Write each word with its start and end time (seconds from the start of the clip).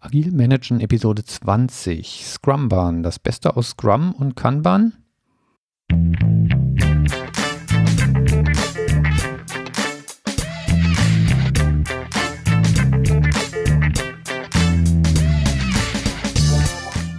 Agil 0.00 0.30
Managen 0.30 0.80
Episode 0.80 1.24
20 1.24 2.24
Scrumban, 2.24 3.02
das 3.02 3.18
Beste 3.18 3.56
aus 3.56 3.70
Scrum 3.70 4.12
und 4.12 4.36
Kanban. 4.36 4.92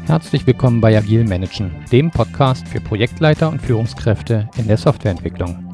Herzlich 0.05 0.47
willkommen 0.47 0.79
bei 0.79 0.97
Agil 0.97 1.25
Managen, 1.25 1.71
dem 1.91 2.09
Podcast 2.09 2.65
für 2.65 2.79
Projektleiter 2.79 3.49
und 3.49 3.61
Führungskräfte 3.61 4.49
in 4.55 4.67
der 4.67 4.77
Softwareentwicklung. 4.77 5.68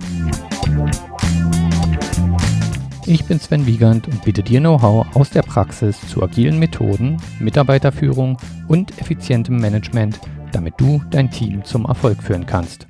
Ich 3.07 3.25
bin 3.25 3.39
Sven 3.39 3.67
Wiegand 3.67 4.07
und 4.07 4.23
biete 4.23 4.41
dir 4.41 4.59
Know-how 4.59 5.15
aus 5.15 5.29
der 5.29 5.43
Praxis 5.43 6.01
zu 6.09 6.23
agilen 6.23 6.57
Methoden, 6.57 7.17
Mitarbeiterführung 7.39 8.39
und 8.67 8.99
effizientem 8.99 9.57
Management, 9.57 10.19
damit 10.51 10.73
du 10.77 10.99
dein 11.11 11.29
Team 11.29 11.63
zum 11.63 11.85
Erfolg 11.85 12.23
führen 12.23 12.47
kannst. 12.47 12.87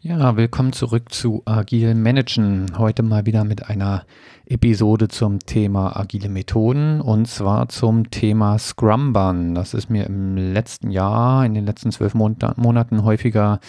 Ja, 0.00 0.36
willkommen 0.36 0.72
zurück 0.72 1.12
zu 1.12 1.42
Agil 1.44 1.94
Managen. 1.94 2.76
Heute 2.76 3.04
mal 3.04 3.24
wieder 3.24 3.44
mit 3.44 3.68
einer 3.68 4.04
Episode 4.52 5.08
zum 5.08 5.38
Thema 5.38 5.96
agile 5.96 6.28
Methoden 6.28 7.00
und 7.00 7.26
zwar 7.26 7.70
zum 7.70 8.10
Thema 8.10 8.58
Scrumban. 8.58 9.54
Das 9.54 9.72
ist 9.72 9.88
mir 9.88 10.04
im 10.04 10.36
letzten 10.36 10.90
Jahr, 10.90 11.46
in 11.46 11.54
den 11.54 11.64
letzten 11.64 11.90
zwölf 11.90 12.12
Monaten 12.14 13.02
häufiger 13.02 13.60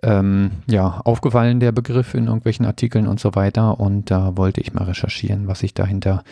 ähm, 0.00 0.52
ja, 0.68 1.00
aufgefallen, 1.04 1.58
der 1.58 1.72
Begriff 1.72 2.14
in 2.14 2.26
irgendwelchen 2.26 2.66
Artikeln 2.66 3.08
und 3.08 3.18
so 3.18 3.34
weiter. 3.34 3.80
Und 3.80 4.12
da 4.12 4.36
wollte 4.36 4.60
ich 4.60 4.72
mal 4.72 4.84
recherchieren, 4.84 5.48
was 5.48 5.58
sich 5.58 5.74
dahinter 5.74 6.22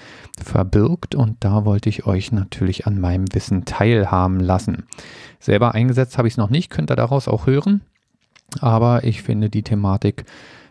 verbirgt. 0.41 1.17
Und 1.17 1.39
da 1.41 1.65
wollte 1.65 1.89
ich 1.89 2.07
euch 2.07 2.31
natürlich 2.31 2.87
an 2.87 3.01
meinem 3.01 3.27
Wissen 3.33 3.65
teilhaben 3.65 4.39
lassen. 4.39 4.85
Selber 5.41 5.75
eingesetzt 5.75 6.17
habe 6.17 6.29
ich 6.29 6.35
es 6.35 6.39
noch 6.39 6.51
nicht, 6.51 6.71
könnt 6.71 6.93
ihr 6.93 6.97
daraus 6.97 7.27
auch 7.27 7.47
hören. 7.47 7.81
Aber 8.61 9.03
ich 9.03 9.23
finde 9.23 9.51
die 9.51 9.63
Thematik 9.63 10.25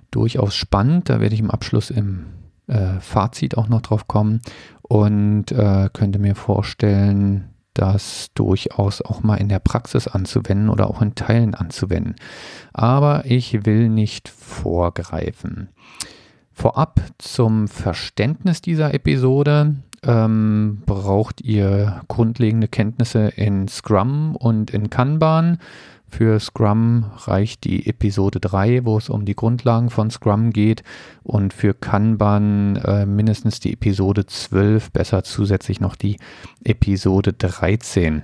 durchaus 0.09 0.55
spannend. 0.55 1.09
Da 1.09 1.19
werde 1.19 1.35
ich 1.35 1.41
im 1.41 1.51
Abschluss 1.51 1.89
im 1.89 2.25
äh, 2.69 2.99
Fazit 2.99 3.57
auch 3.57 3.67
noch 3.67 3.81
drauf 3.81 4.07
kommen 4.07 4.41
und 4.81 5.51
äh, 5.51 5.89
könnte 5.91 6.19
mir 6.19 6.35
vorstellen, 6.35 7.49
das 7.73 8.31
durchaus 8.33 9.01
auch 9.01 9.23
mal 9.23 9.35
in 9.35 9.47
der 9.47 9.59
Praxis 9.59 10.07
anzuwenden 10.07 10.69
oder 10.69 10.89
auch 10.89 11.01
in 11.01 11.15
Teilen 11.15 11.55
anzuwenden. 11.55 12.15
Aber 12.73 13.23
ich 13.25 13.65
will 13.65 13.89
nicht 13.89 14.27
vorgreifen. 14.27 15.69
Vorab 16.51 16.99
zum 17.19 17.69
Verständnis 17.69 18.61
dieser 18.61 18.93
Episode 18.93 19.75
ähm, 20.03 20.81
braucht 20.85 21.41
ihr 21.41 22.01
grundlegende 22.09 22.67
Kenntnisse 22.67 23.29
in 23.29 23.69
Scrum 23.69 24.35
und 24.35 24.71
in 24.71 24.89
Kanban. 24.89 25.59
Für 26.09 26.39
Scrum 26.39 27.05
reicht 27.15 27.63
die 27.63 27.87
Episode 27.87 28.39
3, 28.39 28.85
wo 28.85 28.97
es 28.97 29.09
um 29.09 29.25
die 29.25 29.35
Grundlagen 29.35 29.89
von 29.89 30.09
Scrum 30.09 30.51
geht. 30.51 30.83
Und 31.23 31.53
für 31.53 31.73
Kanban 31.73 32.77
äh, 32.77 33.05
mindestens 33.05 33.59
die 33.59 33.73
Episode 33.73 34.25
12, 34.25 34.91
besser 34.91 35.23
zusätzlich 35.23 35.79
noch 35.79 35.95
die 35.95 36.17
Episode 36.63 37.33
13. 37.33 38.23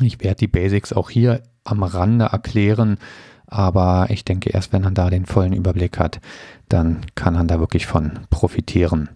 Ich 0.00 0.20
werde 0.20 0.36
die 0.36 0.48
Basics 0.48 0.92
auch 0.92 1.10
hier 1.10 1.42
am 1.64 1.82
Rande 1.82 2.26
erklären, 2.26 2.98
aber 3.46 4.06
ich 4.10 4.24
denke, 4.24 4.50
erst 4.50 4.72
wenn 4.72 4.82
man 4.82 4.94
da 4.94 5.10
den 5.10 5.26
vollen 5.26 5.52
Überblick 5.52 5.98
hat, 5.98 6.20
dann 6.68 7.00
kann 7.14 7.34
man 7.34 7.48
da 7.48 7.60
wirklich 7.60 7.86
von 7.86 8.20
profitieren. 8.30 9.10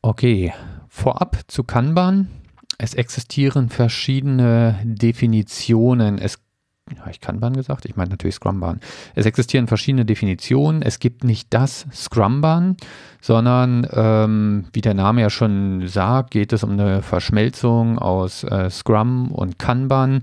Okay, 0.00 0.52
vorab 0.88 1.40
zu 1.48 1.64
Kanban 1.64 2.28
es 2.78 2.94
existieren 2.94 3.68
verschiedene 3.68 4.78
Definitionen. 4.84 6.18
Es 6.18 6.38
habe 7.00 7.10
ich 7.10 7.20
Kanban 7.20 7.54
gesagt? 7.54 7.84
Ich 7.84 7.96
meine 7.96 8.10
natürlich 8.10 8.36
Scrumban. 8.36 8.80
Es 9.16 9.26
existieren 9.26 9.66
verschiedene 9.66 10.04
Definitionen. 10.04 10.82
Es 10.82 11.00
gibt 11.00 11.24
nicht 11.24 11.52
das 11.52 11.84
Scrumban, 11.92 12.76
sondern 13.20 13.88
ähm, 13.92 14.66
wie 14.72 14.82
der 14.82 14.94
Name 14.94 15.22
ja 15.22 15.30
schon 15.30 15.88
sagt, 15.88 16.30
geht 16.30 16.52
es 16.52 16.62
um 16.62 16.70
eine 16.72 17.02
Verschmelzung 17.02 17.98
aus 17.98 18.44
äh, 18.44 18.70
Scrum 18.70 19.32
und 19.32 19.58
Kanban. 19.58 20.22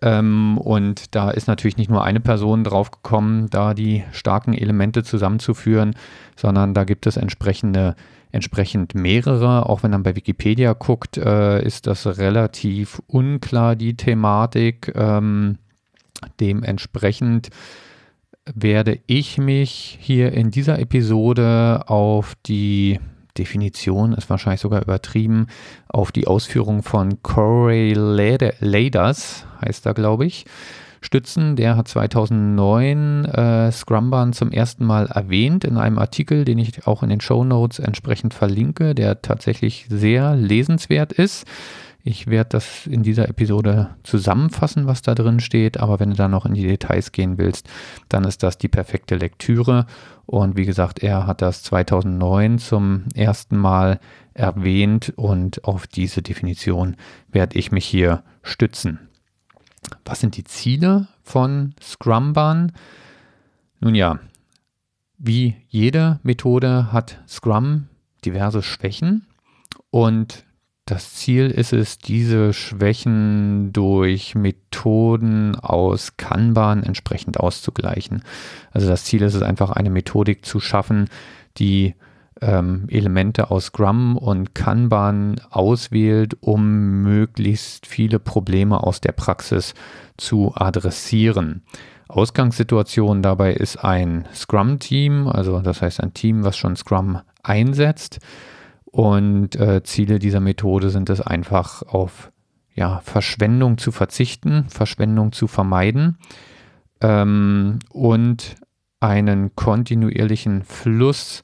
Ähm, 0.00 0.56
und 0.56 1.14
da 1.14 1.30
ist 1.30 1.46
natürlich 1.46 1.76
nicht 1.76 1.90
nur 1.90 2.04
eine 2.04 2.20
Person 2.20 2.64
drauf 2.64 2.90
gekommen, 2.90 3.50
da 3.50 3.74
die 3.74 4.04
starken 4.12 4.54
Elemente 4.54 5.02
zusammenzuführen, 5.02 5.94
sondern 6.36 6.72
da 6.72 6.84
gibt 6.84 7.06
es 7.06 7.18
entsprechende 7.18 7.96
entsprechend 8.32 8.94
mehrere. 8.94 9.68
Auch 9.68 9.82
wenn 9.82 9.90
man 9.90 10.02
bei 10.02 10.16
Wikipedia 10.16 10.72
guckt, 10.72 11.16
äh, 11.16 11.62
ist 11.62 11.86
das 11.86 12.06
relativ 12.18 13.00
unklar, 13.06 13.76
die 13.76 13.96
Thematik. 13.96 14.92
Ähm, 14.94 15.58
dementsprechend 16.40 17.50
werde 18.54 18.98
ich 19.06 19.38
mich 19.38 19.98
hier 20.00 20.32
in 20.32 20.50
dieser 20.50 20.78
Episode 20.78 21.84
auf 21.86 22.34
die 22.46 22.98
Definition, 23.36 24.12
ist 24.14 24.30
wahrscheinlich 24.30 24.60
sogar 24.60 24.82
übertrieben, 24.82 25.46
auf 25.88 26.12
die 26.12 26.26
Ausführung 26.26 26.82
von 26.82 27.22
Corey 27.22 27.92
Laders, 27.94 29.46
heißt 29.60 29.86
er, 29.86 29.94
glaube 29.94 30.26
ich, 30.26 30.44
stützen. 31.00 31.56
Der 31.56 31.76
hat 31.76 31.88
2009 31.88 33.24
äh, 33.24 33.72
Scrumban 33.72 34.32
zum 34.32 34.50
ersten 34.50 34.84
Mal 34.84 35.06
erwähnt 35.06 35.64
in 35.64 35.76
einem 35.76 35.98
Artikel, 35.98 36.44
den 36.44 36.58
ich 36.58 36.86
auch 36.86 37.02
in 37.02 37.08
den 37.08 37.20
Show 37.20 37.44
Notes 37.44 37.78
entsprechend 37.78 38.34
verlinke, 38.34 38.94
der 38.94 39.22
tatsächlich 39.22 39.86
sehr 39.88 40.36
lesenswert 40.36 41.12
ist. 41.12 41.46
Ich 42.04 42.28
werde 42.28 42.50
das 42.50 42.86
in 42.86 43.02
dieser 43.02 43.28
Episode 43.28 43.90
zusammenfassen, 44.02 44.86
was 44.86 45.02
da 45.02 45.14
drin 45.14 45.40
steht, 45.40 45.78
aber 45.78 46.00
wenn 46.00 46.10
du 46.10 46.16
da 46.16 46.28
noch 46.28 46.46
in 46.46 46.54
die 46.54 46.66
Details 46.66 47.12
gehen 47.12 47.38
willst, 47.38 47.68
dann 48.08 48.24
ist 48.24 48.42
das 48.42 48.56
die 48.56 48.68
perfekte 48.68 49.16
Lektüre. 49.16 49.86
Und 50.24 50.56
wie 50.56 50.64
gesagt, 50.64 51.02
er 51.02 51.26
hat 51.26 51.42
das 51.42 51.62
2009 51.64 52.58
zum 52.60 53.04
ersten 53.14 53.58
Mal 53.58 54.00
erwähnt 54.32 55.12
und 55.16 55.64
auf 55.64 55.86
diese 55.86 56.22
Definition 56.22 56.96
werde 57.30 57.58
ich 57.58 57.72
mich 57.72 57.84
hier 57.84 58.22
stützen. 58.42 59.07
Was 60.04 60.20
sind 60.20 60.36
die 60.36 60.44
Ziele 60.44 61.08
von 61.22 61.74
Scrumban? 61.82 62.72
Nun 63.80 63.94
ja, 63.94 64.18
wie 65.18 65.56
jede 65.68 66.20
Methode 66.22 66.92
hat 66.92 67.22
Scrum 67.28 67.88
diverse 68.24 68.62
Schwächen 68.62 69.26
und 69.90 70.44
das 70.88 71.12
Ziel 71.12 71.50
ist 71.50 71.74
es, 71.74 71.98
diese 71.98 72.54
Schwächen 72.54 73.74
durch 73.74 74.34
Methoden 74.34 75.54
aus 75.54 76.16
Kanban 76.16 76.82
entsprechend 76.82 77.38
auszugleichen. 77.38 78.22
Also 78.70 78.88
das 78.88 79.04
Ziel 79.04 79.20
ist 79.20 79.34
es 79.34 79.42
einfach, 79.42 79.68
eine 79.70 79.90
Methodik 79.90 80.46
zu 80.46 80.60
schaffen, 80.60 81.10
die 81.58 81.94
ähm, 82.40 82.86
Elemente 82.88 83.50
aus 83.50 83.66
Scrum 83.66 84.16
und 84.16 84.54
Kanban 84.54 85.40
auswählt, 85.50 86.36
um 86.40 87.02
möglichst 87.02 87.86
viele 87.86 88.18
Probleme 88.18 88.82
aus 88.82 89.00
der 89.00 89.12
Praxis 89.12 89.74
zu 90.16 90.52
adressieren. 90.54 91.62
Ausgangssituation 92.08 93.22
dabei 93.22 93.52
ist 93.52 93.76
ein 93.76 94.26
Scrum-Team, 94.32 95.28
also 95.28 95.60
das 95.60 95.82
heißt 95.82 96.02
ein 96.02 96.14
Team, 96.14 96.42
was 96.42 96.56
schon 96.56 96.74
Scrum 96.76 97.20
einsetzt. 97.42 98.18
Und 98.84 99.56
äh, 99.56 99.82
Ziele 99.82 100.18
dieser 100.18 100.40
Methode 100.40 100.88
sind 100.88 101.10
es 101.10 101.20
einfach 101.20 101.82
auf 101.82 102.32
ja, 102.74 103.00
Verschwendung 103.00 103.76
zu 103.76 103.92
verzichten, 103.92 104.64
Verschwendung 104.68 105.32
zu 105.32 105.46
vermeiden 105.46 106.16
ähm, 107.02 107.80
und 107.90 108.54
einen 109.00 109.54
kontinuierlichen 109.54 110.62
Fluss 110.62 111.42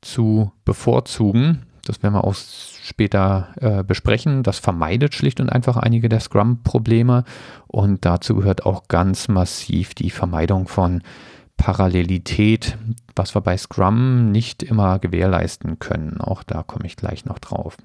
zu 0.00 0.52
bevorzugen. 0.64 1.66
Das 1.84 2.02
werden 2.02 2.14
wir 2.14 2.24
auch 2.24 2.34
später 2.34 3.48
äh, 3.60 3.82
besprechen. 3.82 4.42
Das 4.42 4.58
vermeidet 4.58 5.14
schlicht 5.14 5.40
und 5.40 5.50
einfach 5.50 5.76
einige 5.76 6.08
der 6.08 6.20
Scrum-Probleme 6.20 7.24
und 7.66 8.04
dazu 8.04 8.36
gehört 8.36 8.66
auch 8.66 8.88
ganz 8.88 9.28
massiv 9.28 9.94
die 9.94 10.10
Vermeidung 10.10 10.68
von 10.68 11.02
Parallelität, 11.56 12.78
was 13.16 13.34
wir 13.34 13.40
bei 13.40 13.56
Scrum 13.56 14.30
nicht 14.30 14.62
immer 14.62 14.98
gewährleisten 14.98 15.78
können. 15.78 16.20
Auch 16.20 16.42
da 16.42 16.62
komme 16.62 16.86
ich 16.86 16.96
gleich 16.96 17.24
noch 17.24 17.38
drauf. 17.38 17.76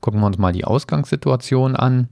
Gucken 0.00 0.20
wir 0.20 0.26
uns 0.26 0.38
mal 0.38 0.52
die 0.52 0.64
Ausgangssituation 0.64 1.76
an. 1.76 2.08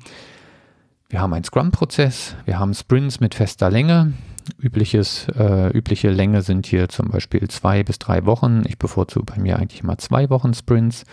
Wir 1.09 1.21
haben 1.21 1.33
einen 1.33 1.45
Scrum-Prozess, 1.45 2.35
wir 2.45 2.59
haben 2.59 2.75
Sprints 2.75 3.21
mit 3.21 3.35
fester 3.35 3.71
Länge, 3.71 4.13
Übliches, 4.59 5.27
äh, 5.37 5.71
übliche 5.71 6.11
Länge 6.11 6.43
sind 6.43 6.67
hier 6.67 6.89
zum 6.89 7.09
Beispiel 7.09 7.47
zwei 7.49 7.83
bis 7.83 7.99
drei 7.99 8.25
Wochen. 8.27 8.63
Ich 8.67 8.79
bevorzuge 8.79 9.27
bei 9.27 9.41
mir 9.41 9.59
eigentlich 9.59 9.83
immer 9.83 9.99
zwei 9.99 10.31
Wochen 10.31 10.55
Sprints. 10.55 11.05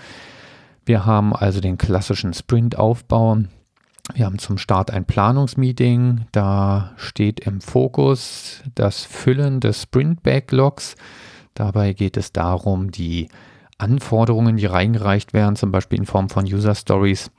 Wir 0.85 1.05
haben 1.05 1.35
also 1.35 1.61
den 1.61 1.77
klassischen 1.77 2.33
Sprintaufbau. 2.33 3.39
Wir 4.13 4.25
haben 4.25 4.37
zum 4.37 4.57
Start 4.57 4.91
ein 4.91 5.05
Planungsmeeting. 5.05 6.25
Da 6.31 6.93
steht 6.97 7.39
im 7.39 7.59
Fokus 7.59 8.61
das 8.75 9.03
Füllen 9.03 9.59
des 9.59 9.83
Sprint-Backlogs. 9.83 10.95
Dabei 11.55 11.93
geht 11.93 12.17
es 12.17 12.31
darum, 12.31 12.91
die 12.91 13.29
Anforderungen, 13.77 14.57
die 14.57 14.67
reingereicht 14.67 15.33
werden, 15.33 15.55
zum 15.55 15.71
Beispiel 15.71 15.99
in 15.99 16.05
Form 16.05 16.29
von 16.29 16.45
User 16.45 16.75
Stories, 16.75 17.31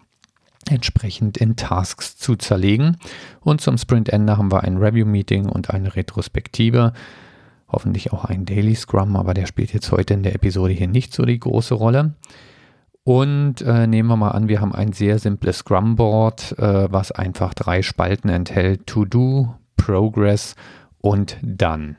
entsprechend 0.70 1.36
in 1.36 1.56
Tasks 1.56 2.16
zu 2.16 2.36
zerlegen. 2.36 2.96
Und 3.40 3.60
zum 3.60 3.78
Sprintende 3.78 4.36
haben 4.36 4.50
wir 4.52 4.64
ein 4.64 4.78
Review-Meeting 4.78 5.48
und 5.48 5.70
eine 5.70 5.94
Retrospektive. 5.96 6.92
Hoffentlich 7.68 8.12
auch 8.12 8.24
ein 8.24 8.44
Daily 8.44 8.74
Scrum, 8.74 9.16
aber 9.16 9.34
der 9.34 9.46
spielt 9.46 9.72
jetzt 9.72 9.90
heute 9.90 10.14
in 10.14 10.22
der 10.22 10.34
Episode 10.34 10.72
hier 10.72 10.88
nicht 10.88 11.12
so 11.12 11.24
die 11.24 11.40
große 11.40 11.74
Rolle. 11.74 12.14
Und 13.02 13.62
äh, 13.62 13.86
nehmen 13.86 14.08
wir 14.08 14.16
mal 14.16 14.32
an, 14.32 14.48
wir 14.48 14.60
haben 14.60 14.74
ein 14.74 14.92
sehr 14.92 15.18
simples 15.18 15.58
Scrum-Board, 15.58 16.58
äh, 16.58 16.92
was 16.92 17.12
einfach 17.12 17.54
drei 17.54 17.82
Spalten 17.82 18.28
enthält. 18.28 18.86
To-Do, 18.86 19.54
Progress 19.76 20.56
und 21.00 21.36
Done. 21.42 21.96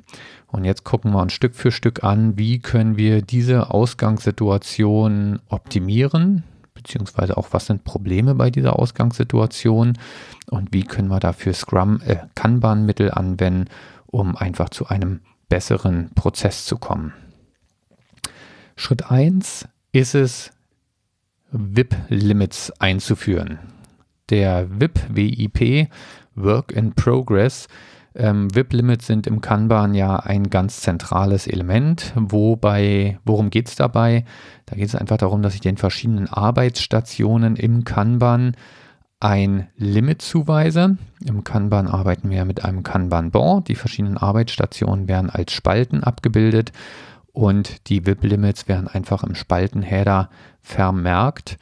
Und 0.47 0.65
jetzt 0.65 0.83
gucken 0.83 1.11
wir 1.11 1.21
uns 1.21 1.33
Stück 1.33 1.55
für 1.55 1.71
Stück 1.71 2.03
an, 2.03 2.37
wie 2.37 2.59
können 2.59 2.97
wir 2.97 3.21
diese 3.21 3.71
Ausgangssituation 3.71 5.39
optimieren, 5.49 6.43
beziehungsweise 6.88 7.36
auch 7.38 7.50
was 7.51 7.66
sind 7.66 7.84
Probleme 7.84 8.34
bei 8.34 8.50
dieser 8.50 8.80
Ausgangssituation 8.80 9.98
und 10.50 10.74
wie 10.74 10.84
können 10.84 11.10
wir 11.10 11.19
dafür 11.19 11.54
Scrum, 11.54 12.01
äh, 12.06 12.16
Kanban-Mittel 12.34 13.12
anwenden, 13.12 13.69
um 14.06 14.38
einfach 14.38 14.69
zu 14.69 14.88
einem 14.88 15.19
besseren 15.50 16.12
Prozess 16.16 16.66
zu 16.66 16.78
kommen. 16.78 17.13
Schritt 18.78 19.12
1 19.12 19.68
ist 19.92 20.16
es, 20.16 20.51
WIP-Limits 21.51 22.72
einzuführen. 22.80 23.60
Der 24.30 24.68
WIP, 24.80 25.00
WIP, 25.10 25.89
Work 26.36 26.72
in 26.72 26.94
Progress, 26.94 27.68
ähm, 28.17 28.53
WIP-Limits 28.53 29.07
sind 29.07 29.27
im 29.27 29.41
Kanban 29.41 29.93
ja 29.93 30.17
ein 30.17 30.49
ganz 30.49 30.81
zentrales 30.81 31.47
Element. 31.47 32.13
Wobei, 32.15 33.19
worum 33.23 33.49
geht 33.49 33.67
es 33.67 33.75
dabei? 33.75 34.25
Da 34.65 34.75
geht 34.75 34.87
es 34.87 34.95
einfach 34.95 35.17
darum, 35.17 35.41
dass 35.41 35.55
ich 35.55 35.61
den 35.61 35.77
verschiedenen 35.77 36.27
Arbeitsstationen 36.27 37.55
im 37.55 37.83
Kanban 37.83 38.55
ein 39.19 39.67
Limit 39.77 40.21
zuweise. 40.21 40.97
Im 41.25 41.43
Kanban 41.43 41.87
arbeiten 41.87 42.29
wir 42.29 42.45
mit 42.45 42.65
einem 42.65 42.83
Kanban-Board. 42.83 43.67
Die 43.67 43.75
verschiedenen 43.75 44.17
Arbeitsstationen 44.17 45.07
werden 45.07 45.29
als 45.29 45.53
Spalten 45.53 46.03
abgebildet 46.03 46.71
und 47.33 47.87
die 47.87 48.05
WIP-Limits 48.05 48.67
werden 48.67 48.87
einfach 48.87 49.23
im 49.23 49.35
Spaltenheader 49.35 50.29
vermerkt 50.61 51.57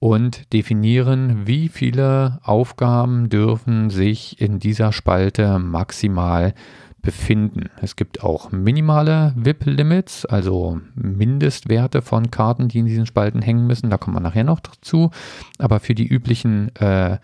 und 0.00 0.52
definieren, 0.54 1.46
wie 1.46 1.68
viele 1.68 2.40
Aufgaben 2.42 3.28
dürfen 3.28 3.90
sich 3.90 4.40
in 4.40 4.58
dieser 4.58 4.92
Spalte 4.92 5.58
maximal 5.58 6.54
befinden. 7.02 7.68
Es 7.80 7.96
gibt 7.96 8.22
auch 8.22 8.50
minimale 8.50 9.34
WIP-Limits, 9.36 10.24
also 10.26 10.80
Mindestwerte 10.94 12.02
von 12.02 12.30
Karten, 12.30 12.68
die 12.68 12.78
in 12.78 12.86
diesen 12.86 13.06
Spalten 13.06 13.42
hängen 13.42 13.66
müssen. 13.66 13.90
Da 13.90 13.98
kommt 13.98 14.14
man 14.14 14.22
nachher 14.22 14.44
noch 14.44 14.60
dazu. 14.60 15.10
Aber 15.58 15.80
für 15.80 15.94
die 15.94 16.06
üblichen 16.06 16.74
äh, 16.76 17.18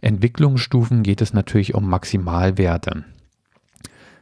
Entwicklungsstufen 0.00 1.02
geht 1.02 1.22
es 1.22 1.32
natürlich 1.32 1.74
um 1.74 1.88
Maximalwerte. 1.88 3.04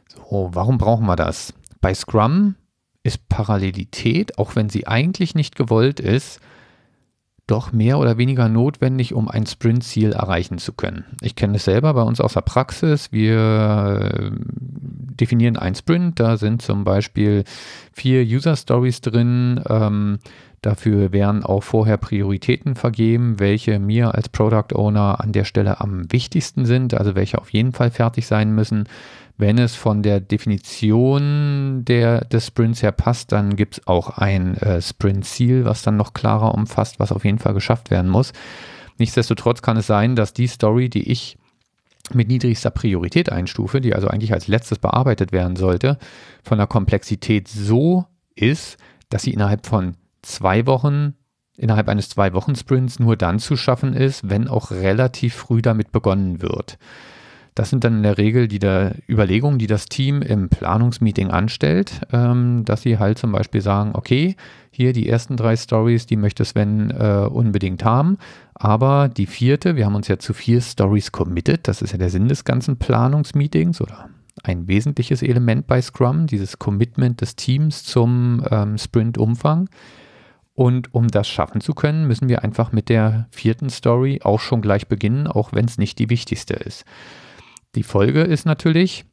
So, 0.07 0.49
warum 0.53 0.77
brauchen 0.77 1.05
wir 1.05 1.17
das? 1.17 1.53
Bei 1.81 1.93
Scrum 1.93 2.55
ist 3.03 3.27
Parallelität, 3.27 4.37
auch 4.37 4.55
wenn 4.55 4.69
sie 4.69 4.87
eigentlich 4.87 5.35
nicht 5.35 5.57
gewollt 5.57 5.99
ist, 5.99 6.39
doch 7.47 7.73
mehr 7.73 7.99
oder 7.99 8.17
weniger 8.17 8.47
notwendig, 8.47 9.13
um 9.13 9.27
ein 9.27 9.45
Sprint-Ziel 9.45 10.13
erreichen 10.13 10.59
zu 10.59 10.71
können. 10.71 11.05
Ich 11.21 11.35
kenne 11.35 11.57
es 11.57 11.65
selber 11.65 11.93
bei 11.93 12.01
uns 12.01 12.21
aus 12.21 12.33
der 12.33 12.41
Praxis. 12.41 13.11
Wir 13.11 14.11
äh, 14.11 14.31
definieren 15.19 15.57
einen 15.57 15.75
Sprint, 15.75 16.19
da 16.19 16.37
sind 16.37 16.61
zum 16.61 16.85
Beispiel 16.85 17.43
vier 17.91 18.23
User-Stories 18.23 19.01
drin. 19.01 19.61
Ähm, 19.67 20.19
dafür 20.61 21.11
werden 21.11 21.43
auch 21.43 21.63
vorher 21.63 21.97
Prioritäten 21.97 22.75
vergeben, 22.75 23.39
welche 23.39 23.77
mir 23.77 24.15
als 24.15 24.29
Product 24.29 24.73
Owner 24.73 25.19
an 25.19 25.33
der 25.33 25.43
Stelle 25.43 25.81
am 25.81 26.09
wichtigsten 26.11 26.65
sind, 26.65 26.93
also 26.93 27.13
welche 27.13 27.39
auf 27.39 27.49
jeden 27.49 27.73
Fall 27.73 27.91
fertig 27.91 28.25
sein 28.25 28.55
müssen. 28.55 28.85
Wenn 29.43 29.57
es 29.57 29.75
von 29.75 30.03
der 30.03 30.21
Definition 30.21 31.83
der, 31.83 32.23
des 32.23 32.47
Sprints 32.47 32.81
her 32.81 32.93
passt, 32.93 33.33
dann 33.33 33.57
gibt 33.57 33.73
es 33.77 33.87
auch 33.87 34.11
ein 34.17 34.55
äh, 34.55 34.81
Sprint-Ziel, 34.81 35.65
was 35.65 35.81
dann 35.81 35.97
noch 35.97 36.13
klarer 36.13 36.55
umfasst, 36.55 36.97
was 37.01 37.11
auf 37.11 37.25
jeden 37.25 37.39
Fall 37.39 37.53
geschafft 37.53 37.91
werden 37.91 38.09
muss. 38.09 38.31
Nichtsdestotrotz 38.99 39.61
kann 39.61 39.75
es 39.75 39.85
sein, 39.85 40.15
dass 40.15 40.31
die 40.31 40.47
Story, 40.47 40.89
die 40.89 41.11
ich 41.11 41.37
mit 42.13 42.29
niedrigster 42.29 42.69
Priorität 42.71 43.33
einstufe, 43.33 43.81
die 43.81 43.93
also 43.93 44.07
eigentlich 44.07 44.31
als 44.31 44.47
letztes 44.47 44.79
bearbeitet 44.79 45.33
werden 45.33 45.57
sollte, 45.57 45.97
von 46.41 46.57
der 46.57 46.67
Komplexität 46.67 47.49
so 47.49 48.05
ist, 48.35 48.77
dass 49.09 49.23
sie 49.23 49.33
innerhalb 49.33 49.65
von 49.65 49.97
zwei 50.21 50.65
Wochen, 50.67 51.15
innerhalb 51.57 51.89
eines 51.89 52.07
zwei 52.07 52.31
Wochen 52.31 52.55
Sprints 52.55 52.97
nur 52.97 53.17
dann 53.17 53.39
zu 53.39 53.57
schaffen 53.57 53.91
ist, 53.91 54.29
wenn 54.29 54.47
auch 54.47 54.71
relativ 54.71 55.33
früh 55.33 55.61
damit 55.61 55.91
begonnen 55.91 56.41
wird. 56.41 56.77
Das 57.55 57.69
sind 57.69 57.83
dann 57.83 57.97
in 57.97 58.03
der 58.03 58.17
Regel 58.17 58.47
die 58.47 58.59
der 58.59 58.95
Überlegungen, 59.07 59.59
die 59.59 59.67
das 59.67 59.85
Team 59.85 60.21
im 60.21 60.49
Planungsmeeting 60.49 61.29
anstellt, 61.29 62.01
ähm, 62.11 62.65
dass 62.65 62.81
sie 62.81 62.97
halt 62.97 63.17
zum 63.17 63.31
Beispiel 63.31 63.61
sagen, 63.61 63.91
okay, 63.93 64.35
hier 64.71 64.93
die 64.93 65.07
ersten 65.07 65.37
drei 65.37 65.55
Stories, 65.55 66.07
die 66.07 66.17
möchte 66.17 66.45
Sven 66.45 66.89
äh, 66.89 67.27
unbedingt 67.29 67.85
haben, 67.85 68.17
aber 68.55 69.07
die 69.07 69.27
vierte, 69.27 69.75
wir 69.75 69.85
haben 69.85 69.95
uns 69.95 70.07
ja 70.07 70.17
zu 70.17 70.33
vier 70.33 70.61
Stories 70.61 71.11
committed, 71.11 71.67
das 71.67 71.81
ist 71.81 71.91
ja 71.91 71.97
der 71.97 72.09
Sinn 72.09 72.27
des 72.27 72.43
ganzen 72.43 72.77
Planungsmeetings 72.77 73.81
oder 73.81 74.09
ein 74.41 74.67
wesentliches 74.67 75.21
Element 75.21 75.67
bei 75.67 75.81
Scrum, 75.81 76.25
dieses 76.25 76.57
Commitment 76.57 77.21
des 77.21 77.35
Teams 77.35 77.83
zum 77.83 78.43
ähm, 78.49 78.77
Sprint-Umfang. 78.77 79.69
Und 80.55 80.93
um 80.93 81.07
das 81.07 81.27
schaffen 81.27 81.61
zu 81.61 81.73
können, 81.73 82.07
müssen 82.07 82.29
wir 82.29 82.43
einfach 82.43 82.71
mit 82.71 82.89
der 82.89 83.27
vierten 83.31 83.69
Story 83.69 84.21
auch 84.23 84.39
schon 84.39 84.61
gleich 84.61 84.87
beginnen, 84.87 85.27
auch 85.27 85.51
wenn 85.53 85.65
es 85.65 85.77
nicht 85.77 85.97
die 85.97 86.09
wichtigste 86.09 86.53
ist. 86.53 86.85
Die 87.75 87.83
Folge 87.83 88.21
ist 88.21 88.45
natürlich 88.45 89.05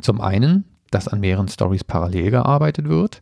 zum 0.00 0.20
einen, 0.20 0.64
dass 0.90 1.08
an 1.08 1.20
mehreren 1.20 1.48
Stories 1.48 1.84
parallel 1.84 2.30
gearbeitet 2.30 2.88
wird 2.88 3.20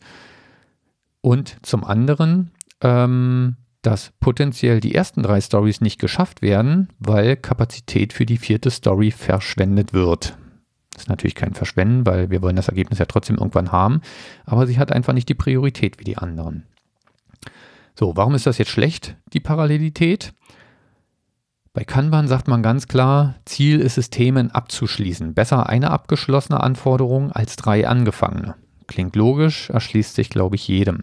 und 1.21 1.57
zum 1.63 1.85
anderen, 1.85 2.51
ähm, 2.81 3.57
dass 3.83 4.13
potenziell 4.21 4.81
die 4.81 4.95
ersten 4.95 5.23
drei 5.23 5.41
Stories 5.41 5.81
nicht 5.81 6.01
geschafft 6.01 6.41
werden, 6.41 6.89
weil 6.99 7.37
Kapazität 7.37 8.13
für 8.13 8.27
die 8.27 8.39
vierte 8.39 8.71
Story 8.71 9.11
verschwendet 9.11 9.93
wird. 9.93 10.37
Das 10.93 11.03
ist 11.03 11.09
natürlich 11.09 11.35
kein 11.35 11.55
Verschwenden, 11.55 12.07
weil 12.07 12.31
wir 12.31 12.41
wollen 12.41 12.57
das 12.57 12.69
Ergebnis 12.69 12.99
ja 12.99 13.05
trotzdem 13.05 13.37
irgendwann 13.37 13.73
haben, 13.73 14.01
aber 14.45 14.67
sie 14.67 14.79
hat 14.79 14.93
einfach 14.93 15.13
nicht 15.13 15.29
die 15.29 15.35
Priorität 15.35 15.99
wie 15.99 16.05
die 16.05 16.17
anderen. 16.17 16.65
So, 17.99 18.17
warum 18.17 18.35
ist 18.35 18.47
das 18.47 18.59
jetzt 18.59 18.71
schlecht, 18.71 19.17
die 19.33 19.41
Parallelität? 19.41 20.35
Bei 21.75 21.83
Kanban 21.83 22.29
sagt 22.29 22.47
man 22.47 22.63
ganz 22.63 22.87
klar, 22.87 23.35
Ziel 23.45 23.81
ist 23.81 23.99
es, 23.99 24.09
Themen 24.09 24.53
abzuschließen. 24.53 25.35
Besser 25.35 25.69
eine 25.69 25.91
abgeschlossene 25.91 26.63
Anforderung 26.63 27.33
als 27.33 27.57
drei 27.57 27.89
angefangene. 27.89 28.55
Klingt 28.87 29.17
logisch, 29.17 29.71
erschließt 29.71 30.15
sich, 30.15 30.31
glaube 30.31 30.55
ich, 30.55 30.69
jedem. 30.69 31.03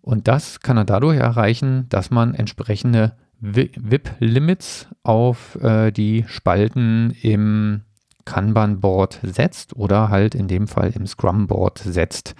Und 0.00 0.28
das 0.28 0.60
kann 0.60 0.76
er 0.76 0.84
dadurch 0.84 1.18
erreichen, 1.18 1.86
dass 1.88 2.12
man 2.12 2.34
entsprechende 2.34 3.16
VIP-Limits 3.40 4.86
auf 5.02 5.56
äh, 5.60 5.90
die 5.90 6.24
Spalten 6.28 7.10
im 7.22 7.80
Kanban-Board 8.24 9.18
setzt 9.24 9.74
oder 9.74 10.08
halt 10.08 10.36
in 10.36 10.46
dem 10.46 10.68
Fall 10.68 10.92
im 10.94 11.08
Scrum-Board 11.08 11.78
setzt. 11.78 12.36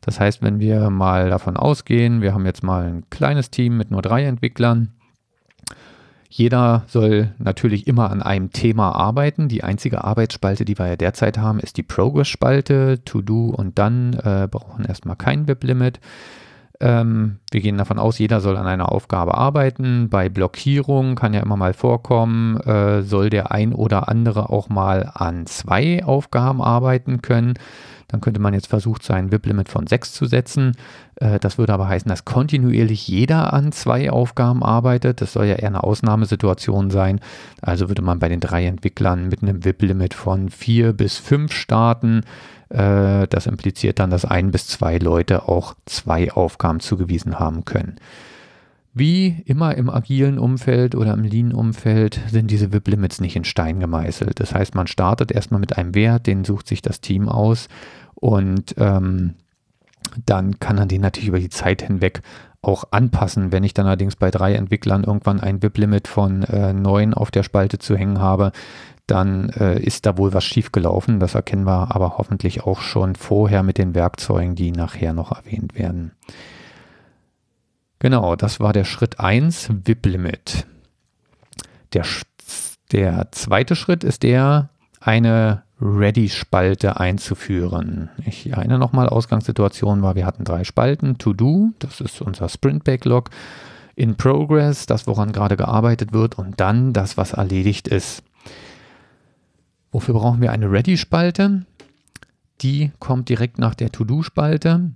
Das 0.00 0.18
heißt, 0.18 0.40
wenn 0.40 0.60
wir 0.60 0.88
mal 0.88 1.28
davon 1.28 1.58
ausgehen, 1.58 2.22
wir 2.22 2.32
haben 2.32 2.46
jetzt 2.46 2.62
mal 2.62 2.86
ein 2.86 3.10
kleines 3.10 3.50
Team 3.50 3.76
mit 3.76 3.90
nur 3.90 4.00
drei 4.00 4.24
Entwicklern, 4.24 4.94
jeder 6.28 6.84
soll 6.88 7.32
natürlich 7.38 7.86
immer 7.86 8.10
an 8.10 8.22
einem 8.22 8.50
Thema 8.52 8.92
arbeiten. 8.92 9.48
Die 9.48 9.64
einzige 9.64 10.04
Arbeitsspalte, 10.04 10.64
die 10.64 10.78
wir 10.78 10.86
ja 10.86 10.96
derzeit 10.96 11.38
haben, 11.38 11.58
ist 11.58 11.78
die 11.78 11.82
Progress-Spalte. 11.82 13.02
To 13.04 13.22
Do 13.22 13.46
und 13.46 13.78
dann 13.78 14.12
äh, 14.12 14.46
brauchen 14.50 14.84
erstmal 14.84 15.16
kein 15.16 15.48
WIP-Limit. 15.48 16.00
Ähm, 16.80 17.38
wir 17.50 17.60
gehen 17.60 17.76
davon 17.76 17.98
aus, 17.98 18.18
jeder 18.18 18.40
soll 18.40 18.56
an 18.56 18.66
einer 18.66 18.92
Aufgabe 18.92 19.36
arbeiten. 19.36 20.08
Bei 20.10 20.28
Blockierung 20.28 21.16
kann 21.16 21.34
ja 21.34 21.40
immer 21.40 21.56
mal 21.56 21.74
vorkommen, 21.74 22.58
äh, 22.60 23.02
soll 23.02 23.30
der 23.30 23.50
ein 23.50 23.72
oder 23.72 24.08
andere 24.08 24.50
auch 24.50 24.68
mal 24.68 25.10
an 25.12 25.46
zwei 25.46 26.04
Aufgaben 26.04 26.62
arbeiten 26.62 27.20
können. 27.20 27.54
Dann 28.06 28.22
könnte 28.22 28.40
man 28.40 28.54
jetzt 28.54 28.68
versucht 28.68 29.02
sein, 29.02 29.30
WIP-Limit 29.32 29.68
von 29.68 29.86
6 29.86 30.14
zu 30.14 30.24
setzen. 30.24 30.76
Äh, 31.16 31.38
das 31.40 31.58
würde 31.58 31.74
aber 31.74 31.88
heißen, 31.88 32.08
dass 32.08 32.24
kontinuierlich 32.24 33.06
jeder 33.08 33.52
an 33.52 33.72
zwei 33.72 34.10
Aufgaben 34.10 34.62
arbeitet. 34.62 35.20
Das 35.20 35.32
soll 35.32 35.46
ja 35.46 35.56
eher 35.56 35.68
eine 35.68 35.82
Ausnahmesituation 35.82 36.90
sein. 36.90 37.20
Also 37.60 37.88
würde 37.88 38.02
man 38.02 38.18
bei 38.20 38.28
den 38.28 38.40
drei 38.40 38.64
Entwicklern 38.66 39.28
mit 39.28 39.42
einem 39.42 39.64
WIP-Limit 39.64 40.14
von 40.14 40.48
4 40.48 40.92
bis 40.92 41.18
5 41.18 41.52
starten. 41.52 42.22
Äh, 42.70 43.26
das 43.28 43.46
impliziert 43.46 43.98
dann, 43.98 44.10
dass 44.10 44.24
ein 44.24 44.50
bis 44.50 44.66
zwei 44.66 44.98
Leute 44.98 45.48
auch 45.48 45.74
zwei 45.86 46.32
Aufgaben 46.32 46.80
zugewiesen 46.80 47.38
haben 47.38 47.64
können. 47.64 47.96
Wie 48.94 49.42
immer 49.46 49.76
im 49.76 49.90
agilen 49.90 50.38
Umfeld 50.38 50.94
oder 50.94 51.12
im 51.12 51.22
Lean-Umfeld 51.22 52.20
sind 52.28 52.50
diese 52.50 52.72
WIP-Limits 52.72 53.20
nicht 53.20 53.36
in 53.36 53.44
Stein 53.44 53.78
gemeißelt. 53.78 54.40
Das 54.40 54.54
heißt, 54.54 54.74
man 54.74 54.86
startet 54.86 55.30
erstmal 55.30 55.60
mit 55.60 55.78
einem 55.78 55.94
Wert, 55.94 56.26
den 56.26 56.44
sucht 56.44 56.66
sich 56.66 56.82
das 56.82 57.00
Team 57.00 57.28
aus 57.28 57.68
und 58.14 58.74
ähm, 58.78 59.34
dann 60.26 60.58
kann 60.58 60.76
man 60.76 60.88
den 60.88 61.02
natürlich 61.02 61.28
über 61.28 61.38
die 61.38 61.50
Zeit 61.50 61.82
hinweg 61.82 62.22
auch 62.60 62.84
anpassen. 62.90 63.52
Wenn 63.52 63.62
ich 63.62 63.74
dann 63.74 63.86
allerdings 63.86 64.16
bei 64.16 64.30
drei 64.30 64.54
Entwicklern 64.54 65.04
irgendwann 65.04 65.40
ein 65.40 65.62
WIP-Limit 65.62 66.08
von 66.08 66.42
äh, 66.42 66.72
neun 66.72 67.14
auf 67.14 67.30
der 67.30 67.44
Spalte 67.44 67.78
zu 67.78 67.96
hängen 67.96 68.18
habe, 68.18 68.52
dann 69.10 69.48
äh, 69.50 69.80
ist 69.80 70.06
da 70.06 70.16
wohl 70.16 70.32
was 70.32 70.44
schiefgelaufen. 70.44 71.18
Das 71.18 71.34
erkennen 71.34 71.66
wir 71.66 71.94
aber 71.94 72.18
hoffentlich 72.18 72.64
auch 72.64 72.80
schon 72.80 73.16
vorher 73.16 73.62
mit 73.62 73.78
den 73.78 73.94
Werkzeugen, 73.94 74.54
die 74.54 74.70
nachher 74.70 75.12
noch 75.12 75.32
erwähnt 75.32 75.74
werden. 75.74 76.12
Genau, 77.98 78.36
das 78.36 78.60
war 78.60 78.72
der 78.72 78.84
Schritt 78.84 79.18
1, 79.18 79.70
WIP-Limit. 79.84 80.66
Der, 81.94 82.04
der 82.92 83.28
zweite 83.32 83.74
Schritt 83.74 84.04
ist 84.04 84.22
der, 84.22 84.68
eine 85.00 85.62
Ready-Spalte 85.80 86.98
einzuführen. 87.00 88.10
Ich 88.24 88.50
erinnere 88.50 88.78
nochmal, 88.78 89.08
Ausgangssituation 89.08 90.02
war, 90.02 90.16
wir 90.16 90.26
hatten 90.26 90.44
drei 90.44 90.64
Spalten. 90.64 91.18
To-Do, 91.18 91.70
das 91.78 92.00
ist 92.00 92.20
unser 92.20 92.48
Sprint-Backlog. 92.48 93.30
In 93.94 94.16
Progress, 94.16 94.86
das, 94.86 95.06
woran 95.06 95.32
gerade 95.32 95.56
gearbeitet 95.56 96.12
wird. 96.12 96.38
Und 96.38 96.60
dann 96.60 96.92
das, 96.92 97.16
was 97.16 97.32
erledigt 97.32 97.88
ist. 97.88 98.22
Wofür 99.90 100.14
brauchen 100.14 100.40
wir 100.40 100.52
eine 100.52 100.70
Ready-Spalte? 100.70 101.64
Die 102.60 102.90
kommt 102.98 103.28
direkt 103.28 103.58
nach 103.58 103.74
der 103.74 103.90
To-Do-Spalte. 103.90 104.90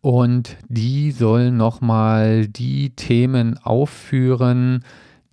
Und 0.00 0.56
die 0.68 1.10
soll 1.10 1.50
nochmal 1.50 2.46
die 2.46 2.90
Themen 2.90 3.58
aufführen, 3.58 4.84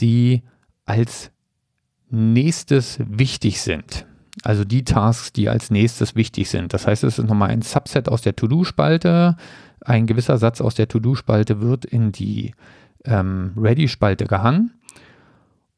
die 0.01 0.41
als 0.85 1.31
nächstes 2.09 2.99
wichtig 3.07 3.61
sind. 3.61 4.05
Also 4.43 4.63
die 4.63 4.83
Tasks, 4.83 5.33
die 5.33 5.49
als 5.49 5.69
nächstes 5.69 6.15
wichtig 6.15 6.49
sind. 6.49 6.73
Das 6.73 6.87
heißt, 6.87 7.03
es 7.03 7.19
ist 7.19 7.27
nochmal 7.27 7.49
ein 7.49 7.61
Subset 7.61 8.09
aus 8.09 8.21
der 8.21 8.35
To-Do-Spalte. 8.35 9.35
Ein 9.81 10.07
gewisser 10.07 10.37
Satz 10.37 10.61
aus 10.61 10.75
der 10.75 10.87
To-Do-Spalte 10.87 11.61
wird 11.61 11.85
in 11.85 12.11
die 12.11 12.53
ähm, 13.05 13.53
Ready-Spalte 13.55 14.25
gehangen. 14.25 14.71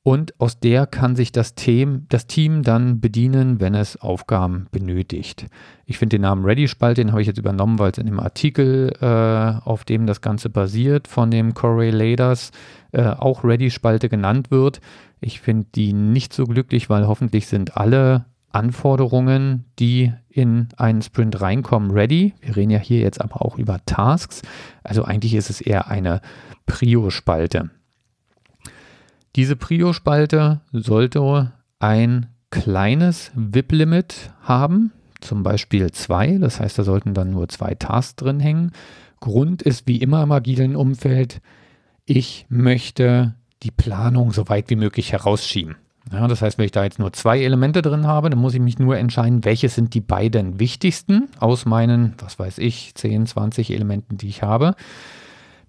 Und 0.03 0.39
aus 0.39 0.60
der 0.60 0.88
kann 0.88 1.15
sich 1.15 1.31
das 1.31 1.53
Team, 1.53 2.08
das 2.10 2.25
Team 2.25 2.63
dann 2.63 3.00
bedienen, 3.01 3.60
wenn 3.60 3.75
es 3.75 4.01
Aufgaben 4.01 4.65
benötigt. 4.72 5.46
Ich 5.86 6.00
finde 6.00 6.15
den 6.15 6.24
Namen 6.24 6.43
Ready-Spalte, 6.43 7.01
den 7.01 7.12
habe 7.12 7.22
ich 7.22 7.27
jetzt 7.27 7.38
übernommen, 7.38 7.77
weil 7.77 7.91
es 7.91 8.00
in 8.00 8.08
dem 8.08 8.20
Artikel, 8.20 8.91
äh, 9.00 9.63
auf 9.63 9.84
dem 9.84 10.08
das 10.08 10.22
Ganze 10.22 10.50
basiert, 10.50 11.08
von 11.08 11.29
dem 11.29 11.53
Correlators, 11.53 12.51
äh, 12.93 13.03
auch 13.03 13.43
Ready-Spalte 13.43 14.10
genannt 14.10 14.50
wird. 14.50 14.81
Ich 15.20 15.39
finde 15.39 15.67
die 15.75 15.93
nicht 15.93 16.34
so 16.34 16.46
glücklich, 16.46 16.89
weil 16.89 17.08
hoffentlich 17.08 17.46
sind 17.46 17.77
alle 17.77 18.25
Anforderungen, 18.50 19.65
die 19.77 20.12
in 20.29 20.70
einen 20.77 21.03
Sprint 21.03 21.41
reinkommen, 21.41 21.91
ready. 21.91 22.34
Wir 22.41 22.55
reden 22.55 22.72
ja 22.72 22.79
hier 22.79 23.00
jetzt 23.00 23.22
aber 23.22 23.46
auch 23.46 23.58
über 23.58 23.79
Tasks. 23.86 24.41
Also 24.84 25.03
eigentlich 25.03 25.36
ist 25.36 25.51
es 25.51 25.62
eher 25.62 25.88
eine 25.89 26.22
Prio-Spalte. 26.65 27.70
Diese 29.36 29.56
Prio-Spalte 29.56 30.60
sollte 30.74 31.54
ein 31.80 32.28
kleines 32.50 33.32
WIP-Limit 33.34 34.32
haben, 34.42 34.92
zum 35.22 35.44
Beispiel 35.44 35.92
zwei. 35.92 36.38
Das 36.38 36.60
heißt, 36.60 36.78
da 36.78 36.84
sollten 36.84 37.14
dann 37.14 37.32
nur 37.32 37.48
zwei 37.48 37.76
Tasks 37.76 38.18
drin 38.18 38.42
hängen. 38.42 38.72
Grund 39.22 39.62
ist 39.62 39.88
wie 39.88 39.98
immer 39.98 40.22
im 40.24 40.32
agilen 40.32 40.76
Umfeld, 40.76 41.42
ich 42.06 42.46
möchte 42.50 43.36
die 43.64 43.72
Planung 43.72 44.34
so 44.34 44.50
weit 44.50 44.70
wie 44.70 44.76
möglich 44.76 45.14
herausschieben. 45.14 45.76
Ja, 46.12 46.28
das 46.28 46.42
heißt, 46.42 46.58
wenn 46.58 46.66
ich 46.66 46.72
da 46.72 46.84
jetzt 46.84 47.00
nur 47.00 47.14
zwei 47.14 47.42
Elemente 47.42 47.82
drin 47.82 48.08
habe, 48.08 48.30
dann 48.30 48.40
muss 48.40 48.56
ich 48.56 48.60
mich 48.60 48.80
nur 48.80 48.98
entscheiden, 48.98 49.46
welche 49.46 49.70
sind 49.70 49.94
die 49.94 50.02
beiden 50.02 50.60
wichtigsten 50.60 51.30
aus 51.40 51.66
meinen, 51.66 52.16
was 52.18 52.40
weiß 52.40 52.58
ich, 52.58 52.96
10, 52.96 53.28
20 53.28 53.72
Elementen, 53.72 54.18
die 54.18 54.28
ich 54.28 54.42
habe. 54.42 54.76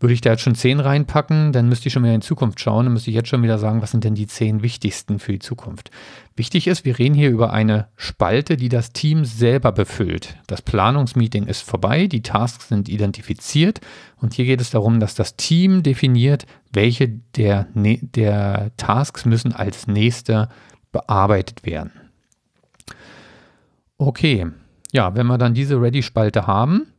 Würde 0.02 0.14
ich 0.14 0.21
da 0.21 0.30
jetzt 0.30 0.42
schon 0.42 0.56
10 0.56 0.80
reinpacken, 0.80 1.52
dann 1.52 1.68
müsste 1.68 1.87
ich 1.87 1.92
schon 1.92 2.02
wieder 2.02 2.14
in 2.14 2.23
Zukunft 2.23 2.59
schauen. 2.59 2.87
Dann 2.87 2.92
müsste 2.92 3.11
ich 3.11 3.14
jetzt 3.14 3.28
schon 3.28 3.44
wieder 3.44 3.59
sagen, 3.59 3.82
was 3.82 3.92
sind 3.92 4.02
denn 4.02 4.16
die 4.16 4.26
10 4.26 4.61
wichtigsten 4.61 5.21
für 5.21 5.30
die 5.30 5.38
Zukunft. 5.38 5.92
Wichtig 6.35 6.66
ist, 6.66 6.85
wir 6.85 6.99
reden 6.99 7.14
hier 7.14 7.30
über 7.30 7.52
eine 7.52 7.87
Spalte, 7.94 8.56
die 8.56 8.68
das 8.68 8.92
Team 8.92 9.25
selber 9.25 9.71
befüllt. 9.71 10.37
Das 10.49 10.61
Planungsmeeting 10.61 11.47
ist 11.47 11.62
vorbei, 11.62 12.09
die 12.09 12.23
Tasks 12.23 12.66
sind 12.66 12.88
identifiziert 12.88 13.80
und 14.16 14.35
hier 14.35 14.44
geht 14.44 14.61
es 14.61 14.71
darum, 14.71 14.99
dass 14.99 15.14
das 15.14 15.37
Team 15.37 15.85
definiert, 15.85 16.47
welche 16.73 17.09
der, 17.37 17.68
der 17.75 18.73
Tasks 18.78 19.25
müssen 19.25 19.52
als 19.52 19.87
nächste 19.87 20.49
bearbeitet 20.90 21.64
werden. 21.64 21.92
Okay, 23.99 24.49
ja, 24.90 25.14
wenn 25.14 25.28
wir 25.28 25.38
dann 25.38 25.54
diese 25.54 25.80
Ready-Spalte 25.80 26.49
haben, 26.49 26.91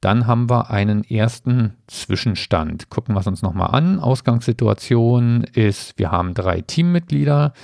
dann 0.00 0.26
haben 0.26 0.50
wir 0.50 0.70
einen 0.70 1.04
ersten 1.04 1.74
Zwischenstand. 1.86 2.90
Gucken 2.90 3.14
wir 3.14 3.20
es 3.20 3.26
uns 3.26 3.42
nochmal 3.42 3.74
an. 3.74 3.98
Ausgangssituation 3.98 5.44
ist, 5.44 5.98
wir 5.98 6.10
haben 6.10 6.34
drei 6.34 6.60
Teammitglieder. 6.60 7.54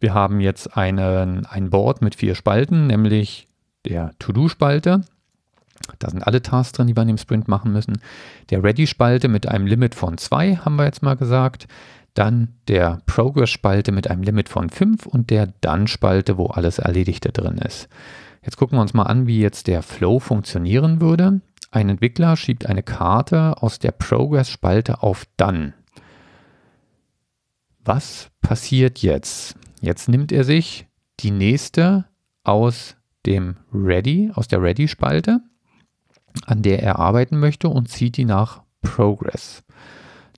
Wir 0.00 0.14
haben 0.14 0.40
jetzt 0.40 0.76
einen, 0.76 1.46
ein 1.46 1.70
Board 1.70 2.02
mit 2.02 2.14
vier 2.14 2.34
Spalten, 2.34 2.86
nämlich 2.86 3.48
der 3.84 4.12
To-Do-Spalte. 4.18 5.02
Da 5.98 6.10
sind 6.10 6.26
alle 6.26 6.42
Tasks 6.42 6.72
drin, 6.72 6.86
die 6.86 6.96
wir 6.96 7.02
in 7.02 7.08
dem 7.08 7.18
Sprint 7.18 7.48
machen 7.48 7.72
müssen. 7.72 8.00
Der 8.50 8.62
Ready-Spalte 8.62 9.28
mit 9.28 9.46
einem 9.46 9.66
Limit 9.66 9.94
von 9.94 10.16
zwei, 10.18 10.56
haben 10.56 10.76
wir 10.76 10.84
jetzt 10.84 11.02
mal 11.02 11.16
gesagt. 11.16 11.66
Dann 12.14 12.54
der 12.68 13.00
Progress-Spalte 13.06 13.92
mit 13.92 14.08
einem 14.08 14.22
Limit 14.22 14.48
von 14.48 14.70
fünf 14.70 15.04
und 15.04 15.30
der 15.30 15.48
Done-Spalte, 15.60 16.38
wo 16.38 16.46
alles 16.46 16.78
Erledigte 16.78 17.32
drin 17.32 17.58
ist. 17.58 17.88
Jetzt 18.42 18.56
gucken 18.56 18.78
wir 18.78 18.82
uns 18.82 18.94
mal 18.94 19.04
an, 19.04 19.26
wie 19.26 19.40
jetzt 19.40 19.66
der 19.66 19.82
Flow 19.82 20.20
funktionieren 20.20 21.00
würde. 21.00 21.40
Ein 21.74 21.88
Entwickler 21.88 22.36
schiebt 22.36 22.66
eine 22.66 22.84
Karte 22.84 23.60
aus 23.60 23.80
der 23.80 23.90
Progress-Spalte 23.90 25.02
auf 25.02 25.24
Done. 25.36 25.74
Was 27.84 28.30
passiert 28.40 29.00
jetzt? 29.00 29.56
Jetzt 29.80 30.08
nimmt 30.08 30.30
er 30.30 30.44
sich 30.44 30.86
die 31.18 31.32
nächste 31.32 32.04
aus 32.44 32.94
dem 33.26 33.56
Ready, 33.72 34.30
aus 34.32 34.46
der 34.46 34.62
Ready-Spalte, 34.62 35.40
an 36.46 36.62
der 36.62 36.80
er 36.80 37.00
arbeiten 37.00 37.40
möchte 37.40 37.68
und 37.68 37.88
zieht 37.88 38.18
die 38.18 38.24
nach 38.24 38.62
Progress. 38.80 39.64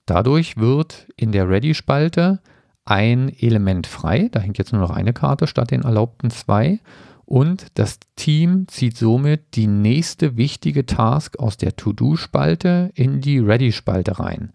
Dadurch 0.07 0.57
wird 0.57 1.07
in 1.17 1.31
der 1.31 1.47
Ready-Spalte 1.47 2.41
ein 2.83 3.29
Element 3.29 3.85
frei. 3.85 4.29
Da 4.31 4.39
hängt 4.39 4.57
jetzt 4.57 4.73
nur 4.73 4.81
noch 4.81 4.89
eine 4.89 5.13
Karte 5.13 5.45
statt 5.45 5.69
den 5.69 5.83
erlaubten 5.83 6.31
zwei 6.31 6.79
und 7.27 7.67
das 7.73 7.99
Team 8.15 8.69
zieht 8.69 8.95
somit 8.95 9.55
die 9.55 9.67
nächste 9.67 10.37
wichtige 10.37 10.85
Task 10.85 11.37
aus 11.39 11.57
der 11.57 11.75
To-Do-Spalte 11.75 12.89
in 12.95 13.19
die 13.19 13.39
Ready-Spalte 13.39 14.17
rein. 14.17 14.53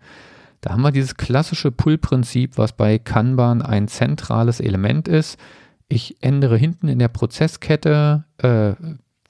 Da 0.63 0.71
haben 0.71 0.81
wir 0.81 0.91
dieses 0.91 1.19
klassische 1.19 1.71
Pull-Prinzip, 1.71 2.57
was 2.57 2.73
bei 2.73 2.99
Kanban 2.99 3.61
ein 3.61 3.89
zentrales 3.89 4.59
Element 4.59 5.07
ist. 5.07 5.39
Ich 5.89 6.17
ändere 6.23 6.57
hinten 6.57 6.89
in 6.89 6.99
der 6.99 7.09
Prozesskette, 7.09 8.25
äh, 8.39 8.73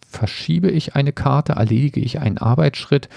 verschiebe 0.06 0.70
ich 0.70 0.94
eine 0.94 1.12
Karte, 1.12 1.54
erledige 1.54 1.98
ich 1.98 2.20
einen 2.20 2.38
Arbeitsschritt 2.38 3.08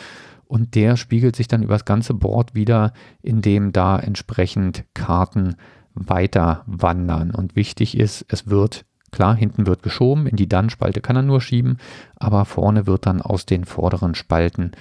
und 0.48 0.74
der 0.74 0.98
spiegelt 0.98 1.36
sich 1.36 1.48
dann 1.48 1.62
über 1.62 1.76
das 1.76 1.86
ganze 1.86 2.16
Board 2.16 2.56
wieder, 2.56 2.94
indem 3.22 3.74
da 3.74 4.00
entsprechend 4.00 4.86
Karten 4.96 5.56
weiter 5.94 6.64
wandern. 6.66 7.30
Und 7.30 7.56
wichtig 7.56 7.96
ist, 7.96 8.26
es 8.28 8.50
wird 8.50 8.86
Klar, 9.16 9.34
hinten 9.38 9.66
wird 9.66 9.82
geschoben, 9.82 10.28
in 10.28 10.36
die 10.36 10.50
Dann-Spalte 10.50 11.00
kann 11.00 11.16
er 11.16 11.22
nur 11.22 11.40
schieben, 11.40 11.78
aber 12.18 12.44
vorne 12.44 12.86
wird 12.86 13.06
dann 13.06 13.22
aus 13.22 13.46
den 13.46 13.64
vorderen 13.64 14.14
Spalten 14.14 14.74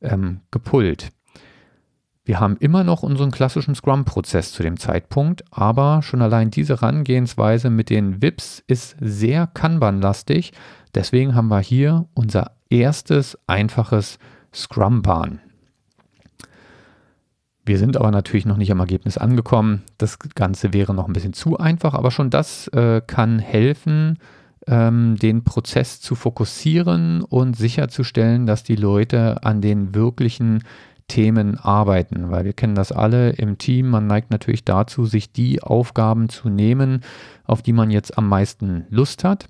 ähm, 0.00 0.40
gepullt. 0.50 1.10
Wir 2.24 2.40
haben 2.40 2.56
immer 2.56 2.84
noch 2.84 3.02
unseren 3.02 3.30
klassischen 3.30 3.74
Scrum-Prozess 3.74 4.52
zu 4.52 4.62
dem 4.62 4.78
Zeitpunkt, 4.78 5.44
aber 5.50 6.00
schon 6.00 6.22
allein 6.22 6.50
diese 6.50 6.80
Herangehensweise 6.80 7.68
mit 7.68 7.90
den 7.90 8.22
VIPs 8.22 8.64
ist 8.66 8.96
sehr 8.98 9.46
Kanban-lastig. 9.46 10.52
Deswegen 10.94 11.34
haben 11.34 11.48
wir 11.48 11.60
hier 11.60 12.06
unser 12.14 12.52
erstes 12.70 13.38
einfaches 13.46 14.18
Scrum-Bahn. 14.54 15.40
Wir 17.64 17.78
sind 17.78 17.96
aber 17.96 18.10
natürlich 18.10 18.46
noch 18.46 18.56
nicht 18.56 18.72
am 18.72 18.80
Ergebnis 18.80 19.18
angekommen. 19.18 19.82
Das 19.98 20.18
Ganze 20.18 20.72
wäre 20.72 20.94
noch 20.94 21.06
ein 21.06 21.12
bisschen 21.12 21.32
zu 21.32 21.58
einfach, 21.58 21.94
aber 21.94 22.10
schon 22.10 22.30
das 22.30 22.68
äh, 22.68 23.00
kann 23.06 23.38
helfen, 23.38 24.18
ähm, 24.66 25.16
den 25.16 25.44
Prozess 25.44 26.00
zu 26.00 26.14
fokussieren 26.14 27.22
und 27.22 27.56
sicherzustellen, 27.56 28.46
dass 28.46 28.64
die 28.64 28.76
Leute 28.76 29.44
an 29.44 29.60
den 29.60 29.94
wirklichen 29.94 30.64
Themen 31.08 31.58
arbeiten, 31.58 32.30
weil 32.30 32.44
wir 32.44 32.52
kennen 32.52 32.74
das 32.74 32.90
alle 32.90 33.30
im 33.30 33.58
Team. 33.58 33.90
Man 33.90 34.06
neigt 34.06 34.30
natürlich 34.30 34.64
dazu, 34.64 35.04
sich 35.04 35.32
die 35.32 35.62
Aufgaben 35.62 36.28
zu 36.28 36.48
nehmen, 36.48 37.02
auf 37.44 37.62
die 37.62 37.72
man 37.72 37.90
jetzt 37.90 38.16
am 38.18 38.28
meisten 38.28 38.86
Lust 38.88 39.22
hat. 39.22 39.48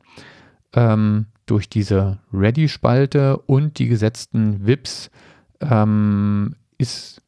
Ähm, 0.74 1.26
durch 1.46 1.68
diese 1.68 2.18
Ready-Spalte 2.32 3.36
und 3.36 3.78
die 3.78 3.88
gesetzten 3.88 4.66
VIPs 4.66 5.10
ähm, 5.60 6.56
ist 6.78 7.21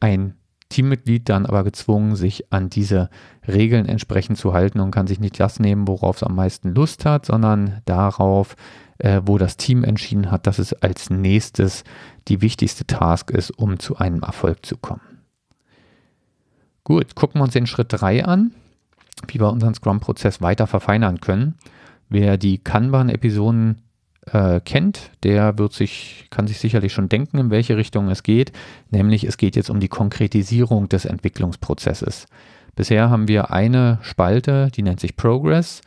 ein 0.00 0.34
Teammitglied 0.68 1.28
dann 1.28 1.46
aber 1.46 1.64
gezwungen, 1.64 2.14
sich 2.14 2.52
an 2.52 2.68
diese 2.68 3.08
Regeln 3.46 3.86
entsprechend 3.86 4.36
zu 4.36 4.52
halten 4.52 4.80
und 4.80 4.90
kann 4.90 5.06
sich 5.06 5.18
nicht 5.18 5.40
das 5.40 5.60
nehmen, 5.60 5.88
worauf 5.88 6.16
es 6.16 6.22
am 6.22 6.34
meisten 6.34 6.74
Lust 6.74 7.04
hat, 7.04 7.26
sondern 7.26 7.80
darauf, 7.86 8.54
äh, 8.98 9.22
wo 9.24 9.38
das 9.38 9.56
Team 9.56 9.82
entschieden 9.84 10.30
hat, 10.30 10.46
dass 10.46 10.58
es 10.58 10.74
als 10.74 11.08
nächstes 11.08 11.84
die 12.28 12.42
wichtigste 12.42 12.86
Task 12.86 13.30
ist, 13.30 13.50
um 13.50 13.78
zu 13.78 13.96
einem 13.96 14.22
Erfolg 14.22 14.66
zu 14.66 14.76
kommen. 14.76 15.00
Gut, 16.84 17.14
gucken 17.14 17.40
wir 17.40 17.44
uns 17.44 17.52
den 17.52 17.66
Schritt 17.66 17.88
3 17.90 18.24
an, 18.24 18.52
wie 19.26 19.40
wir 19.40 19.50
unseren 19.50 19.74
Scrum-Prozess 19.74 20.40
weiter 20.40 20.66
verfeinern 20.66 21.20
können. 21.20 21.54
Wer 22.08 22.38
die 22.38 22.58
Kanban-Episoden 22.58 23.82
äh, 24.32 24.60
kennt, 24.64 25.10
der 25.22 25.58
wird 25.58 25.72
sich, 25.72 26.26
kann 26.30 26.46
sich 26.46 26.58
sicherlich 26.58 26.92
schon 26.92 27.08
denken, 27.08 27.38
in 27.38 27.50
welche 27.50 27.76
Richtung 27.76 28.08
es 28.10 28.22
geht. 28.22 28.52
Nämlich 28.90 29.24
es 29.24 29.36
geht 29.36 29.56
jetzt 29.56 29.70
um 29.70 29.80
die 29.80 29.88
Konkretisierung 29.88 30.88
des 30.88 31.04
Entwicklungsprozesses. 31.04 32.26
Bisher 32.76 33.10
haben 33.10 33.28
wir 33.28 33.50
eine 33.50 33.98
Spalte, 34.02 34.70
die 34.74 34.82
nennt 34.82 35.00
sich 35.00 35.16
Progress. 35.16 35.82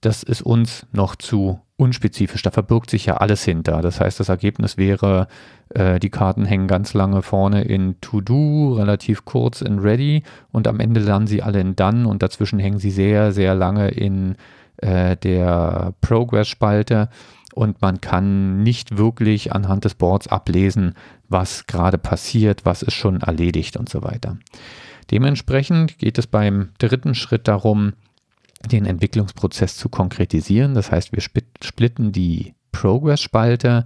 Das 0.00 0.22
ist 0.22 0.42
uns 0.42 0.86
noch 0.92 1.16
zu 1.16 1.60
unspezifisch. 1.76 2.42
Da 2.42 2.50
verbirgt 2.50 2.90
sich 2.90 3.06
ja 3.06 3.16
alles 3.16 3.42
hinter. 3.42 3.82
Das 3.82 4.00
heißt, 4.00 4.20
das 4.20 4.28
Ergebnis 4.28 4.76
wäre, 4.76 5.26
äh, 5.70 5.98
die 5.98 6.10
Karten 6.10 6.44
hängen 6.44 6.68
ganz 6.68 6.94
lange 6.94 7.22
vorne 7.22 7.62
in 7.62 8.00
To 8.00 8.20
Do, 8.20 8.74
relativ 8.74 9.24
kurz 9.24 9.60
in 9.62 9.78
Ready 9.78 10.22
und 10.52 10.68
am 10.68 10.78
Ende 10.78 11.00
landen 11.00 11.26
sie 11.26 11.42
alle 11.42 11.60
in 11.60 11.76
Done 11.76 12.06
und 12.06 12.22
dazwischen 12.22 12.58
hängen 12.58 12.78
sie 12.78 12.90
sehr, 12.90 13.32
sehr 13.32 13.54
lange 13.54 13.88
in 13.88 14.36
äh, 14.76 15.16
der 15.16 15.94
Progress-Spalte 16.00 17.08
und 17.54 17.80
man 17.82 18.00
kann 18.00 18.62
nicht 18.62 18.96
wirklich 18.96 19.52
anhand 19.52 19.84
des 19.84 19.94
Boards 19.94 20.28
ablesen, 20.28 20.94
was 21.28 21.66
gerade 21.66 21.98
passiert, 21.98 22.64
was 22.64 22.82
ist 22.82 22.94
schon 22.94 23.20
erledigt 23.20 23.76
und 23.76 23.88
so 23.88 24.02
weiter. 24.02 24.38
Dementsprechend 25.10 25.98
geht 25.98 26.18
es 26.18 26.26
beim 26.26 26.70
dritten 26.78 27.14
Schritt 27.14 27.48
darum, 27.48 27.94
den 28.70 28.86
Entwicklungsprozess 28.86 29.76
zu 29.76 29.88
konkretisieren. 29.88 30.74
Das 30.74 30.92
heißt, 30.92 31.12
wir 31.12 31.22
splitten 31.22 32.12
die 32.12 32.54
Progress-Spalte 32.72 33.84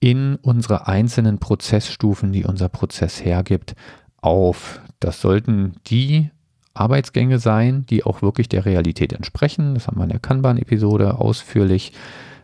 in 0.00 0.36
unsere 0.36 0.88
einzelnen 0.88 1.38
Prozessstufen, 1.38 2.32
die 2.32 2.44
unser 2.44 2.68
Prozess 2.68 3.24
hergibt, 3.24 3.74
auf. 4.20 4.80
Das 4.98 5.20
sollten 5.20 5.74
die 5.86 6.30
Arbeitsgänge 6.74 7.38
sein, 7.38 7.84
die 7.88 8.04
auch 8.04 8.22
wirklich 8.22 8.48
der 8.48 8.64
Realität 8.64 9.12
entsprechen. 9.12 9.74
Das 9.74 9.86
haben 9.86 9.98
wir 9.98 10.04
in 10.04 10.10
der 10.10 10.18
Kanban-Episode 10.18 11.18
ausführlich 11.18 11.92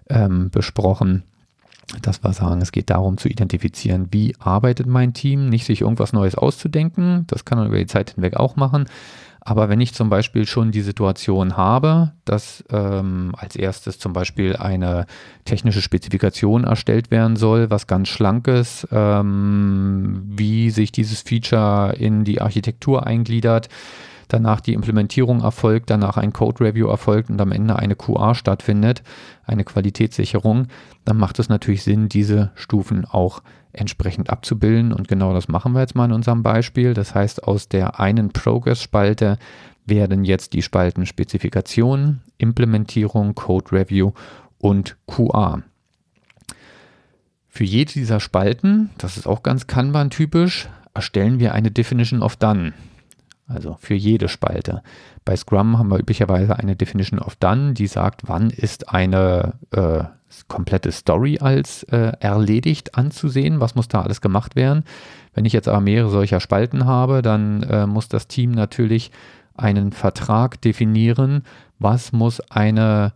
ähm, 0.09 0.51
besprochen, 0.51 1.23
dass 2.03 2.23
wir 2.23 2.33
sagen, 2.33 2.61
es 2.61 2.73
geht 2.73 2.91
darum 2.91 3.17
zu 3.17 3.29
identifizieren, 3.29 4.09
wie 4.11 4.35
arbeitet 4.39 4.87
mein 4.87 5.15
Team, 5.15 5.49
nicht 5.49 5.65
sich 5.65 5.83
irgendwas 5.83 6.13
Neues 6.13 6.35
auszudenken. 6.35 7.25
Das 7.29 7.45
kann 7.45 7.59
man 7.59 7.69
über 7.69 7.79
die 7.79 7.87
Zeit 7.87 8.11
hinweg 8.11 8.37
auch 8.37 8.57
machen. 8.57 8.87
Aber 9.41 9.69
wenn 9.69 9.81
ich 9.81 9.95
zum 9.95 10.11
Beispiel 10.11 10.45
schon 10.45 10.73
die 10.73 10.81
Situation 10.81 11.57
habe, 11.57 12.11
dass 12.25 12.65
ähm, 12.69 13.33
als 13.39 13.55
erstes 13.55 14.01
zum 14.01 14.13
Beispiel 14.13 14.57
eine 14.57 15.07
technische 15.45 15.83
Spezifikation 15.83 16.65
erstellt 16.65 17.13
werden 17.13 17.37
soll, 17.37 17.71
was 17.71 17.87
ganz 17.87 18.09
schlankes, 18.09 18.89
ähm, 18.91 20.25
wie 20.27 20.71
sich 20.71 20.91
dieses 20.91 21.23
Feature 21.23 21.95
in 21.97 22.25
die 22.25 22.41
Architektur 22.41 23.07
eingliedert, 23.07 23.69
danach 24.29 24.61
die 24.61 24.75
Implementierung 24.75 25.43
erfolgt, 25.43 25.91
danach 25.91 26.17
ein 26.17 26.33
Code 26.33 26.65
Review 26.65 26.89
erfolgt 26.89 27.31
und 27.31 27.41
am 27.41 27.53
Ende 27.53 27.77
eine 27.77 27.97
QA 27.97 28.35
stattfindet, 28.35 29.03
eine 29.45 29.65
Qualitätssicherung, 29.65 30.69
dann 31.05 31.17
macht 31.17 31.39
es 31.39 31.49
natürlich 31.49 31.83
Sinn, 31.83 32.09
diese 32.09 32.51
Stufen 32.55 33.05
auch 33.05 33.43
entsprechend 33.73 34.31
abzubilden. 34.31 34.93
Und 34.93 35.09
genau 35.09 35.33
das 35.33 35.49
machen 35.49 35.73
wir 35.73 35.81
jetzt 35.81 35.95
mal 35.95 36.07
in 36.07 36.13
unserem 36.13 36.43
Beispiel. 36.43 36.95
Das 36.95 37.15
heißt, 37.15 37.45
aus 37.45 37.69
der 37.69 38.01
einen 38.01 38.31
Progress-Spalte 38.31 39.39
werden 39.85 40.25
jetzt 40.25 40.53
die 40.53 40.63
Spalten 40.63 41.07
Spezifikation, 41.07 42.21
Implementierung, 42.39 43.35
Code 43.35 43.73
Review 43.73 44.13
und 44.59 44.97
QA. 45.07 45.63
Für 47.49 47.65
jede 47.65 47.93
dieser 47.93 48.21
Spalten, 48.21 48.91
das 48.99 49.17
ist 49.17 49.27
auch 49.27 49.43
ganz 49.43 49.67
Kanban-typisch, 49.67 50.69
erstellen 50.93 51.39
wir 51.39 51.55
eine 51.55 51.71
Definition 51.71 52.23
of 52.23 52.37
Done. 52.37 52.75
Also 53.49 53.77
für 53.79 53.95
jede 53.95 54.29
Spalte. 54.29 54.83
Bei 55.25 55.37
Scrum 55.37 55.79
haben 55.79 55.91
wir 55.91 55.99
üblicherweise 55.99 56.59
eine 56.59 56.75
Definition 56.75 57.21
of 57.21 57.37
Done, 57.37 57.75
die 57.75 57.87
sagt, 57.87 58.23
wann 58.27 58.51
ist 58.51 58.89
eine 58.89 59.55
äh, 59.71 60.05
komplette 60.49 60.91
Story 60.91 61.39
als 61.41 61.85
äh, 61.85 62.13
erledigt 62.19 62.97
anzusehen, 62.97 63.61
was 63.61 63.75
muss 63.75 63.89
da 63.89 64.03
alles 64.03 64.21
gemacht 64.21 64.57
werden. 64.57 64.85
Wenn 65.35 65.45
ich 65.45 65.53
jetzt 65.53 65.69
aber 65.69 65.81
mehrere 65.81 66.11
solcher 66.11 66.41
Spalten 66.41 66.87
habe, 66.87 67.23
dann 67.23 67.63
äh, 67.63 67.87
muss 67.87 68.09
das 68.09 68.27
Team 68.27 68.51
natürlich 68.51 69.13
einen 69.55 69.93
Vertrag 69.93 70.61
definieren, 70.61 71.43
was 71.79 72.13
muss 72.13 72.41
eine 72.51 73.13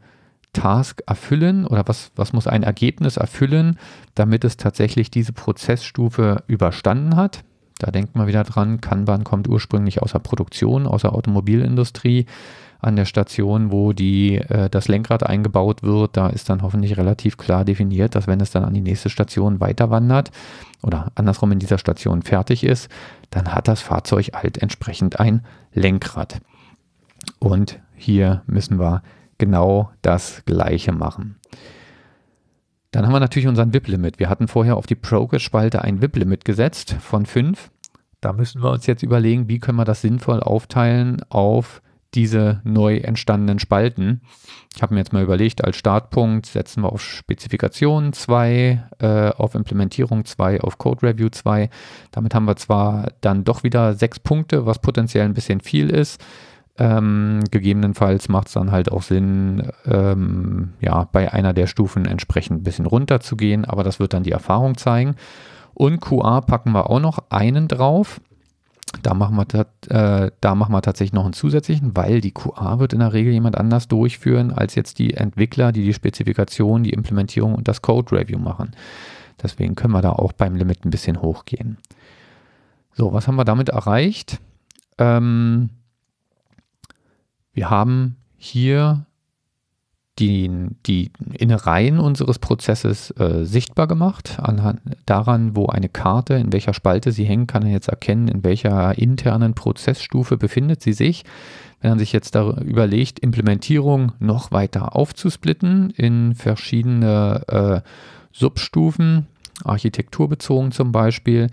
Task 0.52 1.02
erfüllen 1.06 1.66
oder 1.66 1.86
was, 1.86 2.12
was 2.16 2.32
muss 2.32 2.46
ein 2.46 2.62
Ergebnis 2.62 3.16
erfüllen, 3.16 3.78
damit 4.14 4.44
es 4.44 4.56
tatsächlich 4.56 5.10
diese 5.10 5.32
Prozessstufe 5.32 6.42
überstanden 6.46 7.16
hat. 7.16 7.44
Da 7.80 7.90
denkt 7.90 8.14
man 8.14 8.26
wieder 8.26 8.44
dran, 8.44 8.80
Kanban 8.80 9.24
kommt 9.24 9.48
ursprünglich 9.48 10.02
aus 10.02 10.12
der 10.12 10.18
Produktion, 10.18 10.86
aus 10.86 11.02
der 11.02 11.14
Automobilindustrie. 11.14 12.26
An 12.82 12.96
der 12.96 13.04
Station, 13.04 13.72
wo 13.72 13.92
die, 13.92 14.36
äh, 14.36 14.70
das 14.70 14.88
Lenkrad 14.88 15.22
eingebaut 15.22 15.82
wird, 15.82 16.16
da 16.16 16.28
ist 16.28 16.48
dann 16.48 16.62
hoffentlich 16.62 16.96
relativ 16.96 17.36
klar 17.36 17.64
definiert, 17.64 18.14
dass 18.14 18.26
wenn 18.26 18.40
es 18.40 18.52
dann 18.52 18.64
an 18.64 18.72
die 18.72 18.80
nächste 18.80 19.10
Station 19.10 19.60
weiter 19.60 19.90
wandert 19.90 20.30
oder 20.82 21.12
andersrum 21.14 21.52
in 21.52 21.58
dieser 21.58 21.76
Station 21.76 22.22
fertig 22.22 22.64
ist, 22.64 22.88
dann 23.30 23.54
hat 23.54 23.68
das 23.68 23.82
Fahrzeug 23.82 24.30
halt 24.34 24.58
entsprechend 24.58 25.20
ein 25.20 25.44
Lenkrad. 25.74 26.40
Und 27.38 27.80
hier 27.96 28.42
müssen 28.46 28.78
wir 28.78 29.02
genau 29.36 29.90
das 30.00 30.42
Gleiche 30.46 30.92
machen. 30.92 31.39
Dann 32.90 33.07
haben 33.07 33.12
wir 33.12 33.20
natürlich 33.20 33.48
unseren 33.48 33.72
VIP-Limit. 33.72 34.18
Wir 34.18 34.29
hatten 34.29 34.48
vorher 34.48 34.76
auf 34.76 34.87
die 34.87 34.96
Progress-Spalte 34.96 35.83
ein 35.83 36.03
VIP-Limit 36.03 36.44
gesetzt 36.44 36.96
von 37.00 37.24
5. 37.24 37.70
Da 38.20 38.33
müssen 38.33 38.62
wir 38.62 38.70
uns 38.70 38.87
jetzt 38.87 39.03
überlegen, 39.03 39.48
wie 39.48 39.61
können 39.61 39.79
wir 39.79 39.85
das 39.85 40.03
sinnvoll 40.03 40.40
aufteilen 40.40 41.22
auf 41.29 41.83
diese 42.14 42.61
neu 42.64 42.96
entstandenen 42.96 43.61
Spalten. 43.61 44.22
Ich 44.74 44.83
habe 44.83 44.94
mir 44.94 45.00
jetzt 45.00 45.12
mal 45.12 45.22
überlegt, 45.22 45.64
als 45.64 45.76
Startpunkt 45.76 46.46
setzen 46.46 46.83
wir 46.83 46.92
auf 46.92 47.03
Spezifikation 47.03 48.12
2, 48.12 48.83
äh, 48.98 49.07
auf 49.31 49.55
Implementierung 49.55 50.24
2, 50.24 50.61
auf 50.61 50.79
Code 50.79 51.07
Review 51.07 51.29
2. 51.29 51.70
Damit 52.11 52.35
haben 52.35 52.46
wir 52.46 52.57
zwar 52.57 53.12
dann 53.20 53.44
doch 53.44 53.62
wieder 53.62 53.94
sechs 53.94 54.18
Punkte, 54.18 54.66
was 54.66 54.81
potenziell 54.81 55.24
ein 55.24 55.35
bisschen 55.35 55.61
viel 55.61 55.88
ist. 55.90 56.20
Ähm, 56.80 57.44
gegebenenfalls 57.50 58.30
macht 58.30 58.46
es 58.46 58.54
dann 58.54 58.70
halt 58.70 58.90
auch 58.90 59.02
Sinn, 59.02 59.70
ähm, 59.84 60.72
ja, 60.80 61.04
bei 61.12 61.30
einer 61.30 61.52
der 61.52 61.66
Stufen 61.66 62.06
entsprechend 62.06 62.60
ein 62.60 62.64
bisschen 62.64 62.86
runter 62.86 63.20
zu 63.20 63.36
gehen, 63.36 63.66
aber 63.66 63.84
das 63.84 64.00
wird 64.00 64.14
dann 64.14 64.22
die 64.22 64.32
Erfahrung 64.32 64.78
zeigen. 64.78 65.14
Und 65.74 66.00
QA 66.00 66.40
packen 66.40 66.72
wir 66.72 66.88
auch 66.88 67.00
noch 67.00 67.18
einen 67.28 67.68
drauf. 67.68 68.22
Da 69.02 69.12
machen, 69.12 69.36
wir, 69.36 69.66
äh, 69.90 70.30
da 70.40 70.54
machen 70.54 70.72
wir 70.72 70.80
tatsächlich 70.80 71.12
noch 71.12 71.24
einen 71.24 71.34
zusätzlichen, 71.34 71.94
weil 71.94 72.22
die 72.22 72.32
QA 72.32 72.78
wird 72.78 72.94
in 72.94 73.00
der 73.00 73.12
Regel 73.12 73.34
jemand 73.34 73.58
anders 73.58 73.86
durchführen 73.86 74.50
als 74.50 74.74
jetzt 74.74 74.98
die 74.98 75.12
Entwickler, 75.12 75.72
die 75.72 75.84
die 75.84 75.92
Spezifikation, 75.92 76.82
die 76.82 76.94
Implementierung 76.94 77.54
und 77.54 77.68
das 77.68 77.82
Code 77.82 78.16
Review 78.16 78.38
machen. 78.38 78.70
Deswegen 79.42 79.74
können 79.74 79.92
wir 79.92 80.02
da 80.02 80.12
auch 80.12 80.32
beim 80.32 80.56
Limit 80.56 80.86
ein 80.86 80.90
bisschen 80.90 81.20
hochgehen. 81.20 81.76
So, 82.94 83.12
was 83.12 83.28
haben 83.28 83.36
wir 83.36 83.44
damit 83.44 83.68
erreicht? 83.68 84.40
Ähm, 84.96 85.68
wir 87.52 87.70
haben 87.70 88.16
hier 88.36 89.06
die, 90.20 90.50
die 90.86 91.10
Innereien 91.32 91.98
unseres 91.98 92.38
Prozesses 92.38 93.10
äh, 93.18 93.44
sichtbar 93.44 93.86
gemacht. 93.86 94.38
Anhand 94.40 94.80
daran, 95.06 95.56
wo 95.56 95.66
eine 95.66 95.88
Karte, 95.88 96.34
in 96.34 96.52
welcher 96.52 96.74
Spalte 96.74 97.10
sie 97.10 97.24
hängt, 97.24 97.48
kann 97.48 97.64
er 97.64 97.72
jetzt 97.72 97.88
erkennen, 97.88 98.28
in 98.28 98.44
welcher 98.44 98.96
internen 98.98 99.54
Prozessstufe 99.54 100.36
befindet 100.36 100.82
sie 100.82 100.92
sich. 100.92 101.24
Wenn 101.80 101.92
man 101.92 101.98
sich 101.98 102.12
jetzt 102.12 102.34
überlegt, 102.34 103.20
Implementierung 103.20 104.12
noch 104.18 104.52
weiter 104.52 104.94
aufzusplitten 104.94 105.90
in 105.90 106.34
verschiedene 106.34 107.42
äh, 107.48 107.88
Substufen, 108.32 109.26
architekturbezogen 109.64 110.72
zum 110.72 110.92
Beispiel, 110.92 111.48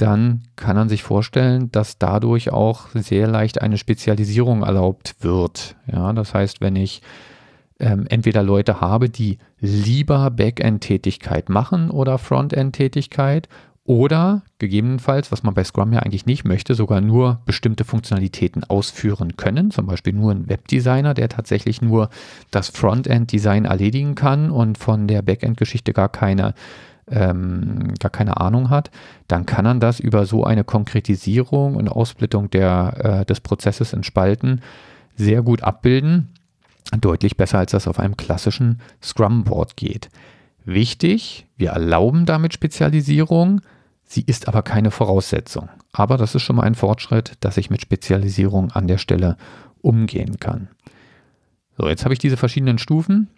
dann 0.00 0.42
kann 0.56 0.76
man 0.76 0.88
sich 0.88 1.02
vorstellen, 1.02 1.70
dass 1.72 1.98
dadurch 1.98 2.52
auch 2.52 2.88
sehr 2.94 3.26
leicht 3.26 3.60
eine 3.60 3.78
Spezialisierung 3.78 4.62
erlaubt 4.62 5.16
wird. 5.20 5.76
Ja, 5.90 6.12
das 6.12 6.32
heißt, 6.32 6.60
wenn 6.60 6.76
ich 6.76 7.02
ähm, 7.78 8.06
entweder 8.08 8.42
Leute 8.42 8.80
habe, 8.80 9.08
die 9.10 9.38
lieber 9.58 10.30
Backend-Tätigkeit 10.30 11.48
machen 11.48 11.90
oder 11.90 12.18
Frontend-Tätigkeit 12.18 13.48
oder 13.84 14.42
gegebenenfalls, 14.58 15.32
was 15.32 15.42
man 15.42 15.54
bei 15.54 15.64
Scrum 15.64 15.92
ja 15.92 16.00
eigentlich 16.00 16.26
nicht 16.26 16.44
möchte, 16.44 16.74
sogar 16.74 17.00
nur 17.00 17.40
bestimmte 17.44 17.84
Funktionalitäten 17.84 18.64
ausführen 18.64 19.36
können. 19.36 19.70
Zum 19.70 19.86
Beispiel 19.86 20.12
nur 20.12 20.30
ein 20.30 20.48
Webdesigner, 20.48 21.12
der 21.12 21.28
tatsächlich 21.28 21.82
nur 21.82 22.08
das 22.50 22.68
Frontend-Design 22.68 23.64
erledigen 23.64 24.14
kann 24.14 24.50
und 24.50 24.78
von 24.78 25.08
der 25.08 25.22
Backend-Geschichte 25.22 25.92
gar 25.92 26.08
keine 26.08 26.54
ähm, 27.10 27.94
gar 27.98 28.10
keine 28.10 28.40
Ahnung 28.40 28.70
hat, 28.70 28.90
dann 29.28 29.46
kann 29.46 29.66
er 29.66 29.74
das 29.74 30.00
über 30.00 30.26
so 30.26 30.44
eine 30.44 30.64
Konkretisierung 30.64 31.76
und 31.76 31.88
Aufsplittung 31.88 32.50
der, 32.50 33.20
äh, 33.22 33.24
des 33.24 33.40
Prozesses 33.40 33.92
in 33.92 34.02
Spalten 34.02 34.60
sehr 35.16 35.42
gut 35.42 35.62
abbilden. 35.62 36.28
Deutlich 37.00 37.36
besser, 37.36 37.58
als 37.58 37.72
das 37.72 37.86
auf 37.86 38.00
einem 38.00 38.16
klassischen 38.16 38.80
Scrum-Board 39.02 39.76
geht. 39.76 40.08
Wichtig, 40.64 41.46
wir 41.56 41.70
erlauben 41.70 42.26
damit 42.26 42.52
Spezialisierung, 42.52 43.60
sie 44.04 44.22
ist 44.22 44.48
aber 44.48 44.62
keine 44.62 44.90
Voraussetzung. 44.90 45.68
Aber 45.92 46.16
das 46.16 46.34
ist 46.34 46.42
schon 46.42 46.56
mal 46.56 46.62
ein 46.62 46.74
Fortschritt, 46.74 47.32
dass 47.40 47.56
ich 47.56 47.70
mit 47.70 47.80
Spezialisierung 47.80 48.70
an 48.72 48.86
der 48.86 48.98
Stelle 48.98 49.36
umgehen 49.82 50.38
kann. 50.38 50.68
So, 51.76 51.88
jetzt 51.88 52.04
habe 52.04 52.12
ich 52.12 52.18
diese 52.18 52.36
verschiedenen 52.36 52.78
Stufen. 52.78 53.28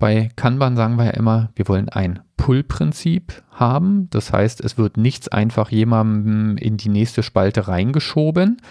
Bei 0.00 0.30
Kanban 0.34 0.76
sagen 0.76 0.96
wir 0.96 1.04
ja 1.04 1.10
immer, 1.10 1.50
wir 1.54 1.68
wollen 1.68 1.90
ein 1.90 2.20
Pull-Prinzip 2.38 3.42
haben. 3.50 4.08
Das 4.08 4.32
heißt, 4.32 4.62
es 4.62 4.78
wird 4.78 4.96
nichts 4.96 5.28
einfach 5.28 5.70
jemandem 5.70 6.56
in 6.56 6.78
die 6.78 6.88
nächste 6.88 7.22
Spalte 7.22 7.68
reingeschoben, 7.68 8.62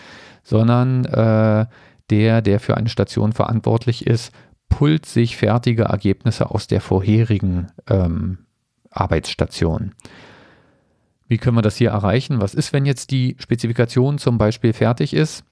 sondern 0.44 1.06
äh, 1.06 1.68
der, 2.10 2.42
der 2.42 2.60
für 2.60 2.76
eine 2.76 2.90
Station 2.90 3.32
verantwortlich 3.32 4.08
ist, 4.08 4.34
pullt 4.70 5.06
sich 5.06 5.38
fertige 5.38 5.84
Ergebnisse 5.84 6.50
aus 6.50 6.66
der 6.66 6.82
vorherigen 6.82 7.68
ähm, 7.88 8.40
Arbeitsstation. 8.90 9.94
Wie 11.28 11.38
können 11.38 11.58
wir 11.58 11.62
das 11.62 11.76
hier 11.76 11.92
erreichen? 11.92 12.42
Was 12.42 12.56
ist, 12.56 12.74
wenn 12.74 12.88
jetzt 12.88 13.12
die 13.12 13.36
Spezifikation 13.38 14.18
zum 14.18 14.40
Beispiel 14.40 14.74
fertig 14.74 15.14
ist? 15.14 15.44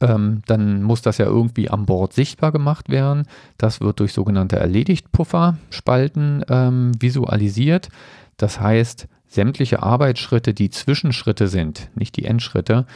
Ähm, 0.00 0.42
dann 0.46 0.82
muss 0.82 1.02
das 1.02 1.18
ja 1.18 1.26
irgendwie 1.26 1.70
an 1.70 1.86
Bord 1.86 2.12
sichtbar 2.12 2.52
gemacht 2.52 2.88
werden. 2.88 3.26
Das 3.58 3.80
wird 3.80 4.00
durch 4.00 4.12
sogenannte 4.12 4.56
Erledigt-Puffer-Spalten 4.56 6.44
ähm, 6.48 6.92
visualisiert. 6.98 7.88
Das 8.36 8.60
heißt, 8.60 9.06
sämtliche 9.28 9.82
Arbeitsschritte, 9.82 10.54
die 10.54 10.70
Zwischenschritte 10.70 11.48
sind, 11.48 11.90
nicht 11.94 12.16
die 12.16 12.24
Endschritte, 12.24 12.86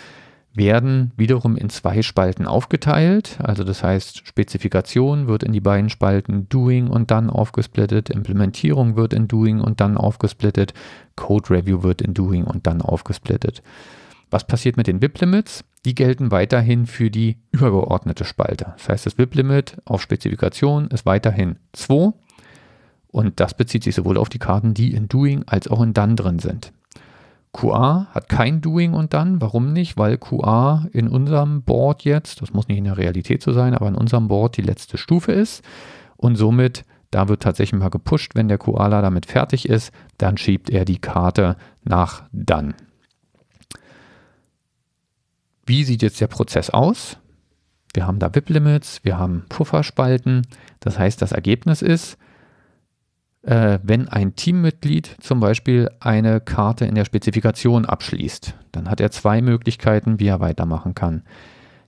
werden 0.55 1.12
wiederum 1.16 1.57
in 1.57 1.70
zwei 1.70 2.03
Spalten 2.03 2.46
aufgeteilt. 2.46 3.38
Also 3.42 3.64
das 3.64 3.83
heißt, 3.83 4.27
Spezifikation 4.27 5.29
wird 5.29 5.42
in 5.42 5.53
die 5.53 5.61
beiden 5.61 5.90
Spalten 5.90 6.48
Doing 6.48 6.88
und 6.88 7.11
dann 7.11 7.31
aufgesplittet, 7.31 8.11
Implementierung 8.11 8.96
wird 8.96 9.12
in 9.12 9.29
Doing 9.29 9.61
und 9.61 9.81
dann 9.81 9.96
aufgesplittet, 9.96 10.74
Code 11.16 11.51
Review 11.51 11.83
wird 11.83 12.03
in 12.03 12.14
Doing 12.14 12.44
und 12.44 12.66
dann 12.66 12.83
aufgesplittet. 12.83 13.62
Was 14.31 14.46
passiert 14.46 14.77
mit 14.77 14.87
den 14.87 15.01
VIP-Limits? 15.01 15.64
Die 15.88 15.94
gelten 15.94 16.31
weiterhin 16.31 16.85
für 16.85 17.11
die 17.11 17.38
übergeordnete 17.51 18.27
Spalte. 18.27 18.74
Das 18.77 18.90
heißt, 18.90 19.07
das 19.07 19.16
VIP-Limit 19.16 19.79
auf 19.87 20.03
Spezifikation 20.03 20.88
ist 20.88 21.07
weiterhin 21.07 21.57
2 21.72 22.12
und 23.07 23.40
das 23.40 23.55
bezieht 23.55 23.85
sich 23.85 23.94
sowohl 23.94 24.18
auf 24.18 24.29
die 24.29 24.38
Karten, 24.38 24.74
die 24.74 24.92
in 24.92 25.09
Doing 25.09 25.44
als 25.46 25.66
auch 25.66 25.81
in 25.81 25.94
Done 25.94 26.14
drin 26.14 26.40
sind. 26.40 26.74
QA 27.55 28.07
hat 28.11 28.29
kein 28.29 28.61
Doing 28.61 28.92
und 28.92 29.14
Done. 29.14 29.40
Warum 29.40 29.72
nicht? 29.72 29.96
Weil 29.96 30.18
QA 30.18 30.87
in 30.92 31.09
unserem 31.09 31.62
Board 31.62 32.05
jetzt, 32.05 32.42
das 32.42 32.53
muss 32.53 32.68
nicht 32.68 32.77
in 32.77 32.85
der 32.85 32.98
Realität 32.98 33.42
so 33.42 33.55
sein, 33.55 33.72
aber 33.72 33.88
in 33.88 33.94
unserem 33.94 34.29
Board 34.29 34.59
die 34.59 34.62
letzte 34.62 34.98
Stufe 34.98 35.33
ist 35.33 35.64
und 36.18 36.37
somit 36.37 36.85
da 37.11 37.29
wird 37.29 37.42
tatsächlich 37.42 37.81
mal 37.81 37.88
gepusht, 37.88 38.33
wenn 38.35 38.48
der 38.48 38.59
Koala 38.59 39.01
damit 39.01 39.24
fertig 39.24 39.66
ist, 39.66 39.90
dann 40.18 40.37
schiebt 40.37 40.68
er 40.68 40.85
die 40.85 40.98
Karte 40.98 41.57
nach 41.83 42.24
Done. 42.31 42.74
Wie 45.69 45.85
sieht 45.85 46.01
jetzt 46.01 46.19
der 46.23 46.29
Prozess 46.29 46.71
aus? 46.71 47.19
Wir 47.93 48.07
haben 48.07 48.19
da 48.19 48.35
VIP-Limits, 48.35 49.05
wir 49.05 49.19
haben 49.19 49.45
Pufferspalten. 49.51 50.47
Das 50.81 50.99
heißt, 50.99 51.21
das 51.21 51.33
Ergebnis 51.33 51.83
ist, 51.83 52.17
äh, 53.43 53.79
wenn 53.83 54.09
ein 54.09 54.35
Teammitglied 54.35 55.19
zum 55.21 55.41
Beispiel 55.41 55.91
eine 56.01 56.41
Karte 56.41 56.87
in 56.87 56.95
der 56.95 57.05
Spezifikation 57.05 57.85
abschließt, 57.85 58.55
dann 58.73 58.89
hat 58.89 59.03
er 59.03 59.11
zwei 59.11 59.43
Möglichkeiten, 59.43 60.19
wie 60.19 60.29
er 60.29 60.41
weitermachen 60.41 60.95
kann. 60.95 61.23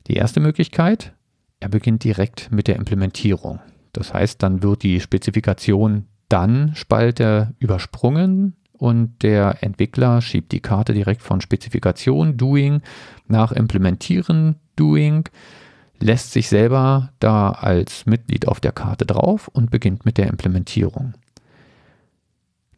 Die 0.08 0.14
erste 0.14 0.40
Möglichkeit, 0.40 1.14
er 1.58 1.70
beginnt 1.70 2.04
direkt 2.04 2.52
mit 2.52 2.68
der 2.68 2.76
Implementierung. 2.76 3.60
Das 3.94 4.12
heißt, 4.12 4.42
dann 4.42 4.62
wird 4.62 4.82
die 4.82 5.00
Spezifikation 5.00 6.06
dann 6.28 6.74
Spalte 6.74 7.54
übersprungen 7.58 8.56
und 8.80 9.22
der 9.22 9.62
Entwickler 9.62 10.22
schiebt 10.22 10.52
die 10.52 10.60
Karte 10.60 10.94
direkt 10.94 11.20
von 11.20 11.42
Spezifikation 11.42 12.38
Doing 12.38 12.80
nach 13.28 13.52
Implementieren 13.52 14.56
Doing, 14.74 15.28
lässt 15.98 16.32
sich 16.32 16.48
selber 16.48 17.10
da 17.20 17.50
als 17.50 18.06
Mitglied 18.06 18.48
auf 18.48 18.58
der 18.58 18.72
Karte 18.72 19.04
drauf 19.04 19.48
und 19.48 19.70
beginnt 19.70 20.06
mit 20.06 20.16
der 20.16 20.28
Implementierung. 20.28 21.12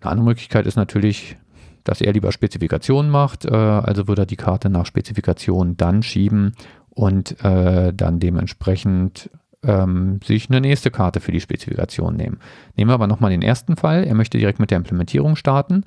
Eine 0.01 0.11
andere 0.11 0.27
Möglichkeit 0.27 0.67
ist 0.67 0.75
natürlich, 0.75 1.37
dass 1.85 2.01
er 2.01 2.13
lieber 2.13 2.33
Spezifikationen 2.33 3.09
macht, 3.09 3.45
äh, 3.45 3.55
also 3.55 4.09
würde 4.09 4.23
er 4.23 4.27
die 4.27 4.37
Karte 4.37 4.71
nach 4.71 4.87
Spezifikation 4.87 5.77
dann 5.77 6.03
schieben 6.03 6.55
und 6.91 7.43
äh, 7.45 7.95
dann 7.95 8.19
dementsprechend 8.19 9.31
ähm, 9.63 10.21
sich 10.25 10.51
eine 10.51 10.61
nächste 10.61 10.91
Karte 10.91 11.21
für 11.21 11.33
die 11.33 11.41
Spezifikation 11.41 12.17
nehmen. 12.17 12.39
Nehmen 12.77 12.91
wir 12.91 12.95
aber 12.95 13.07
nochmal 13.07 13.31
den 13.31 13.43
ersten 13.43 13.77
Fall. 13.77 14.05
Er 14.05 14.15
möchte 14.15 14.39
direkt 14.39 14.59
mit 14.59 14.71
der 14.71 14.79
Implementierung 14.79 15.37
starten. 15.37 15.85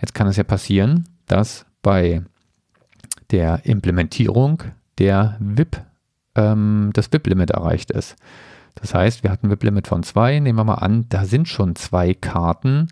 Jetzt 0.00 0.14
kann 0.14 0.26
es 0.26 0.36
ja 0.36 0.44
passieren, 0.44 1.08
dass 1.26 1.66
bei 1.82 2.22
der 3.30 3.64
Implementierung 3.64 4.62
der 4.98 5.36
VIP, 5.40 5.82
ähm, 6.36 6.90
das 6.92 7.12
VIP-Limit 7.12 7.50
erreicht 7.50 7.90
ist. 7.90 8.16
Das 8.76 8.94
heißt, 8.94 9.22
wir 9.22 9.30
hatten 9.30 9.50
VIP-Limit 9.50 9.88
von 9.88 10.02
zwei. 10.02 10.38
Nehmen 10.38 10.58
wir 10.58 10.64
mal 10.64 10.74
an, 10.74 11.06
da 11.08 11.24
sind 11.24 11.48
schon 11.48 11.74
zwei 11.76 12.14
Karten 12.14 12.88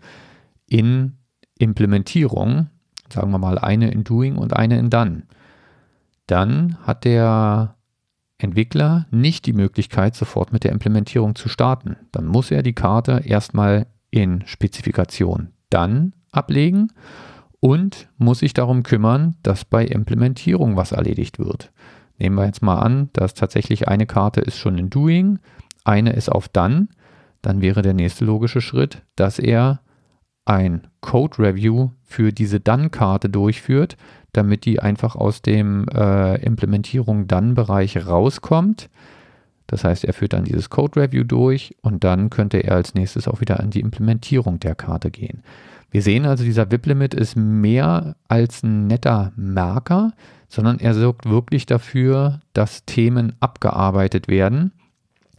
in 0.67 1.17
Implementierung. 1.57 2.69
Sagen 3.11 3.31
wir 3.31 3.37
mal 3.37 3.59
eine 3.59 3.91
in 3.91 4.03
Doing 4.03 4.35
und 4.35 4.53
eine 4.53 4.79
in 4.79 4.89
Done. 4.89 5.23
Dann 6.27 6.77
hat 6.81 7.05
der 7.05 7.74
Entwickler 8.37 9.07
nicht 9.11 9.45
die 9.45 9.53
Möglichkeit, 9.53 10.15
sofort 10.15 10.51
mit 10.51 10.63
der 10.63 10.71
Implementierung 10.71 11.35
zu 11.35 11.49
starten. 11.49 11.95
Dann 12.11 12.25
muss 12.25 12.51
er 12.51 12.63
die 12.63 12.73
Karte 12.73 13.21
erstmal 13.25 13.87
in 14.09 14.43
Spezifikation 14.45 15.49
dann 15.69 16.13
ablegen 16.31 16.91
und 17.59 18.09
muss 18.17 18.39
sich 18.39 18.53
darum 18.53 18.83
kümmern, 18.83 19.35
dass 19.41 19.65
bei 19.65 19.85
Implementierung 19.85 20.75
was 20.75 20.91
erledigt 20.91 21.39
wird. 21.39 21.71
Nehmen 22.17 22.35
wir 22.35 22.45
jetzt 22.45 22.61
mal 22.61 22.79
an, 22.79 23.09
dass 23.13 23.33
tatsächlich 23.33 23.87
eine 23.87 24.05
Karte 24.05 24.41
ist 24.41 24.57
schon 24.57 24.77
in 24.77 24.89
Doing, 24.89 25.39
eine 25.83 26.13
ist 26.13 26.29
auf 26.29 26.47
Done. 26.47 26.87
Dann 27.41 27.61
wäre 27.61 27.81
der 27.81 27.93
nächste 27.93 28.25
logische 28.25 28.61
Schritt, 28.61 29.03
dass 29.15 29.39
er 29.39 29.81
ein 30.45 30.87
Code 31.01 31.39
Review 31.39 31.89
für 32.03 32.31
diese 32.31 32.59
Done-Karte 32.59 33.29
durchführt, 33.29 33.97
damit 34.37 34.65
die 34.65 34.79
einfach 34.79 35.15
aus 35.15 35.41
dem 35.41 35.87
äh, 35.89 36.41
Implementierung 36.43 37.27
dann 37.27 37.55
Bereich 37.55 38.05
rauskommt. 38.05 38.89
Das 39.67 39.83
heißt, 39.83 40.05
er 40.05 40.13
führt 40.13 40.33
dann 40.33 40.45
dieses 40.45 40.69
Code 40.69 41.01
Review 41.01 41.23
durch 41.23 41.75
und 41.81 42.03
dann 42.03 42.29
könnte 42.29 42.59
er 42.59 42.75
als 42.75 42.93
nächstes 42.93 43.27
auch 43.27 43.41
wieder 43.41 43.59
an 43.59 43.71
die 43.71 43.79
Implementierung 43.79 44.59
der 44.59 44.75
Karte 44.75 45.09
gehen. 45.09 45.43
Wir 45.89 46.01
sehen 46.01 46.25
also, 46.25 46.43
dieser 46.43 46.71
VIP-Limit 46.71 47.13
ist 47.13 47.35
mehr 47.35 48.15
als 48.27 48.63
ein 48.63 48.87
netter 48.87 49.31
Marker, 49.35 50.11
sondern 50.49 50.79
er 50.79 50.93
sorgt 50.93 51.29
wirklich 51.29 51.65
dafür, 51.65 52.41
dass 52.53 52.85
Themen 52.85 53.33
abgearbeitet 53.39 54.27
werden, 54.27 54.71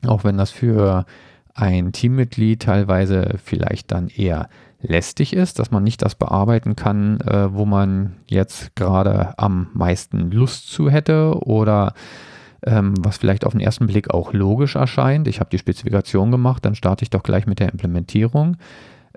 auch 0.07 0.25
wenn 0.25 0.39
das 0.39 0.51
für 0.51 1.07
ein 1.55 1.93
Teammitglied 1.93 2.63
teilweise 2.63 3.37
vielleicht 3.43 3.93
dann 3.93 4.09
eher 4.09 4.49
lästig 4.89 5.33
ist, 5.33 5.59
dass 5.59 5.71
man 5.71 5.85
nicht 5.85 6.03
das 6.03 6.15
bearbeiten 6.15 6.77
kann, 6.77 7.21
äh, 7.21 7.53
wo 7.53 7.65
man 7.65 8.17
jetzt 8.27 8.75
gerade 8.77 9.39
am 9.39 9.69
meisten 9.75 10.31
Lust 10.31 10.69
zu 10.71 10.91
hätte 10.91 11.39
oder 11.45 11.95
ähm, 12.65 12.95
was 13.01 13.19
vielleicht 13.19 13.45
auf 13.45 13.53
den 13.53 13.61
ersten 13.61 13.87
Blick 13.87 14.11
auch 14.11 14.33
logisch 14.33 14.77
erscheint. 14.77 15.29
Ich 15.29 15.41
habe 15.41 15.51
die 15.51 15.59
Spezifikation 15.59 16.31
gemacht, 16.31 16.65
dann 16.65 16.75
starte 16.75 17.03
ich 17.03 17.11
doch 17.11 17.23
gleich 17.23 17.47
mit 17.47 17.61
der 17.61 17.71
Implementierung. 17.71 18.57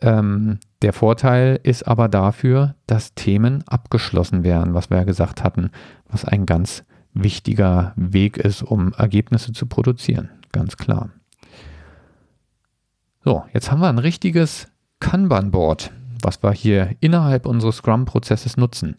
Ähm, 0.01 0.59
der 0.81 0.93
Vorteil 0.93 1.59
ist 1.63 1.87
aber 1.87 2.07
dafür, 2.07 2.75
dass 2.87 3.13
Themen 3.15 3.63
abgeschlossen 3.67 4.43
werden, 4.43 4.73
was 4.73 4.89
wir 4.89 4.97
ja 4.97 5.03
gesagt 5.03 5.43
hatten, 5.43 5.71
was 6.09 6.25
ein 6.25 6.45
ganz 6.45 6.83
wichtiger 7.13 7.93
Weg 7.95 8.37
ist, 8.37 8.61
um 8.61 8.93
Ergebnisse 8.93 9.51
zu 9.51 9.65
produzieren. 9.65 10.29
Ganz 10.51 10.77
klar. 10.77 11.09
So, 13.25 13.43
jetzt 13.53 13.71
haben 13.71 13.81
wir 13.81 13.89
ein 13.89 13.99
richtiges 13.99 14.68
Kanban-Board, 14.99 15.91
was 16.21 16.41
wir 16.43 16.51
hier 16.51 16.95
innerhalb 16.99 17.45
unseres 17.45 17.77
Scrum-Prozesses 17.77 18.57
nutzen. 18.57 18.97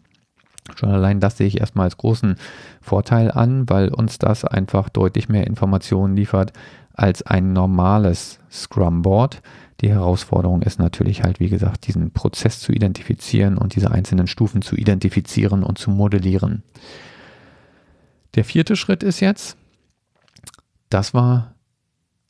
Schon 0.75 0.89
allein 0.89 1.19
das 1.19 1.37
sehe 1.37 1.47
ich 1.47 1.59
erstmal 1.59 1.85
als 1.85 1.97
großen 1.97 2.35
Vorteil 2.81 3.31
an, 3.31 3.69
weil 3.69 3.89
uns 3.89 4.19
das 4.19 4.45
einfach 4.45 4.89
deutlich 4.89 5.29
mehr 5.29 5.47
Informationen 5.47 6.15
liefert 6.15 6.53
als 6.93 7.23
ein 7.23 7.53
normales 7.53 8.39
Scrum-Board. 8.51 9.41
Die 9.81 9.89
Herausforderung 9.89 10.61
ist 10.61 10.79
natürlich 10.79 11.23
halt, 11.23 11.39
wie 11.39 11.49
gesagt, 11.49 11.87
diesen 11.87 12.11
Prozess 12.11 12.59
zu 12.59 12.71
identifizieren 12.71 13.57
und 13.57 13.75
diese 13.75 13.91
einzelnen 13.91 14.27
Stufen 14.27 14.61
zu 14.61 14.75
identifizieren 14.75 15.63
und 15.63 15.77
zu 15.79 15.89
modellieren. 15.89 16.63
Der 18.35 18.45
vierte 18.45 18.75
Schritt 18.75 19.03
ist 19.03 19.19
jetzt, 19.19 19.57
das 20.89 21.13
war 21.13 21.55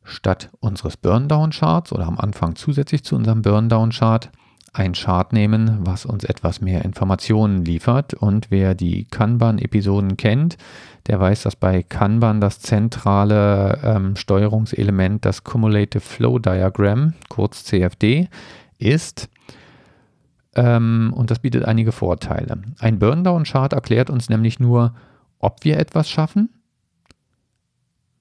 statt 0.04 0.50
unseres 0.60 0.98
Burndown-Charts 0.98 1.94
oder 1.94 2.08
am 2.08 2.18
Anfang 2.18 2.56
zusätzlich 2.56 3.04
zu 3.04 3.16
unserem 3.16 3.42
Burndown-Chart 3.42 4.32
ein 4.74 4.94
Chart 4.94 5.34
nehmen, 5.34 5.80
was 5.82 6.06
uns 6.06 6.24
etwas 6.24 6.62
mehr 6.62 6.86
Informationen 6.86 7.66
liefert. 7.66 8.14
Und 8.14 8.52
wer 8.52 8.74
die 8.74 9.06
Kanban-Episoden 9.06 10.16
kennt, 10.16 10.58
der 11.08 11.20
weiß, 11.20 11.44
dass 11.44 11.56
bei 11.56 11.84
Kanban 11.84 12.40
das 12.40 12.60
zentrale 12.60 13.80
ähm, 13.84 14.16
Steuerungselement 14.16 15.26
das 15.26 15.44
Cumulative 15.44 16.02
Flow 16.02 16.40
Diagram, 16.40 17.14
kurz 17.28 17.66
CFD, 17.66 18.30
ist. 18.78 19.30
Ähm, 20.56 21.14
und 21.16 21.32
das 21.32 21.40
bietet 21.40 21.66
einige 21.66 21.92
Vorteile. 21.92 22.62
Ein 22.80 23.00
Burndown-Chart 23.00 23.74
erklärt 23.74 24.10
uns 24.10 24.30
nämlich 24.30 24.60
nur, 24.60 24.94
ob 25.40 25.66
wir 25.66 25.80
etwas 25.80 26.10
schaffen, 26.10 26.50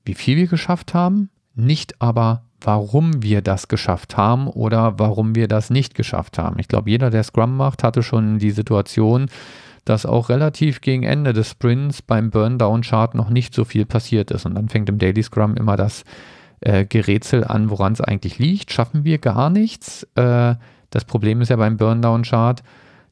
wie 0.04 0.14
viel 0.14 0.36
wir 0.36 0.46
geschafft 0.48 0.94
haben, 0.94 1.30
nicht 1.54 2.00
aber, 2.00 2.42
warum 2.60 3.22
wir 3.22 3.42
das 3.42 3.68
geschafft 3.68 4.16
haben 4.16 4.46
oder 4.48 4.98
warum 4.98 5.34
wir 5.34 5.48
das 5.48 5.70
nicht 5.70 5.94
geschafft 5.94 6.38
haben. 6.38 6.58
Ich 6.58 6.68
glaube, 6.68 6.90
jeder, 6.90 7.10
der 7.10 7.22
Scrum 7.22 7.56
macht, 7.56 7.82
hatte 7.82 8.02
schon 8.02 8.38
die 8.38 8.50
Situation, 8.50 9.26
dass 9.84 10.06
auch 10.06 10.28
relativ 10.28 10.80
gegen 10.80 11.02
Ende 11.02 11.32
des 11.32 11.50
Sprints 11.50 12.02
beim 12.02 12.30
Burndown-Chart 12.30 13.14
noch 13.14 13.30
nicht 13.30 13.54
so 13.54 13.64
viel 13.64 13.86
passiert 13.86 14.30
ist. 14.30 14.44
Und 14.44 14.54
dann 14.54 14.68
fängt 14.68 14.88
im 14.88 14.98
Daily 14.98 15.22
Scrum 15.22 15.56
immer 15.56 15.76
das 15.76 16.04
äh, 16.60 16.84
Gerätsel 16.84 17.44
an, 17.44 17.70
woran 17.70 17.94
es 17.94 18.00
eigentlich 18.00 18.38
liegt. 18.38 18.72
Schaffen 18.72 19.04
wir 19.04 19.18
gar 19.18 19.48
nichts? 19.48 20.06
Äh, 20.14 20.56
das 20.90 21.04
Problem 21.06 21.40
ist 21.40 21.48
ja 21.48 21.56
beim 21.56 21.76
Burndown-Chart, 21.76 22.62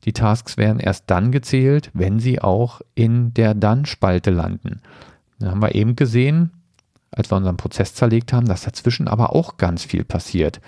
die 0.05 0.13
Tasks 0.13 0.57
werden 0.57 0.79
erst 0.79 1.05
dann 1.09 1.33
gezählt, 1.33 1.91
wenn 1.93 2.21
sie 2.21 2.41
auch 2.41 2.81
in 2.95 3.35
der 3.35 3.55
Dann-Spalte 3.55 4.31
landen. 4.31 4.81
Da 5.39 5.51
haben 5.51 5.63
wir 5.63 5.75
eben 5.75 5.97
gesehen, 5.97 6.51
als 7.11 7.31
wir 7.31 7.37
unseren 7.37 7.57
Prozess 7.57 7.95
zerlegt 7.95 8.33
haben, 8.33 8.47
dass 8.47 8.63
dazwischen 8.63 9.09
aber 9.09 9.35
auch 9.35 9.57
ganz 9.57 9.85
viel 9.85 10.05
passiert. 10.05 10.61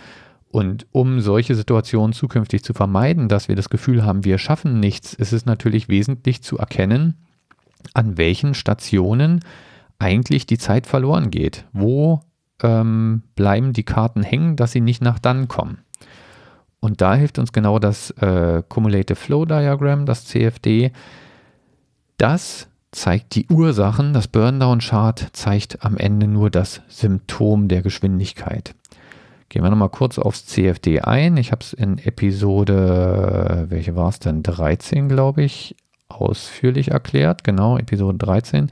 Und 0.51 0.87
um 0.91 1.21
solche 1.21 1.55
Situationen 1.55 2.13
zukünftig 2.13 2.65
zu 2.65 2.73
vermeiden, 2.73 3.29
dass 3.29 3.49
wir 3.49 3.57
das 3.57 3.71
Gefühl 3.71 4.05
haben, 4.05 4.25
wir 4.25 4.39
schaffen 4.39 4.81
nichts, 4.81 5.15
ist 5.15 5.33
es 5.33 5.47
natürlich 5.47 5.89
wesentlich 5.89 6.43
zu 6.43 6.59
erkennen, 6.59 7.15
an 7.95 8.19
welchen 8.19 8.55
Stationen 8.55 9.41
eigentlich 9.99 10.47
die 10.47 10.59
Zeit 10.59 10.87
verloren 10.87 11.31
geht. 11.31 11.67
Wo 11.73 12.21
ähm, 12.63 13.23
bleiben 13.37 13.73
die 13.73 13.85
Karten 13.85 14.23
hängen, 14.23 14.57
dass 14.57 14.73
sie 14.73 14.81
nicht 14.81 15.03
nach 15.03 15.19
dann 15.19 15.47
kommen. 15.47 15.79
Und 16.81 17.01
da 17.01 17.15
hilft 17.15 17.39
uns 17.39 17.53
genau 17.53 17.79
das 17.79 18.11
äh, 18.13 18.63
Cumulative 18.69 19.17
Flow 19.17 19.45
Diagram, 19.45 20.07
das 20.07 20.25
CFD. 20.25 20.93
Das 22.17 22.70
zeigt 22.93 23.35
die 23.35 23.47
Ursachen. 23.49 24.13
Das 24.13 24.29
Burndown-Chart 24.29 25.29
zeigt 25.33 25.85
am 25.85 25.97
Ende 25.97 26.27
nur 26.27 26.51
das 26.51 26.83
Symptom 26.89 27.69
der 27.69 27.83
Geschwindigkeit. 27.83 28.75
Gehen 29.49 29.63
wir 29.63 29.71
nochmal 29.71 29.89
kurz 29.91 30.19
aufs 30.19 30.47
CFD 30.47 31.01
ein. 31.01 31.37
Ich 31.37 31.51
habe 31.51 31.63
es 31.63 31.73
in 31.73 31.99
Episode, 31.99 33.67
welche 33.69 33.97
war 33.97 34.09
es 34.09 34.21
denn? 34.21 34.43
13, 34.43 35.09
glaube 35.09 35.43
ich, 35.43 35.75
ausführlich 36.09 36.93
erklärt. 36.93 37.43
Genau, 37.43 37.77
Episode 37.77 38.19
13. 38.19 38.71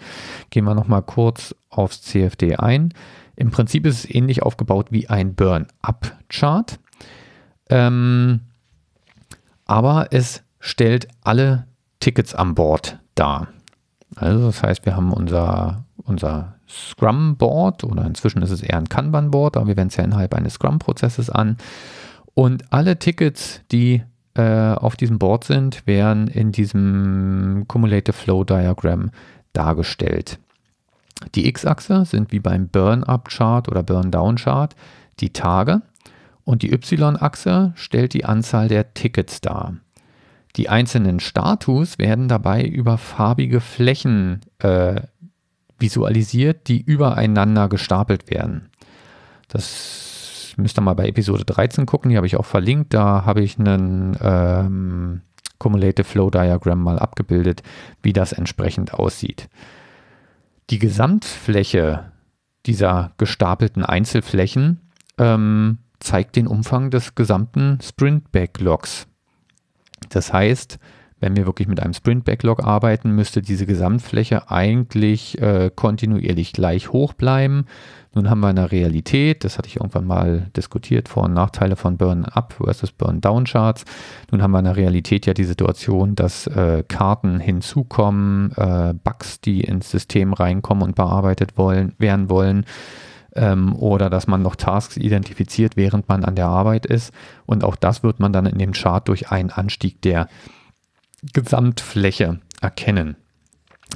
Gehen 0.51 0.65
wir 0.65 0.75
nochmal 0.75 1.03
kurz 1.03 1.55
aufs 1.69 2.03
CFD 2.03 2.57
ein. 2.57 2.95
Im 3.35 3.51
Prinzip 3.51 3.87
ist 3.87 4.05
es 4.05 4.15
ähnlich 4.15 4.43
aufgebaut 4.43 4.89
wie 4.91 5.09
ein 5.09 5.35
Burn-Up-Chart. 5.35 6.79
Ähm, 7.71 8.41
aber 9.65 10.09
es 10.13 10.43
stellt 10.61 11.09
alle 11.23 11.67
Tickets 12.01 12.35
an 12.35 12.55
Bord 12.55 12.99
dar. 13.15 13.49
Also 14.21 14.47
das 14.47 14.63
heißt, 14.63 14.87
wir 14.87 14.97
haben 14.97 15.13
unser, 15.13 15.85
unser 16.05 16.55
Scrum-Board 16.69 17.85
oder 17.85 18.05
inzwischen 18.05 18.43
ist 18.43 18.51
es 18.51 18.63
eher 18.63 18.79
ein 18.79 18.89
Kanban-Board, 18.89 19.57
aber 19.57 19.69
wir 19.69 19.77
wenden 19.77 19.89
es 19.89 19.97
ja 19.97 20.05
innerhalb 20.05 20.35
eines 20.35 20.55
Scrum-Prozesses 20.55 21.31
an. 21.31 21.57
Und 22.35 22.73
alle 22.73 22.99
Tickets, 22.99 23.63
die 23.73 24.03
äh, 24.35 24.73
auf 24.73 24.97
diesem 24.97 25.19
Board 25.19 25.45
sind, 25.45 25.87
werden 25.87 26.29
in 26.29 26.53
diesem 26.53 27.65
Cumulative 27.69 28.13
Flow 28.13 28.45
Diagram 28.45 29.11
dargestellt. 29.53 30.39
Die 31.35 31.49
X-Achse 31.49 32.05
sind 32.05 32.31
wie 32.31 32.39
beim 32.39 32.69
Burn-Up-Chart 32.69 33.69
oder 33.69 33.83
Burn-Down-Chart 33.83 34.75
die 35.21 35.33
Tage 35.33 35.83
und 36.45 36.63
die 36.63 36.73
Y-Achse 36.73 37.73
stellt 37.75 38.15
die 38.15 38.25
Anzahl 38.25 38.69
der 38.69 38.95
Tickets 38.95 39.41
dar. 39.41 39.75
Die 40.59 40.69
einzelnen 40.69 41.21
Status 41.21 41.99
werden 41.99 42.27
dabei 42.27 42.65
über 42.65 42.99
farbige 42.99 43.61
Flächen 43.61 44.41
äh, 44.59 45.03
visualisiert, 45.79 46.67
die 46.67 46.81
übereinander 46.81 47.69
gestapelt 47.69 48.29
werden. 48.29 48.69
Das 49.47 50.55
müsst 50.57 50.77
ihr 50.77 50.83
mal 50.83 50.95
bei 50.95 51.07
Episode 51.07 51.45
13 51.45 51.87
gucken, 51.87 52.11
die 52.11 52.17
habe 52.17 52.27
ich 52.27 52.37
auch 52.37 52.45
verlinkt. 52.45 52.93
Da 52.93 53.25
habe 53.25 53.41
ich 53.41 53.57
einen 53.61 54.19
ähm, 54.21 55.21
Cumulative 55.61 56.03
Flow 56.03 56.29
Diagram 56.29 56.83
mal 56.83 56.99
abgebildet, 56.99 57.63
wie 58.03 58.13
das 58.13 58.33
entsprechend 58.33 58.93
aussieht. 58.95 59.49
Die 60.71 60.81
Gesamtfläche 60.81 62.11
dieser 62.67 63.13
gestapelten 63.17 63.85
Einzelflächen 63.85 64.91
ähm, 65.19 65.79
zeigt 66.01 66.35
den 66.35 66.49
Umfang 66.49 66.91
des 66.91 67.15
gesamten 67.15 67.79
Sprint-Backlogs. 67.81 69.07
Das 70.09 70.33
heißt, 70.33 70.79
wenn 71.21 71.37
wir 71.37 71.47
wirklich 71.47 71.69
mit 71.69 71.81
einem 71.81 71.95
Sprint-Backlog 71.95 72.65
arbeiten, 72.65 73.11
müsste 73.11 73.43
diese 73.43 73.67
Gesamtfläche 73.67 74.51
eigentlich 74.51 75.41
äh, 75.41 75.71
kontinuierlich 75.75 76.53
gleich 76.53 76.93
hoch 76.93 77.13
bleiben. 77.13 77.67
Nun 78.15 78.31
haben 78.31 78.41
wir 78.41 78.49
eine 78.49 78.71
Realität, 78.73 79.45
das 79.45 79.59
hatte 79.59 79.69
ich 79.69 79.77
irgendwann 79.77 80.07
mal 80.07 80.51
diskutiert, 80.57 81.09
Vor- 81.09 81.25
und 81.25 81.35
Nachteile 81.35 81.77
von 81.77 81.97
Burn-Up 81.97 82.55
versus 82.55 82.93
Burn-Down-Charts. 82.93 83.85
Nun 84.31 84.43
haben 84.43 84.53
wir 84.53 84.61
in 84.61 84.65
der 84.67 84.77
Realität 84.77 85.27
ja 85.27 85.35
die 85.35 85.45
Situation, 85.45 86.15
dass 86.15 86.47
äh, 86.47 86.85
Karten 86.87 87.41
hinzukommen, 87.41 88.53
äh, 88.57 88.95
Bugs, 89.03 89.41
die 89.41 89.61
ins 89.61 89.91
System 89.91 90.33
reinkommen 90.33 90.85
und 90.85 90.95
bearbeitet 90.95 91.59
wollen, 91.59 91.95
werden 91.99 92.31
wollen 92.31 92.65
ähm, 93.39 93.75
oder 93.75 94.11
dass 94.11 94.27
man 94.27 94.43
noch 94.43 94.57
Tasks 94.57 94.97
identifiziert, 94.97 95.77
während 95.77 96.09
man 96.09 96.25
an 96.25 96.35
der 96.35 96.47
Arbeit 96.47 96.87
ist. 96.87 97.13
Und 97.47 97.65
auch 97.65 97.77
das 97.77 98.03
wird 98.03 98.21
man 98.21 98.33
dann 98.33 98.47
in 98.47 98.59
dem 98.59 98.73
Chart 98.73 99.07
durch 99.09 99.31
einen 99.31 99.51
Anstieg 99.51 100.03
der 100.03 100.29
Gesamtfläche 101.33 102.41
erkennen. 102.61 103.17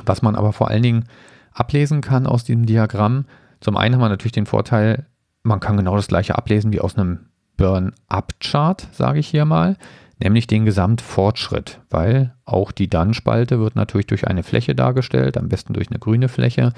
Was 0.05 0.23
man 0.23 0.37
aber 0.37 0.53
vor 0.53 0.69
allen 0.69 0.83
Dingen 0.83 1.05
ablesen 1.53 2.01
kann 2.01 2.27
aus 2.27 2.45
diesem 2.45 2.67
Diagramm, 2.67 3.27
zum 3.61 3.77
einen 3.77 3.95
haben 3.95 4.01
wir 4.01 4.09
natürlich 4.09 4.33
den 4.33 4.47
Vorteil, 4.47 5.07
man 5.43 5.61
kann 5.61 5.77
genau 5.77 5.97
das 5.97 6.09
gleiche 6.09 6.37
ablesen 6.37 6.73
wie 6.73 6.81
aus 6.81 6.97
einem 6.97 7.27
Burn-Up-Chart, 7.57 8.89
sage 8.93 9.19
ich 9.19 9.29
hier 9.29 9.45
mal, 9.45 9.77
nämlich 10.19 10.47
den 10.47 10.65
Gesamtfortschritt, 10.65 11.81
weil 11.91 12.35
auch 12.45 12.73
die 12.73 12.89
Dann-Spalte 12.89 13.61
wird 13.61 13.77
natürlich 13.77 14.07
durch 14.07 14.27
eine 14.27 14.43
Fläche 14.43 14.75
dargestellt, 14.75 15.37
am 15.37 15.49
besten 15.49 15.75
durch 15.75 15.91
eine 15.91 15.99
grüne 15.99 16.29
Fläche 16.29 16.73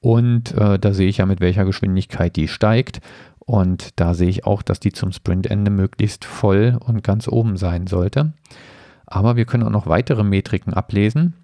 und 0.00 0.52
äh, 0.52 0.78
da 0.78 0.92
sehe 0.94 1.08
ich 1.08 1.18
ja, 1.18 1.26
mit 1.26 1.40
welcher 1.40 1.64
Geschwindigkeit 1.64 2.34
die 2.36 2.48
steigt. 2.48 3.00
Und 3.38 3.98
da 4.00 4.14
sehe 4.14 4.28
ich 4.28 4.46
auch, 4.46 4.62
dass 4.62 4.80
die 4.80 4.92
zum 4.92 5.12
Sprintende 5.12 5.70
möglichst 5.70 6.24
voll 6.24 6.78
und 6.84 7.02
ganz 7.02 7.28
oben 7.28 7.56
sein 7.56 7.86
sollte. 7.86 8.32
Aber 9.06 9.36
wir 9.36 9.44
können 9.44 9.64
auch 9.64 9.70
noch 9.70 9.86
weitere 9.86 10.22
Metriken 10.22 10.72
ablesen. 10.72 11.34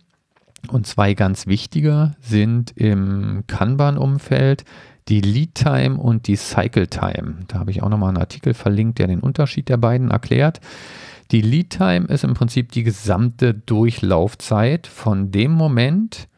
Und 0.69 0.87
zwei 0.87 1.14
ganz 1.14 1.47
wichtige 1.47 2.12
sind 2.21 2.73
im 2.77 3.45
Kanban-Umfeld 3.47 4.64
die 5.09 5.21
Lead 5.21 5.55
Time 5.55 5.99
und 5.99 6.27
die 6.27 6.37
Cycle 6.37 6.88
Time. 6.88 7.37
Da 7.49 7.59
habe 7.59 7.71
ich 7.71 7.83
auch 7.83 7.88
nochmal 7.88 8.09
einen 8.09 8.19
Artikel 8.19 8.55
verlinkt, 8.55 8.99
der 8.99 9.07
den 9.07 9.21
Unterschied 9.21 9.69
der 9.69 9.77
beiden 9.77 10.11
erklärt. 10.11 10.61
Die 11.31 11.42
Lead 11.42 11.71
Time 11.71 12.07
ist 12.07 12.25
im 12.25 12.35
Prinzip 12.35 12.73
die 12.73 12.83
gesamte 12.83 13.55
Durchlaufzeit 13.55 14.87
von 14.87 15.31
dem 15.31 15.53
Moment, 15.53 16.29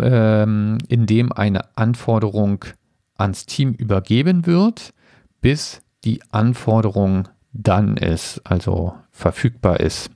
ähm, 0.00 0.78
in 0.88 1.06
dem 1.06 1.32
eine 1.32 1.76
Anforderung 1.76 2.64
ans 3.16 3.46
Team 3.46 3.72
übergeben 3.72 4.46
wird, 4.46 4.92
bis 5.40 5.82
die 6.04 6.20
Anforderung 6.30 7.28
dann 7.52 7.96
ist, 7.96 8.40
also 8.44 8.94
verfügbar 9.12 9.80
ist. 9.80 10.10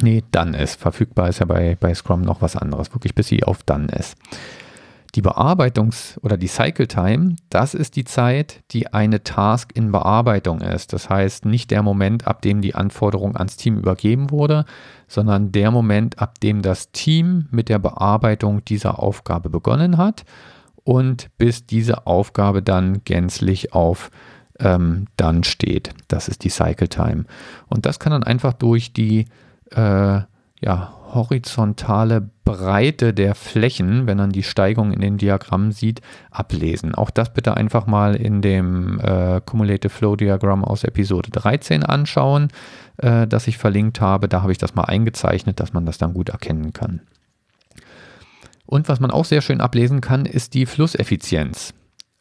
Nee, 0.00 0.22
dann 0.30 0.54
ist. 0.54 0.80
Verfügbar 0.80 1.28
ist 1.28 1.40
ja 1.40 1.46
bei, 1.46 1.76
bei 1.78 1.94
Scrum 1.94 2.22
noch 2.22 2.40
was 2.40 2.56
anderes, 2.56 2.94
wirklich 2.94 3.14
bis 3.14 3.28
sie 3.28 3.44
auf 3.44 3.62
dann 3.64 3.88
ist. 3.88 4.16
Die 5.14 5.22
Bearbeitungs- 5.22 6.18
oder 6.20 6.36
die 6.36 6.48
Cycle 6.48 6.86
Time, 6.86 7.36
das 7.48 7.74
ist 7.74 7.96
die 7.96 8.04
Zeit, 8.04 8.62
die 8.72 8.92
eine 8.92 9.24
Task 9.24 9.72
in 9.74 9.90
Bearbeitung 9.90 10.60
ist. 10.60 10.92
Das 10.92 11.08
heißt 11.08 11.46
nicht 11.46 11.70
der 11.70 11.82
Moment, 11.82 12.26
ab 12.26 12.42
dem 12.42 12.60
die 12.60 12.74
Anforderung 12.74 13.36
ans 13.36 13.56
Team 13.56 13.78
übergeben 13.78 14.30
wurde, 14.30 14.64
sondern 15.06 15.50
der 15.50 15.70
Moment, 15.70 16.18
ab 16.18 16.40
dem 16.40 16.60
das 16.60 16.92
Team 16.92 17.48
mit 17.50 17.68
der 17.70 17.78
Bearbeitung 17.78 18.64
dieser 18.64 18.98
Aufgabe 18.98 19.48
begonnen 19.48 19.96
hat 19.96 20.24
und 20.84 21.28
bis 21.38 21.66
diese 21.66 22.06
Aufgabe 22.06 22.62
dann 22.62 23.02
gänzlich 23.04 23.72
auf 23.72 24.10
ähm, 24.60 25.06
dann 25.16 25.44
steht. 25.44 25.94
Das 26.08 26.28
ist 26.28 26.44
die 26.44 26.50
Cycle 26.50 26.88
Time. 26.88 27.24
Und 27.68 27.86
das 27.86 27.98
kann 27.98 28.12
dann 28.12 28.24
einfach 28.24 28.52
durch 28.52 28.92
die 28.92 29.26
äh, 29.70 30.20
ja, 30.60 30.94
horizontale 31.14 32.28
Breite 32.44 33.14
der 33.14 33.34
Flächen, 33.34 34.06
wenn 34.06 34.18
man 34.18 34.30
die 34.30 34.42
Steigung 34.42 34.92
in 34.92 35.00
den 35.00 35.18
Diagrammen 35.18 35.72
sieht, 35.72 36.00
ablesen. 36.30 36.94
Auch 36.94 37.10
das 37.10 37.32
bitte 37.32 37.56
einfach 37.56 37.86
mal 37.86 38.14
in 38.14 38.42
dem 38.42 39.00
äh, 39.00 39.40
Cumulative 39.44 39.90
Flow 39.90 40.16
Diagramm 40.16 40.64
aus 40.64 40.84
Episode 40.84 41.30
13 41.30 41.82
anschauen, 41.82 42.48
äh, 42.98 43.26
das 43.26 43.46
ich 43.46 43.58
verlinkt 43.58 44.00
habe. 44.00 44.28
Da 44.28 44.42
habe 44.42 44.52
ich 44.52 44.58
das 44.58 44.74
mal 44.74 44.84
eingezeichnet, 44.84 45.60
dass 45.60 45.72
man 45.72 45.86
das 45.86 45.98
dann 45.98 46.14
gut 46.14 46.30
erkennen 46.30 46.72
kann. 46.72 47.00
Und 48.66 48.88
was 48.88 49.00
man 49.00 49.10
auch 49.10 49.24
sehr 49.24 49.40
schön 49.40 49.62
ablesen 49.62 50.00
kann, 50.00 50.26
ist 50.26 50.52
die 50.52 50.66
Flusseffizienz. 50.66 51.72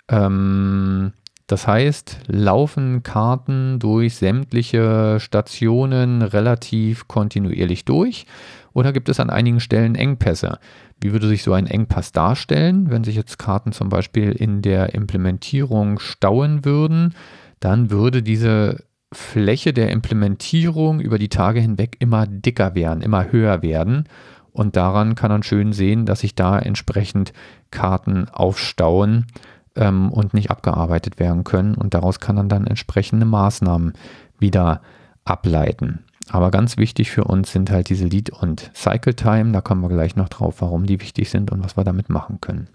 Ähm, 0.08 1.12
das 1.48 1.66
heißt, 1.66 2.20
laufen 2.28 3.04
Karten 3.04 3.80
durch 3.80 4.16
sämtliche 4.16 5.18
Stationen 5.22 6.22
relativ 6.22 7.08
kontinuierlich 7.08 7.86
durch 7.86 8.26
oder 8.74 8.92
gibt 8.92 9.08
es 9.08 9.20
an 9.22 9.30
einigen 9.30 9.62
Stellen 9.62 9.96
Engpässe? 9.96 10.60
Wie 11.00 11.14
würde 11.14 11.28
sich 11.28 11.44
so 11.44 11.54
ein 11.54 11.66
Engpass 11.66 12.12
darstellen, 12.12 12.92
wenn 12.92 13.06
sich 13.06 13.16
jetzt 13.16 13.40
Karten 13.40 13.72
zum 13.72 13.88
Beispiel 13.88 14.32
in 14.32 14.62
der 14.62 14.94
Implementierung 14.94 16.00
stauen 16.00 16.66
würden? 16.66 17.16
Dann 17.62 17.92
würde 17.92 18.22
diese 18.22 18.84
Fläche 19.14 19.74
der 19.74 19.90
Implementierung 19.90 21.00
über 21.00 21.18
die 21.18 21.30
Tage 21.30 21.62
hinweg 21.62 21.96
immer 22.00 22.28
dicker 22.28 22.76
werden, 22.76 23.02
immer 23.02 23.32
höher 23.32 23.62
werden. 23.62 24.10
Und 24.52 24.76
daran 24.76 25.16
kann 25.16 25.32
man 25.32 25.44
schön 25.44 25.72
sehen, 25.72 26.06
dass 26.06 26.20
sich 26.20 26.36
da 26.36 26.60
entsprechend 26.60 27.32
Karten 27.72 28.28
aufstauen 28.28 29.28
ähm, 29.78 30.12
und 30.12 30.34
nicht 30.34 30.52
abgearbeitet 30.52 31.20
werden 31.20 31.44
können. 31.44 31.76
Und 31.76 31.94
daraus 31.94 32.20
kann 32.20 32.36
man 32.36 32.50
dann 32.50 32.68
entsprechende 32.68 33.26
Maßnahmen 33.26 33.94
wieder 34.40 34.82
ableiten. 35.24 36.04
Aber 36.30 36.52
ganz 36.52 36.78
wichtig 36.78 37.12
für 37.12 37.24
uns 37.24 37.52
sind 37.52 37.72
halt 37.72 37.90
diese 37.90 38.06
Lead- 38.06 38.30
und 38.30 38.72
Cycle-Time. 38.76 39.52
Da 39.54 39.62
kommen 39.62 39.82
wir 39.82 39.90
gleich 39.90 40.16
noch 40.16 40.30
drauf, 40.30 40.56
warum 40.60 40.86
die 40.86 41.00
wichtig 41.00 41.30
sind 41.30 41.52
und 41.52 41.64
was 41.64 41.78
wir 41.78 41.84
damit 41.84 42.10
machen 42.10 42.42
können. 42.42 42.68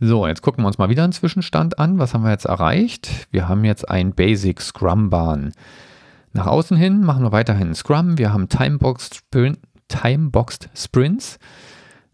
So, 0.00 0.26
jetzt 0.26 0.42
gucken 0.42 0.62
wir 0.62 0.68
uns 0.68 0.78
mal 0.78 0.90
wieder 0.90 1.04
einen 1.04 1.12
Zwischenstand 1.12 1.78
an. 1.78 1.98
Was 1.98 2.14
haben 2.14 2.22
wir 2.22 2.30
jetzt 2.30 2.46
erreicht? 2.46 3.28
Wir 3.32 3.48
haben 3.48 3.64
jetzt 3.64 3.88
ein 3.88 4.12
Basic 4.14 4.60
Scrum-Bahn. 4.60 5.52
Nach 6.32 6.46
außen 6.46 6.76
hin 6.76 7.02
machen 7.02 7.24
wir 7.24 7.32
weiterhin 7.32 7.74
Scrum. 7.74 8.18
Wir 8.18 8.32
haben 8.32 8.48
Timeboxed, 8.48 9.16
Sprint, 9.16 9.58
Timeboxed 9.88 10.68
Sprints. 10.74 11.38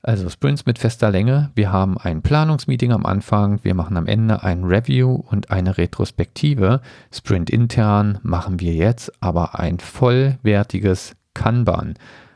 Also 0.07 0.29
Sprints 0.29 0.67
mit 0.67 0.79
fester 0.79 1.11
Länge. 1.11 1.51
Wir 1.55 1.73
haben 1.73 1.97
ein 1.97 2.21
Planungsmeeting 2.21 2.93
am 2.93 3.07
Anfang, 3.07 3.61
wir 3.63 3.73
machen 3.73 3.97
am 3.97 4.07
Ende 4.07 4.43
ein 4.43 4.65
Review 4.65 5.15
und 5.31 5.51
eine 5.51 5.79
Retrospektive. 5.79 6.83
Sprint 7.11 7.49
intern 7.49 8.19
machen 8.23 8.61
wir 8.61 8.75
jetzt 8.75 9.11
aber 9.23 9.59
ein 9.59 9.79
vollwertiges 9.79 11.17
Kanban. 11.33 11.95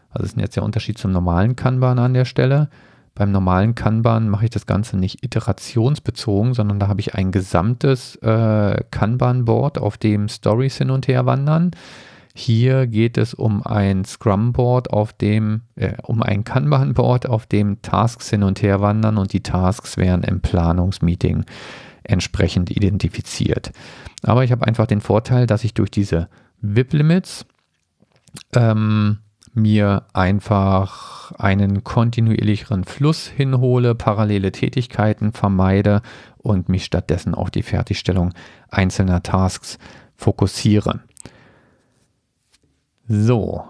Also 0.09 0.23
das 0.23 0.33
ist 0.33 0.41
jetzt 0.41 0.57
der 0.57 0.63
Unterschied 0.63 0.97
zum 0.97 1.13
normalen 1.13 1.57
Kanban 1.57 1.99
an 1.99 2.15
der 2.15 2.25
Stelle. 2.25 2.71
Beim 3.15 3.33
normalen 3.33 3.75
Kanban 3.75 4.31
mache 4.31 4.47
ich 4.47 4.51
das 4.51 4.65
Ganze 4.65 4.97
nicht 4.97 5.23
iterationsbezogen, 5.23 6.55
sondern 6.55 6.81
da 6.81 6.89
habe 6.89 7.03
ich 7.03 7.17
ein 7.17 7.33
gesamtes 7.33 8.17
äh, 8.23 8.83
Kanban-Board, 8.91 9.77
auf 9.77 9.99
dem 9.99 10.29
Stories 10.29 10.79
hin 10.79 10.91
und 10.91 11.07
her 11.07 11.27
wandern. 11.27 11.73
Hier 12.41 12.87
geht 12.87 13.19
es 13.19 13.35
um 13.35 13.67
ein 13.67 14.05
Scrum-Board, 14.05 14.91
auf 14.91 15.13
dem, 15.13 15.63
äh, 15.75 15.95
um 16.05 16.23
ein 16.23 16.45
Kanban-Board, 16.45 17.29
auf 17.29 17.47
dem 17.47 17.83
Tasks 17.83 18.31
hin 18.31 18.45
und 18.45 18.63
her 18.63 18.81
wandern 18.81 19.19
und 19.19 19.33
die 19.33 19.43
Tasks 19.43 19.97
werden 19.97 20.23
im 20.23 20.41
Planungsmeeting 20.41 21.45
entsprechend 22.05 22.71
identifiziert. 22.71 23.73
Aber 24.23 24.45
ich 24.45 24.53
habe 24.53 24.65
einfach 24.65 24.87
den 24.87 25.01
Vorteil, 25.01 25.49
dass 25.49 25.65
ich 25.65 25.75
durch 25.75 25.91
diese 25.91 26.29
VIP-Limits 26.61 27.45
ähm, 28.55 29.19
mir 29.53 30.05
einfach 30.13 31.33
einen 31.33 31.83
kontinuierlicheren 31.83 32.85
Fluss 32.85 33.27
hinhole, 33.27 33.97
parallele 33.97 34.53
Tätigkeiten 34.53 35.33
vermeide 35.33 36.03
und 36.37 36.69
mich 36.69 36.85
stattdessen 36.85 37.35
auf 37.35 37.51
die 37.51 37.65
Fertigstellung 37.65 38.33
einzelner 38.71 39.25
Tasks 39.25 39.81
fokussiere. 40.15 41.01
So, 43.09 43.65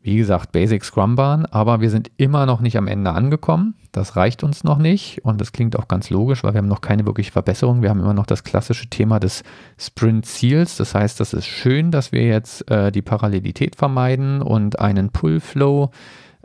wie 0.00 0.16
gesagt, 0.16 0.52
Basic 0.52 0.84
Scrum 0.84 1.16
Bahn, 1.16 1.44
aber 1.46 1.80
wir 1.82 1.90
sind 1.90 2.10
immer 2.16 2.46
noch 2.46 2.60
nicht 2.60 2.78
am 2.78 2.88
Ende 2.88 3.12
angekommen. 3.12 3.74
Das 3.92 4.16
reicht 4.16 4.42
uns 4.42 4.64
noch 4.64 4.78
nicht 4.78 5.24
und 5.24 5.40
das 5.40 5.52
klingt 5.52 5.78
auch 5.78 5.86
ganz 5.86 6.08
logisch, 6.08 6.42
weil 6.42 6.54
wir 6.54 6.58
haben 6.58 6.68
noch 6.68 6.80
keine 6.80 7.06
wirkliche 7.06 7.32
Verbesserung. 7.32 7.82
Wir 7.82 7.90
haben 7.90 8.00
immer 8.00 8.14
noch 8.14 8.26
das 8.26 8.42
klassische 8.42 8.88
Thema 8.88 9.20
des 9.20 9.44
Sprint 9.78 10.26
Ziels. 10.26 10.76
Das 10.76 10.94
heißt, 10.94 11.20
das 11.20 11.34
ist 11.34 11.46
schön, 11.46 11.90
dass 11.90 12.10
wir 12.10 12.26
jetzt 12.26 12.70
äh, 12.70 12.90
die 12.90 13.02
Parallelität 13.02 13.76
vermeiden 13.76 14.40
und 14.40 14.78
einen 14.78 15.10
Pull 15.10 15.40
Flow 15.40 15.90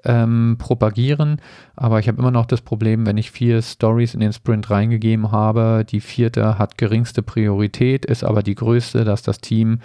ähm, 0.04 0.58
propagieren. 0.58 1.42
Aber 1.76 2.00
ich 2.00 2.08
habe 2.08 2.20
immer 2.20 2.32
noch 2.32 2.46
das 2.46 2.62
Problem, 2.62 3.06
wenn 3.06 3.18
ich 3.18 3.32
vier 3.32 3.62
Stories 3.62 4.14
in 4.14 4.20
den 4.20 4.34
Sprint 4.34 4.70
reingegeben 4.70 5.32
habe, 5.32 5.86
die 5.90 6.02
vierte 6.02 6.58
hat 6.58 6.78
geringste 6.78 7.24
Priorität, 7.24 8.06
ist 8.06 8.24
aber 8.24 8.44
die 8.44 8.56
größte, 8.56 9.06
dass 9.06 9.22
das 9.22 9.40
Team 9.40 9.80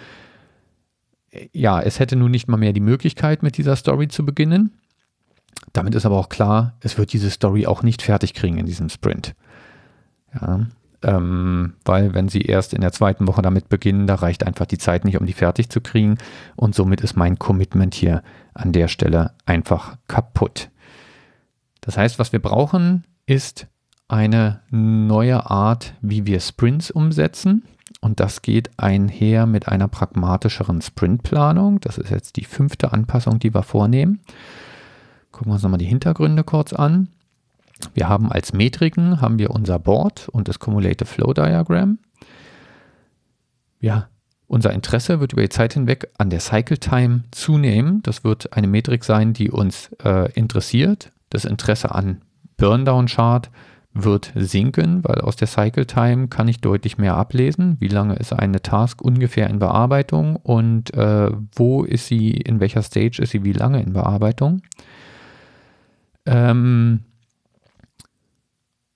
ja, 1.53 1.81
es 1.81 1.99
hätte 1.99 2.15
nun 2.15 2.31
nicht 2.31 2.47
mal 2.47 2.57
mehr 2.57 2.73
die 2.73 2.79
Möglichkeit, 2.79 3.43
mit 3.43 3.57
dieser 3.57 3.75
Story 3.75 4.07
zu 4.07 4.25
beginnen. 4.25 4.73
Damit 5.73 5.95
ist 5.95 6.05
aber 6.05 6.17
auch 6.17 6.29
klar, 6.29 6.75
es 6.81 6.97
wird 6.97 7.13
diese 7.13 7.29
Story 7.29 7.65
auch 7.65 7.83
nicht 7.83 8.01
fertig 8.01 8.33
kriegen 8.33 8.57
in 8.57 8.65
diesem 8.65 8.89
Sprint. 8.89 9.35
Ja, 10.33 10.67
ähm, 11.03 11.73
weil 11.85 12.13
wenn 12.13 12.29
sie 12.29 12.41
erst 12.41 12.73
in 12.73 12.81
der 12.81 12.91
zweiten 12.91 13.27
Woche 13.27 13.41
damit 13.41 13.69
beginnen, 13.69 14.07
da 14.07 14.15
reicht 14.15 14.45
einfach 14.45 14.65
die 14.65 14.77
Zeit 14.77 15.05
nicht, 15.05 15.19
um 15.19 15.25
die 15.25 15.33
fertig 15.33 15.69
zu 15.69 15.81
kriegen. 15.81 16.17
Und 16.55 16.75
somit 16.75 17.01
ist 17.01 17.15
mein 17.15 17.37
Commitment 17.37 17.93
hier 17.93 18.23
an 18.53 18.71
der 18.71 18.87
Stelle 18.87 19.33
einfach 19.45 19.97
kaputt. 20.07 20.69
Das 21.81 21.97
heißt, 21.97 22.17
was 22.17 22.31
wir 22.31 22.41
brauchen, 22.41 23.05
ist 23.27 23.67
eine 24.07 24.61
neue 24.71 25.49
Art, 25.49 25.93
wie 26.01 26.25
wir 26.25 26.39
Sprints 26.39 26.89
umsetzen. 26.89 27.63
Und 28.01 28.19
das 28.19 28.41
geht 28.41 28.69
einher 28.77 29.45
mit 29.45 29.67
einer 29.67 29.87
pragmatischeren 29.87 30.81
Sprintplanung. 30.81 31.79
Das 31.79 31.97
ist 31.97 32.11
jetzt 32.11 32.35
die 32.35 32.45
fünfte 32.45 32.93
Anpassung, 32.93 33.39
die 33.39 33.53
wir 33.53 33.63
vornehmen. 33.63 34.21
Gucken 35.31 35.49
wir 35.51 35.55
uns 35.55 35.63
nochmal 35.63 35.79
die 35.79 35.85
Hintergründe 35.85 36.43
kurz 36.43 36.73
an. 36.73 37.09
Wir 37.93 38.07
haben 38.07 38.31
als 38.31 38.53
Metriken 38.53 39.21
haben 39.21 39.37
wir 39.39 39.51
unser 39.51 39.79
Board 39.79 40.29
und 40.29 40.47
das 40.47 40.59
Cumulative 40.59 41.05
Flow 41.05 41.33
Diagram. 41.33 41.99
Ja, 43.79 44.07
unser 44.47 44.71
Interesse 44.71 45.19
wird 45.19 45.33
über 45.33 45.41
die 45.41 45.49
Zeit 45.49 45.73
hinweg 45.73 46.09
an 46.17 46.29
der 46.29 46.39
Cycle 46.39 46.77
Time 46.77 47.23
zunehmen. 47.31 48.01
Das 48.03 48.23
wird 48.23 48.53
eine 48.53 48.67
Metrik 48.67 49.03
sein, 49.03 49.33
die 49.33 49.49
uns 49.51 49.89
äh, 50.03 50.31
interessiert. 50.33 51.11
Das 51.29 51.45
Interesse 51.45 51.93
an 51.93 52.21
Burndown 52.57 53.07
Chart 53.07 53.49
wird 53.95 54.33
sinken, 54.35 55.03
weil 55.05 55.21
aus 55.21 55.37
der 55.37 55.47
Cycle 55.47 55.87
Time 55.87 56.27
kann 56.27 56.49
ich 56.49 56.59
deutlich 56.59 56.97
mehr 56.97 57.15
ablesen. 57.15 57.77
Wie 57.79 57.87
lange 57.87 58.15
ist 58.15 58.33
eine 58.33 58.61
Task 58.61 59.01
ungefähr 59.01 59.49
in 59.49 59.57
Bearbeitung 59.57 60.35
und 60.35 60.93
äh, 60.93 61.31
wo 61.55 61.83
ist 61.83 62.07
sie, 62.07 62.31
in 62.31 62.59
welcher 62.59 62.83
Stage 62.83 63.21
ist 63.21 63.31
sie, 63.31 63.45
wie 63.45 63.53
lange 63.53 63.81
in 63.81 63.93
Bearbeitung. 63.93 64.61
Ähm, 66.25 67.05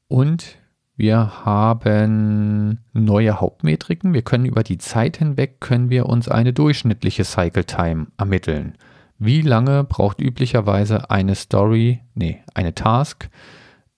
und 0.09 0.57
wir 0.97 1.45
haben 1.45 2.79
neue 2.91 3.39
Hauptmetriken. 3.39 4.13
Wir 4.13 4.21
können 4.21 4.45
über 4.45 4.63
die 4.63 4.79
Zeit 4.79 5.15
hinweg, 5.15 5.61
können 5.61 5.89
wir 5.89 6.07
uns 6.07 6.27
eine 6.27 6.51
durchschnittliche 6.51 7.23
Cycle 7.23 7.63
Time 7.63 8.07
ermitteln. 8.17 8.73
Wie 9.17 9.41
lange 9.41 9.85
braucht 9.85 10.19
üblicherweise 10.19 11.09
eine 11.09 11.35
Story, 11.35 12.01
nee, 12.15 12.43
eine 12.53 12.75
Task, 12.75 13.29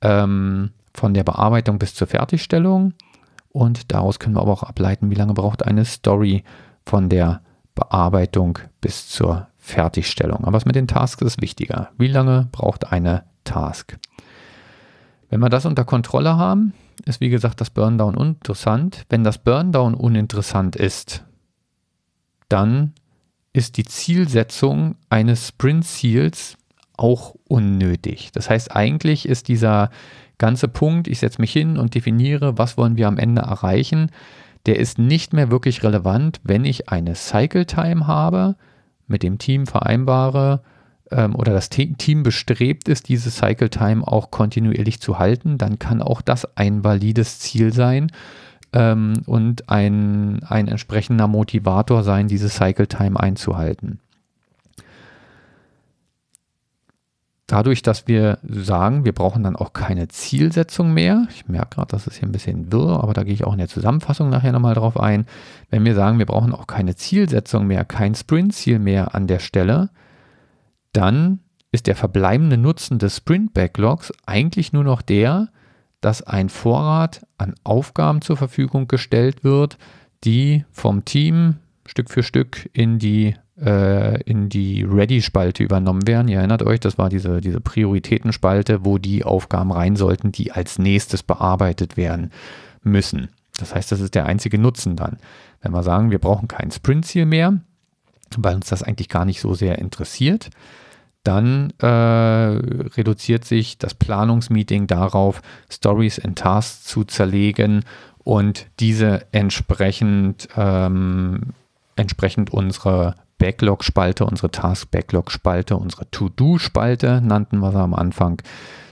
ähm, 0.02 0.72
von 0.94 1.14
der 1.14 1.24
Bearbeitung 1.24 1.80
bis 1.80 1.96
zur 1.96 2.08
Fertigstellung. 2.08 2.94
Und 3.50 3.92
daraus 3.92 4.20
können 4.20 4.36
wir 4.36 4.42
aber 4.42 4.54
auch 4.54 4.64
ableiten, 4.64 5.10
wie 5.10 5.16
lange 5.16 5.34
braucht 5.34 5.66
eine 5.66 5.86
Story 5.86 6.44
von 6.86 7.10
der 7.10 7.42
Bearbeitung 7.76 8.60
bis 8.80 9.08
zur 9.08 9.48
Fertigstellung. 9.58 10.44
Aber 10.44 10.54
was 10.54 10.66
mit 10.66 10.76
den 10.76 10.88
Tasks 10.88 11.22
ist 11.22 11.42
wichtiger. 11.42 11.90
Wie 11.98 12.08
lange 12.08 12.48
braucht 12.52 12.92
eine 12.92 13.24
Task? 13.44 13.98
Wenn 15.30 15.40
wir 15.40 15.50
das 15.50 15.66
unter 15.66 15.86
Kontrolle 15.86 16.36
haben, 16.38 16.74
ist 17.06 17.22
wie 17.22 17.30
gesagt 17.30 17.62
das 17.62 17.70
Burndown 17.70 18.16
uninteressant. 18.16 19.06
Wenn 19.10 19.24
das 19.24 19.38
Burndown 19.38 19.94
uninteressant 19.94 20.76
ist, 20.76 21.24
dann 22.50 22.94
ist 23.54 23.78
die 23.78 23.86
Zielsetzung 23.86 24.96
eines 25.10 25.50
Sprint-Ziels 25.50 26.58
auch 26.98 27.36
unnötig. 27.48 28.32
Das 28.34 28.50
heißt, 28.50 28.76
eigentlich 28.76 29.28
ist 29.28 29.48
dieser 29.48 29.90
ganze 30.42 30.68
Punkt, 30.68 31.08
ich 31.08 31.20
setze 31.20 31.40
mich 31.40 31.54
hin 31.54 31.78
und 31.78 31.94
definiere, 31.94 32.58
was 32.58 32.76
wollen 32.76 32.98
wir 32.98 33.08
am 33.08 33.20
Ende 33.20 33.44
erreichen, 33.44 34.10
der 34.66 34.80
ist 34.80 34.98
nicht 34.98 35.34
mehr 35.34 35.52
wirklich 35.52 35.84
relevant, 35.84 36.42
wenn 36.44 36.66
ich 36.66 36.90
eine 36.90 37.14
Cycle 37.16 37.66
Time 37.66 38.08
habe, 38.08 38.56
mit 39.08 39.22
dem 39.22 39.38
Team 39.38 39.68
vereinbare 39.68 40.62
ähm, 41.12 41.36
oder 41.36 41.54
das 41.54 41.70
Team 41.70 42.24
bestrebt 42.24 42.90
ist, 42.90 43.08
diese 43.08 43.30
Cycle 43.30 43.70
Time 43.70 44.06
auch 44.06 44.32
kontinuierlich 44.32 45.00
zu 45.00 45.20
halten, 45.20 45.60
dann 45.60 45.78
kann 45.78 46.02
auch 46.02 46.22
das 46.22 46.58
ein 46.58 46.84
valides 46.84 47.38
Ziel 47.40 47.72
sein 47.72 48.12
ähm, 48.74 49.14
und 49.28 49.70
ein, 49.70 50.42
ein 50.44 50.68
entsprechender 50.68 51.28
Motivator 51.28 52.04
sein, 52.04 52.28
diese 52.28 52.50
Cycle 52.50 52.88
Time 52.88 53.20
einzuhalten. 53.20 54.00
Dadurch, 57.52 57.82
dass 57.82 58.08
wir 58.08 58.40
sagen, 58.44 59.04
wir 59.04 59.12
brauchen 59.12 59.44
dann 59.44 59.58
auch 59.58 59.74
keine 59.74 60.08
Zielsetzung 60.08 60.94
mehr. 60.94 61.28
Ich 61.30 61.48
merke 61.48 61.76
gerade, 61.76 61.90
das 61.90 62.08
ist 62.08 62.18
hier 62.18 62.28
ein 62.28 62.32
bisschen 62.32 62.72
wirr, 62.72 63.04
aber 63.04 63.14
da 63.14 63.24
gehe 63.24 63.34
ich 63.34 63.44
auch 63.44 63.52
in 63.52 63.60
der 63.60 63.68
Zusammenfassung 63.68 64.30
nachher 64.30 64.54
nochmal 64.54 64.76
drauf 64.76 64.98
ein. 64.98 65.26
Wenn 65.70 65.84
wir 65.84 65.94
sagen, 65.94 66.18
wir 66.18 66.26
brauchen 66.26 66.54
auch 66.54 66.66
keine 66.66 66.96
Zielsetzung 66.96 67.68
mehr, 67.68 67.84
kein 67.84 68.16
Sprintziel 68.16 68.80
mehr 68.80 69.16
an 69.16 69.28
der 69.28 69.40
Stelle, 69.40 69.90
dann 70.94 71.40
ist 71.74 71.88
der 71.88 71.96
verbleibende 71.96 72.58
Nutzen 72.58 73.00
des 73.00 73.18
Sprint-Backlogs 73.18 74.14
eigentlich 74.26 74.72
nur 74.72 74.86
noch 74.86 75.02
der, 75.02 75.50
dass 76.00 76.22
ein 76.22 76.50
Vorrat 76.50 77.26
an 77.38 77.56
Aufgaben 77.64 78.22
zur 78.22 78.38
Verfügung 78.38 78.88
gestellt 78.88 79.44
wird, 79.44 79.78
die 80.24 80.66
vom 80.72 81.04
Team 81.04 81.58
Stück 81.86 82.10
für 82.10 82.24
Stück 82.24 82.70
in 82.74 82.98
die, 82.98 83.36
äh, 83.64 84.22
in 84.24 84.50
die 84.50 84.84
Ready-Spalte 84.84 85.64
übernommen 85.64 86.08
werden. 86.08 86.28
Ihr 86.28 86.40
erinnert 86.40 86.64
euch, 86.64 86.80
das 86.80 86.98
war 86.98 87.10
diese, 87.10 87.42
diese 87.42 87.62
Prioritätenspalte, 87.62 88.84
wo 88.86 88.98
die 88.98 89.24
Aufgaben 89.24 89.72
rein 89.72 89.96
sollten, 89.96 90.32
die 90.32 90.52
als 90.52 90.80
nächstes 90.80 91.24
bearbeitet 91.24 91.98
werden 91.98 92.32
müssen. 92.84 93.30
Das 93.58 93.76
heißt, 93.76 93.92
das 93.92 94.02
ist 94.02 94.16
der 94.16 94.26
einzige 94.26 94.58
Nutzen 94.58 94.96
dann. 94.96 95.18
Wenn 95.62 95.72
wir 95.72 95.84
sagen, 95.84 96.12
wir 96.12 96.20
brauchen 96.20 96.48
kein 96.48 96.72
Sprint-Ziel 96.72 97.26
mehr, 97.26 97.60
weil 98.38 98.56
uns 98.56 98.70
das 98.70 98.82
eigentlich 98.82 99.10
gar 99.10 99.26
nicht 99.26 99.42
so 99.42 99.54
sehr 99.54 99.78
interessiert, 99.78 100.50
dann 101.24 101.72
äh, 101.80 101.86
reduziert 101.86 103.46
sich 103.46 103.78
das 103.78 103.94
Planungsmeeting 103.94 104.88
darauf, 104.88 105.42
Stories 105.70 106.18
in 106.18 106.34
Tasks 106.34 106.86
zu 106.86 107.04
zerlegen 107.04 107.86
und 108.24 108.68
diese 108.80 109.28
entsprechend, 109.32 110.48
ähm, 110.58 111.54
entsprechend 111.96 112.52
unsere 112.52 113.16
Backlog-Spalte, 113.42 114.24
unsere 114.24 114.52
Task-Backlog-Spalte, 114.52 115.76
unsere 115.76 116.10
To-Do-Spalte, 116.12 117.22
nannten 117.22 117.58
wir 117.58 117.72
sie 117.72 117.80
am 117.80 117.96
Anfang, 117.96 118.40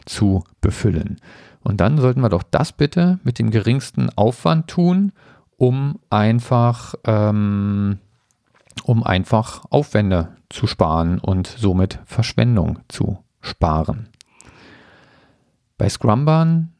zu 0.05 0.43
befüllen. 0.59 1.21
Und 1.61 1.79
dann 1.79 1.99
sollten 1.99 2.21
wir 2.21 2.29
doch 2.29 2.41
das 2.41 2.71
bitte 2.71 3.19
mit 3.23 3.37
dem 3.37 3.51
geringsten 3.51 4.09
Aufwand 4.15 4.67
tun, 4.67 5.11
um 5.57 5.99
einfach 6.09 6.95
ähm, 7.05 7.99
um 8.83 9.03
einfach 9.03 9.65
Aufwände 9.69 10.29
zu 10.49 10.65
sparen 10.65 11.19
und 11.19 11.45
somit 11.45 11.99
Verschwendung 12.05 12.79
zu 12.87 13.19
sparen. 13.41 14.09
Bei 15.77 15.87
Scrumban 15.89 16.73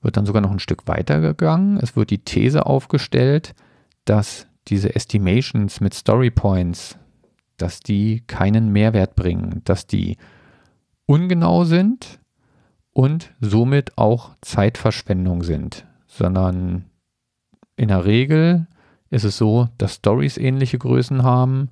wird 0.00 0.16
dann 0.16 0.26
sogar 0.26 0.42
noch 0.42 0.52
ein 0.52 0.60
Stück 0.60 0.86
weiter 0.86 1.20
gegangen. 1.20 1.78
Es 1.82 1.96
wird 1.96 2.10
die 2.10 2.22
These 2.22 2.66
aufgestellt, 2.66 3.56
dass 4.04 4.46
diese 4.68 4.94
Estimations 4.94 5.80
mit 5.80 5.94
Story 5.94 6.30
Points, 6.30 6.98
dass 7.56 7.80
die 7.80 8.22
keinen 8.26 8.72
Mehrwert 8.72 9.14
bringen, 9.14 9.62
dass 9.64 9.86
die 9.86 10.16
ungenau 11.06 11.64
sind 11.64 12.20
und 12.92 13.32
somit 13.40 13.98
auch 13.98 14.30
Zeitverschwendung 14.40 15.42
sind, 15.42 15.86
sondern 16.06 16.86
in 17.76 17.88
der 17.88 18.04
Regel 18.04 18.66
ist 19.10 19.24
es 19.24 19.36
so, 19.36 19.68
dass 19.78 19.96
Stories 19.96 20.38
ähnliche 20.38 20.78
Größen 20.78 21.22
haben 21.22 21.70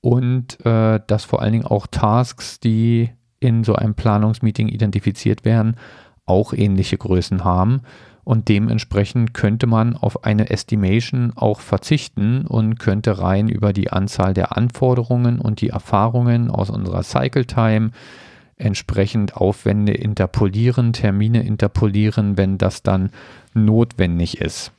und 0.00 0.64
äh, 0.64 1.00
dass 1.06 1.24
vor 1.24 1.42
allen 1.42 1.52
Dingen 1.52 1.66
auch 1.66 1.86
Tasks, 1.86 2.60
die 2.60 3.10
in 3.38 3.64
so 3.64 3.74
einem 3.74 3.94
Planungsmeeting 3.94 4.68
identifiziert 4.68 5.44
werden, 5.44 5.76
auch 6.26 6.52
ähnliche 6.52 6.96
Größen 6.96 7.44
haben. 7.44 7.82
Und 8.30 8.48
dementsprechend 8.48 9.34
könnte 9.34 9.66
man 9.66 9.96
auf 9.96 10.22
eine 10.22 10.50
Estimation 10.50 11.32
auch 11.34 11.58
verzichten 11.58 12.46
und 12.46 12.78
könnte 12.78 13.18
rein 13.18 13.48
über 13.48 13.72
die 13.72 13.90
Anzahl 13.90 14.34
der 14.34 14.56
Anforderungen 14.56 15.40
und 15.40 15.60
die 15.60 15.70
Erfahrungen 15.70 16.48
aus 16.48 16.70
unserer 16.70 17.02
Cycle 17.02 17.44
Time 17.44 17.90
entsprechend 18.56 19.36
Aufwände 19.36 19.94
interpolieren, 19.94 20.92
Termine 20.92 21.42
interpolieren, 21.42 22.36
wenn 22.36 22.56
das 22.56 22.84
dann 22.84 23.10
notwendig 23.52 24.40
ist. 24.40 24.70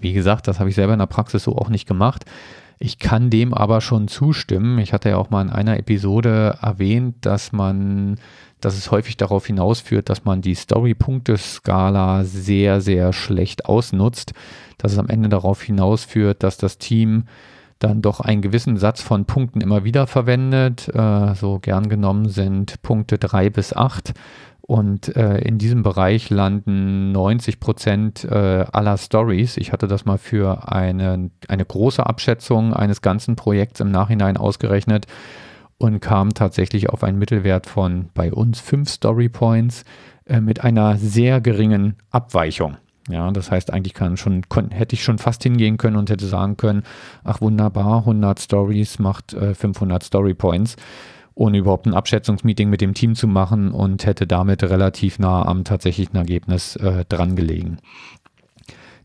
Wie 0.00 0.12
gesagt, 0.12 0.48
das 0.48 0.58
habe 0.58 0.68
ich 0.68 0.74
selber 0.74 0.94
in 0.94 0.98
der 0.98 1.06
Praxis 1.06 1.44
so 1.44 1.56
auch 1.56 1.68
nicht 1.68 1.86
gemacht. 1.86 2.24
Ich 2.78 2.98
kann 2.98 3.30
dem 3.30 3.54
aber 3.54 3.80
schon 3.80 4.08
zustimmen. 4.08 4.78
Ich 4.78 4.92
hatte 4.92 5.10
ja 5.10 5.16
auch 5.16 5.30
mal 5.30 5.42
in 5.42 5.50
einer 5.50 5.78
Episode 5.78 6.58
erwähnt, 6.60 7.16
dass 7.22 7.52
man, 7.52 8.16
dass 8.60 8.76
es 8.76 8.90
häufig 8.90 9.16
darauf 9.16 9.46
hinausführt, 9.46 10.08
dass 10.08 10.24
man 10.24 10.42
die 10.42 10.54
Story-Punkte-Skala 10.54 12.24
sehr, 12.24 12.80
sehr 12.80 13.12
schlecht 13.12 13.66
ausnutzt. 13.66 14.34
Dass 14.78 14.92
es 14.92 14.98
am 14.98 15.08
Ende 15.08 15.28
darauf 15.28 15.62
hinausführt, 15.62 16.42
dass 16.42 16.56
das 16.56 16.78
Team 16.78 17.24
dann 17.78 18.02
doch 18.02 18.20
einen 18.20 18.42
gewissen 18.42 18.76
Satz 18.76 19.02
von 19.02 19.24
Punkten 19.24 19.60
immer 19.60 19.84
wieder 19.84 20.06
verwendet. 20.06 20.88
Äh, 20.94 21.34
so 21.34 21.58
gern 21.58 21.88
genommen 21.88 22.28
sind 22.28 22.82
Punkte 22.82 23.18
drei 23.18 23.50
bis 23.50 23.72
acht 23.72 24.14
und 24.66 25.14
äh, 25.14 25.38
in 25.38 25.58
diesem 25.58 25.82
Bereich 25.82 26.30
landen 26.30 27.12
90 27.12 27.60
Prozent 27.60 28.24
äh, 28.24 28.64
aller 28.72 28.96
Stories. 28.96 29.58
Ich 29.58 29.72
hatte 29.72 29.88
das 29.88 30.06
mal 30.06 30.16
für 30.16 30.72
eine, 30.72 31.30
eine 31.48 31.64
große 31.66 32.04
Abschätzung 32.04 32.72
eines 32.72 33.02
ganzen 33.02 33.36
Projekts 33.36 33.80
im 33.80 33.90
Nachhinein 33.90 34.38
ausgerechnet 34.38 35.06
und 35.76 36.00
kam 36.00 36.32
tatsächlich 36.32 36.88
auf 36.88 37.04
einen 37.04 37.18
Mittelwert 37.18 37.66
von 37.66 38.08
bei 38.14 38.32
uns 38.32 38.58
fünf 38.58 38.88
Story 38.88 39.28
Points 39.28 39.84
äh, 40.24 40.40
mit 40.40 40.64
einer 40.64 40.96
sehr 40.96 41.42
geringen 41.42 41.96
Abweichung. 42.10 42.78
Ja, 43.10 43.30
das 43.32 43.50
heißt, 43.50 43.70
eigentlich 43.70 43.92
kann 43.92 44.16
schon, 44.16 44.46
hätte 44.70 44.94
ich 44.94 45.04
schon 45.04 45.18
fast 45.18 45.42
hingehen 45.42 45.76
können 45.76 45.96
und 45.96 46.08
hätte 46.08 46.24
sagen 46.24 46.56
können, 46.56 46.84
ach 47.22 47.42
wunderbar, 47.42 47.98
100 47.98 48.40
Stories 48.40 48.98
macht 48.98 49.32
500 49.32 50.02
äh, 50.02 50.06
Story 50.06 50.32
Points 50.32 50.76
ohne 51.34 51.58
überhaupt 51.58 51.86
ein 51.86 51.94
Abschätzungsmeeting 51.94 52.70
mit 52.70 52.80
dem 52.80 52.94
Team 52.94 53.14
zu 53.14 53.26
machen 53.26 53.72
und 53.72 54.06
hätte 54.06 54.26
damit 54.26 54.62
relativ 54.62 55.18
nah 55.18 55.44
am 55.44 55.64
tatsächlichen 55.64 56.16
Ergebnis 56.16 56.76
äh, 56.76 57.04
dran 57.06 57.36
gelegen. 57.36 57.78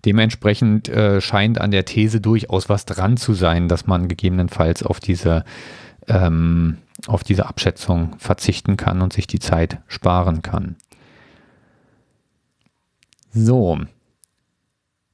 Dementsprechend 0.05 0.87
äh, 0.87 1.19
scheint 1.19 1.59
an 1.59 1.71
der 1.71 1.85
These 1.85 2.21
durchaus 2.21 2.69
was 2.69 2.85
dran 2.85 3.17
zu 3.17 3.33
sein, 3.33 3.67
dass 3.67 3.87
man 3.87 4.07
gegebenenfalls 4.07 4.83
auf 4.83 4.99
diese, 4.99 5.43
ähm, 6.07 6.77
auf 7.07 7.23
diese 7.23 7.47
Abschätzung 7.47 8.15
verzichten 8.17 8.77
kann 8.77 9.01
und 9.01 9.11
sich 9.11 9.27
die 9.27 9.39
Zeit 9.39 9.79
sparen 9.87 10.41
kann. 10.41 10.77
So, 13.31 13.79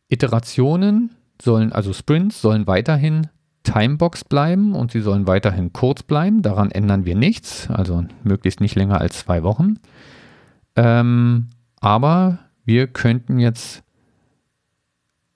Iterationen 0.07 1.15
sollen, 1.41 1.71
also 1.71 1.91
Sprints 1.91 2.41
sollen 2.41 2.67
weiterhin 2.67 3.27
Timebox 3.65 4.23
bleiben 4.23 4.73
und 4.73 4.91
sie 4.91 5.01
sollen 5.01 5.27
weiterhin 5.27 5.73
kurz 5.73 6.03
bleiben. 6.03 6.41
Daran 6.41 6.71
ändern 6.71 7.05
wir 7.05 7.15
nichts, 7.15 7.69
also 7.69 8.05
möglichst 8.23 8.61
nicht 8.61 8.75
länger 8.75 9.01
als 9.01 9.19
zwei 9.19 9.43
Wochen. 9.43 9.79
Ähm, 10.75 11.49
aber 11.81 12.39
wir 12.63 12.87
könnten 12.87 13.39
jetzt 13.39 13.83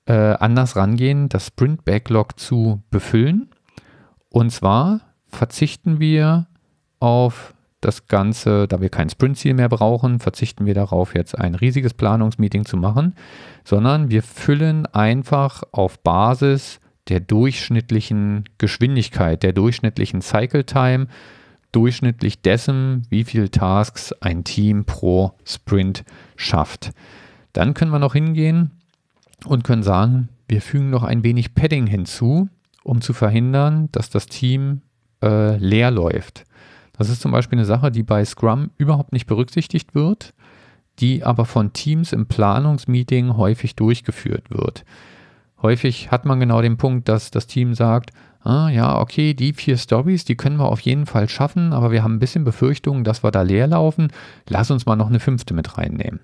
äh, 0.06 0.14
anders 0.14 0.76
rangehen, 0.76 1.30
das 1.30 1.48
Sprint 1.48 1.86
Backlog 1.86 2.40
zu 2.40 2.82
befüllen. 2.90 3.50
Und 4.30 4.52
zwar 4.52 5.02
verzichten 5.28 6.00
wir 6.00 6.48
auf 7.00 7.54
das 7.82 8.08
Ganze, 8.08 8.68
da 8.68 8.82
wir 8.82 8.90
kein 8.90 9.10
Sprint-Ziel 9.10 9.54
mehr 9.54 9.70
brauchen, 9.70 10.20
verzichten 10.20 10.66
wir 10.66 10.74
darauf, 10.74 11.16
jetzt 11.16 11.38
ein 11.38 11.56
riesiges 11.56 11.94
Planungsmeeting 11.94 12.66
zu 12.66 12.76
machen, 12.76 13.16
sondern 13.64 14.10
wir 14.10 14.22
füllen 14.22 14.86
einfach 14.88 15.64
auf 15.72 16.00
Basis 16.00 16.80
der 17.10 17.20
durchschnittlichen 17.20 18.46
Geschwindigkeit, 18.58 19.44
der 19.44 19.54
durchschnittlichen 19.54 20.22
Cycle 20.22 20.64
Time, 20.64 21.08
durchschnittlich 21.72 22.42
dessen, 22.42 23.06
wie 23.10 23.24
viele 23.24 23.52
Tasks 23.52 24.14
ein 24.22 24.44
Team 24.44 24.86
pro 24.86 25.34
Sprint 25.46 26.04
schafft. 26.36 26.92
Dann 27.54 27.74
können 27.74 27.92
wir 27.92 28.00
noch 28.00 28.14
hingehen 28.14 28.72
und 29.46 29.64
können 29.64 29.84
sagen, 29.84 30.30
wir 30.48 30.62
fügen 30.62 30.90
noch 30.90 31.04
ein 31.04 31.24
wenig 31.24 31.54
Padding 31.54 31.88
hinzu, 31.88 32.50
um 32.84 33.02
zu 33.02 33.14
verhindern, 33.14 33.90
dass 33.92 34.10
das 34.10 34.26
Team 34.26 34.82
äh, 35.24 35.58
leer 35.58 35.92
läuft. 35.92 36.46
Das 36.98 37.10
ist 37.10 37.22
zum 37.22 37.32
Beispiel 37.32 37.58
eine 37.58 37.66
Sache, 37.66 37.92
die 37.92 38.04
bei 38.04 38.26
Scrum 38.26 38.72
überhaupt 38.78 39.14
nicht 39.14 39.28
berücksichtigt 39.28 39.96
wird, 39.96 40.34
die 41.00 41.24
aber 41.24 41.46
von 41.46 41.72
Teams 41.72 42.12
im 42.14 42.26
Planungsmeeting 42.26 43.38
häufig 43.38 43.76
durchgeführt 43.76 44.50
wird. 44.50 44.84
Häufig 45.62 46.12
hat 46.12 46.26
man 46.26 46.40
genau 46.40 46.62
den 46.62 46.78
Punkt, 46.78 47.10
dass 47.10 47.32
das 47.32 47.48
Team 47.48 47.74
sagt, 47.74 48.12
ah, 48.44 48.70
ja, 48.70 49.00
okay, 49.00 49.34
die 49.34 49.54
vier 49.54 49.78
Stories, 49.78 50.26
die 50.26 50.36
können 50.36 50.58
wir 50.58 50.70
auf 50.70 50.80
jeden 50.80 51.06
Fall 51.06 51.28
schaffen, 51.28 51.74
aber 51.74 51.92
wir 51.92 52.04
haben 52.04 52.16
ein 52.16 52.20
bisschen 52.20 52.44
Befürchtungen, 52.44 53.04
dass 53.04 53.24
wir 53.24 53.32
da 53.32 53.42
leer 53.42 53.68
laufen. 53.68 54.12
Lass 54.48 54.72
uns 54.72 54.86
mal 54.86 54.96
noch 54.96 55.10
eine 55.10 55.20
fünfte 55.20 55.54
mit 55.54 55.78
reinnehmen. 55.78 56.22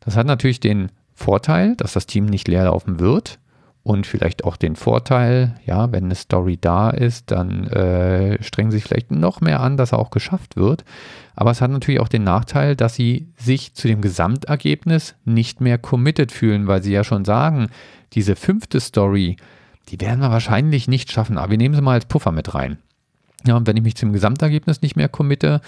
Das 0.00 0.16
hat 0.16 0.26
natürlich 0.26 0.60
den 0.60 0.90
Vorteil, 1.14 1.76
dass 1.76 1.92
das 1.92 2.06
Team 2.06 2.26
nicht 2.26 2.48
leer 2.48 2.64
laufen 2.64 3.00
wird 3.00 3.38
und 3.84 4.06
vielleicht 4.06 4.44
auch 4.44 4.56
den 4.56 4.76
Vorteil, 4.76 5.56
ja, 5.66 5.90
wenn 5.90 6.04
eine 6.04 6.14
Story 6.14 6.56
da 6.60 6.90
ist, 6.90 7.30
dann 7.32 7.66
äh, 7.66 8.40
strengen 8.42 8.70
sie 8.70 8.78
sich 8.78 8.84
vielleicht 8.84 9.10
noch 9.10 9.40
mehr 9.40 9.60
an, 9.60 9.76
dass 9.76 9.92
er 9.92 9.98
auch 9.98 10.10
geschafft 10.10 10.56
wird. 10.56 10.84
Aber 11.34 11.50
es 11.50 11.60
hat 11.60 11.70
natürlich 11.70 12.00
auch 12.00 12.08
den 12.08 12.22
Nachteil, 12.22 12.76
dass 12.76 12.94
sie 12.94 13.32
sich 13.36 13.74
zu 13.74 13.88
dem 13.88 14.00
Gesamtergebnis 14.00 15.16
nicht 15.24 15.60
mehr 15.60 15.78
committed 15.78 16.30
fühlen, 16.30 16.68
weil 16.68 16.82
sie 16.82 16.92
ja 16.92 17.02
schon 17.02 17.24
sagen, 17.24 17.70
diese 18.12 18.36
fünfte 18.36 18.80
Story, 18.80 19.36
die 19.88 20.00
werden 20.00 20.20
wir 20.20 20.30
wahrscheinlich 20.30 20.88
nicht 20.88 21.10
schaffen, 21.10 21.38
aber 21.38 21.50
wir 21.50 21.58
nehmen 21.58 21.74
sie 21.74 21.80
mal 21.82 21.94
als 21.94 22.06
Puffer 22.06 22.32
mit 22.32 22.54
rein. 22.54 22.78
Ja, 23.44 23.56
und 23.56 23.66
wenn 23.66 23.76
ich 23.76 23.82
mich 23.82 23.96
zum 23.96 24.12
Gesamtergebnis 24.12 24.82
nicht 24.82 24.96
mehr 24.96 25.08
committe, 25.08 25.60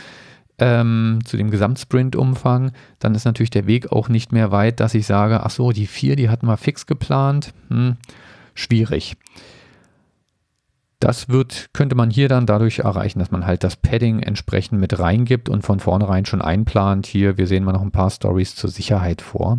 ähm, 0.58 1.18
zu 1.24 1.36
dem 1.36 1.50
Gesamtsprint-Umfang, 1.50 2.72
dann 3.00 3.14
ist 3.14 3.24
natürlich 3.24 3.50
der 3.50 3.66
Weg 3.66 3.90
auch 3.90 4.08
nicht 4.08 4.32
mehr 4.32 4.52
weit, 4.52 4.80
dass 4.80 4.94
ich 4.94 5.06
sage, 5.06 5.42
ach 5.42 5.50
so, 5.50 5.72
die 5.72 5.86
vier, 5.86 6.16
die 6.16 6.28
hatten 6.28 6.46
wir 6.46 6.56
fix 6.56 6.86
geplant. 6.86 7.52
Hm, 7.68 7.96
schwierig. 8.54 9.16
Das 11.00 11.28
wird, 11.28 11.70
könnte 11.72 11.96
man 11.96 12.08
hier 12.08 12.28
dann 12.28 12.46
dadurch 12.46 12.78
erreichen, 12.78 13.18
dass 13.18 13.30
man 13.30 13.44
halt 13.44 13.64
das 13.64 13.76
Padding 13.76 14.20
entsprechend 14.20 14.80
mit 14.80 14.98
reingibt 14.98 15.48
und 15.48 15.62
von 15.62 15.80
vornherein 15.80 16.24
schon 16.24 16.40
einplant. 16.40 17.06
Hier, 17.06 17.36
wir 17.36 17.46
sehen 17.46 17.64
mal 17.64 17.72
noch 17.72 17.82
ein 17.82 17.90
paar 17.90 18.10
Stories 18.10 18.54
zur 18.54 18.70
Sicherheit 18.70 19.20
vor. 19.20 19.58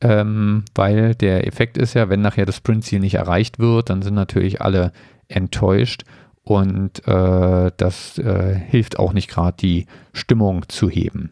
Ähm, 0.00 0.64
weil 0.74 1.14
der 1.14 1.46
Effekt 1.46 1.78
ist 1.78 1.94
ja, 1.94 2.08
wenn 2.08 2.20
nachher 2.20 2.46
das 2.46 2.56
Sprint-Ziel 2.56 3.00
nicht 3.00 3.14
erreicht 3.14 3.58
wird, 3.58 3.90
dann 3.90 4.02
sind 4.02 4.14
natürlich 4.14 4.60
alle 4.60 4.92
enttäuscht 5.28 6.04
und 6.42 7.06
äh, 7.08 7.72
das 7.76 8.18
äh, 8.18 8.54
hilft 8.54 8.98
auch 8.98 9.12
nicht 9.12 9.30
gerade, 9.30 9.56
die 9.58 9.86
Stimmung 10.12 10.68
zu 10.68 10.90
heben. 10.90 11.30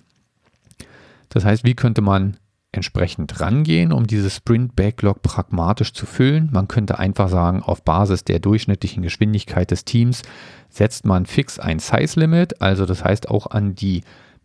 Das 1.28 1.44
heißt, 1.44 1.64
wie 1.64 1.74
könnte 1.74 2.00
man 2.00 2.36
entsprechend 2.72 3.40
rangehen, 3.40 3.92
um 3.92 4.06
dieses 4.06 4.36
Sprint-Backlog 4.36 5.20
pragmatisch 5.20 5.92
zu 5.92 6.06
füllen? 6.06 6.48
Man 6.52 6.68
könnte 6.68 6.98
einfach 6.98 7.28
sagen, 7.28 7.62
auf 7.62 7.84
Basis 7.84 8.24
der 8.24 8.38
durchschnittlichen 8.38 9.02
Geschwindigkeit 9.02 9.70
des 9.70 9.84
Teams 9.84 10.22
setzt 10.70 11.04
man 11.04 11.26
fix 11.26 11.58
ein 11.58 11.78
Size-Limit, 11.78 12.62
also 12.62 12.86
das 12.86 13.04
heißt 13.04 13.28
auch 13.28 13.50
an 13.50 13.74
die 13.74 14.02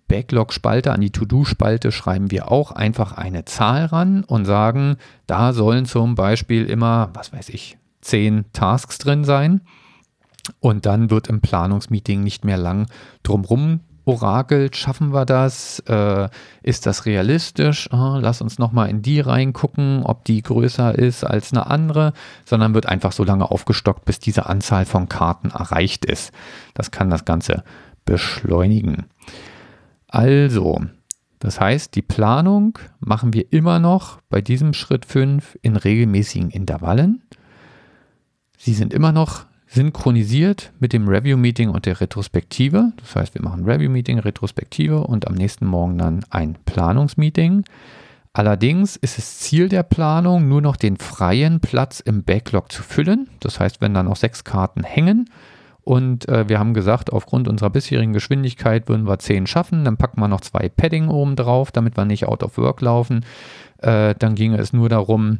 Backlog-Spalte, 0.07 0.91
an 0.91 1.01
die 1.01 1.11
To-Do-Spalte 1.11 1.91
schreiben 1.91 2.31
wir 2.31 2.51
auch 2.51 2.71
einfach 2.71 3.13
eine 3.13 3.45
Zahl 3.45 3.85
ran 3.85 4.23
und 4.23 4.45
sagen, 4.45 4.97
da 5.25 5.53
sollen 5.53 5.85
zum 5.85 6.15
Beispiel 6.15 6.65
immer, 6.65 7.09
was 7.13 7.33
weiß 7.33 7.49
ich, 7.49 7.77
zehn 8.01 8.45
Tasks 8.53 8.97
drin 8.97 9.23
sein. 9.23 9.61
Und 10.59 10.85
dann 10.85 11.09
wird 11.09 11.27
im 11.27 11.41
Planungsmeeting 11.41 12.23
nicht 12.23 12.45
mehr 12.45 12.57
lang 12.57 12.87
drumrum 13.23 13.81
orakelt, 14.07 14.77
schaffen 14.77 15.13
wir 15.13 15.25
das? 15.25 15.79
Äh, 15.79 16.29
ist 16.63 16.85
das 16.85 17.05
realistisch? 17.05 17.89
Oh, 17.91 18.17
lass 18.19 18.41
uns 18.41 18.57
nochmal 18.57 18.89
in 18.89 19.01
die 19.01 19.19
reingucken, 19.19 20.03
ob 20.03 20.23
die 20.23 20.41
größer 20.41 20.97
ist 20.97 21.25
als 21.25 21.51
eine 21.51 21.67
andere, 21.67 22.13
sondern 22.45 22.73
wird 22.73 22.85
einfach 22.85 23.11
so 23.11 23.25
lange 23.25 23.51
aufgestockt, 23.51 24.05
bis 24.05 24.19
diese 24.19 24.45
Anzahl 24.45 24.85
von 24.85 25.09
Karten 25.09 25.49
erreicht 25.49 26.05
ist. 26.05 26.31
Das 26.73 26.91
kann 26.91 27.09
das 27.09 27.25
Ganze 27.25 27.63
beschleunigen. 28.05 29.07
Also, 30.07 30.81
das 31.39 31.59
heißt, 31.59 31.95
die 31.95 32.01
Planung 32.01 32.79
machen 32.99 33.33
wir 33.33 33.51
immer 33.51 33.79
noch 33.79 34.21
bei 34.29 34.41
diesem 34.41 34.73
Schritt 34.73 35.05
5 35.05 35.57
in 35.61 35.75
regelmäßigen 35.75 36.49
Intervallen. 36.49 37.23
Sie 38.57 38.73
sind 38.73 38.93
immer 38.93 39.11
noch 39.11 39.45
synchronisiert 39.67 40.71
mit 40.79 40.93
dem 40.93 41.07
Review-Meeting 41.07 41.69
und 41.69 41.85
der 41.85 41.99
Retrospektive. 41.99 42.93
Das 42.97 43.15
heißt, 43.15 43.35
wir 43.35 43.43
machen 43.43 43.65
Review-Meeting, 43.65 44.19
Retrospektive 44.19 45.01
und 45.01 45.27
am 45.27 45.35
nächsten 45.35 45.65
Morgen 45.65 45.97
dann 45.97 46.25
ein 46.29 46.57
Planungsmeeting. 46.65 47.65
Allerdings 48.33 48.95
ist 48.95 49.17
es 49.17 49.39
Ziel 49.39 49.67
der 49.67 49.83
Planung, 49.83 50.47
nur 50.47 50.61
noch 50.61 50.77
den 50.77 50.97
freien 50.97 51.59
Platz 51.59 51.99
im 51.99 52.23
Backlog 52.23 52.71
zu 52.71 52.81
füllen. 52.81 53.29
Das 53.39 53.59
heißt, 53.59 53.81
wenn 53.81 53.93
da 53.93 54.03
noch 54.03 54.15
sechs 54.15 54.43
Karten 54.43 54.83
hängen 54.83 55.29
und 55.87 56.27
äh, 56.27 56.49
wir 56.49 56.59
haben 56.59 56.73
gesagt, 56.73 57.13
aufgrund 57.13 57.47
unserer 57.47 57.69
bisherigen 57.69 58.11
Geschwindigkeit 58.11 58.89
würden 58.89 59.07
wir 59.07 59.19
zehn 59.19 59.47
schaffen, 59.47 59.85
dann 59.85 59.95
packen 59.95 60.19
wir 60.19 60.27
noch 60.27 60.41
zwei 60.41 60.67
Padding 60.67 61.07
oben 61.07 61.37
drauf, 61.37 61.71
damit 61.71 61.95
wir 61.95 62.03
nicht 62.03 62.27
out 62.27 62.43
of 62.43 62.57
work 62.57 62.81
laufen. 62.81 63.23
Äh, 63.77 64.13
dann 64.19 64.35
ginge 64.35 64.57
es 64.57 64.73
nur 64.73 64.89
darum, 64.89 65.39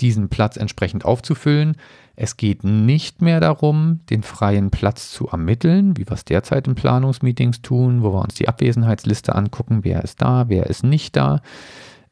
diesen 0.00 0.30
Platz 0.30 0.56
entsprechend 0.56 1.04
aufzufüllen. 1.04 1.76
Es 2.16 2.38
geht 2.38 2.64
nicht 2.64 3.20
mehr 3.20 3.40
darum, 3.40 4.00
den 4.08 4.22
freien 4.22 4.70
Platz 4.70 5.10
zu 5.10 5.28
ermitteln, 5.28 5.98
wie 5.98 6.06
wir 6.06 6.14
es 6.14 6.24
derzeit 6.24 6.66
in 6.66 6.74
Planungsmeetings 6.74 7.60
tun, 7.60 8.02
wo 8.02 8.14
wir 8.14 8.22
uns 8.22 8.36
die 8.36 8.48
Abwesenheitsliste 8.48 9.34
angucken, 9.34 9.80
wer 9.82 10.02
ist 10.02 10.22
da, 10.22 10.48
wer 10.48 10.68
ist 10.68 10.82
nicht 10.82 11.14
da. 11.14 11.42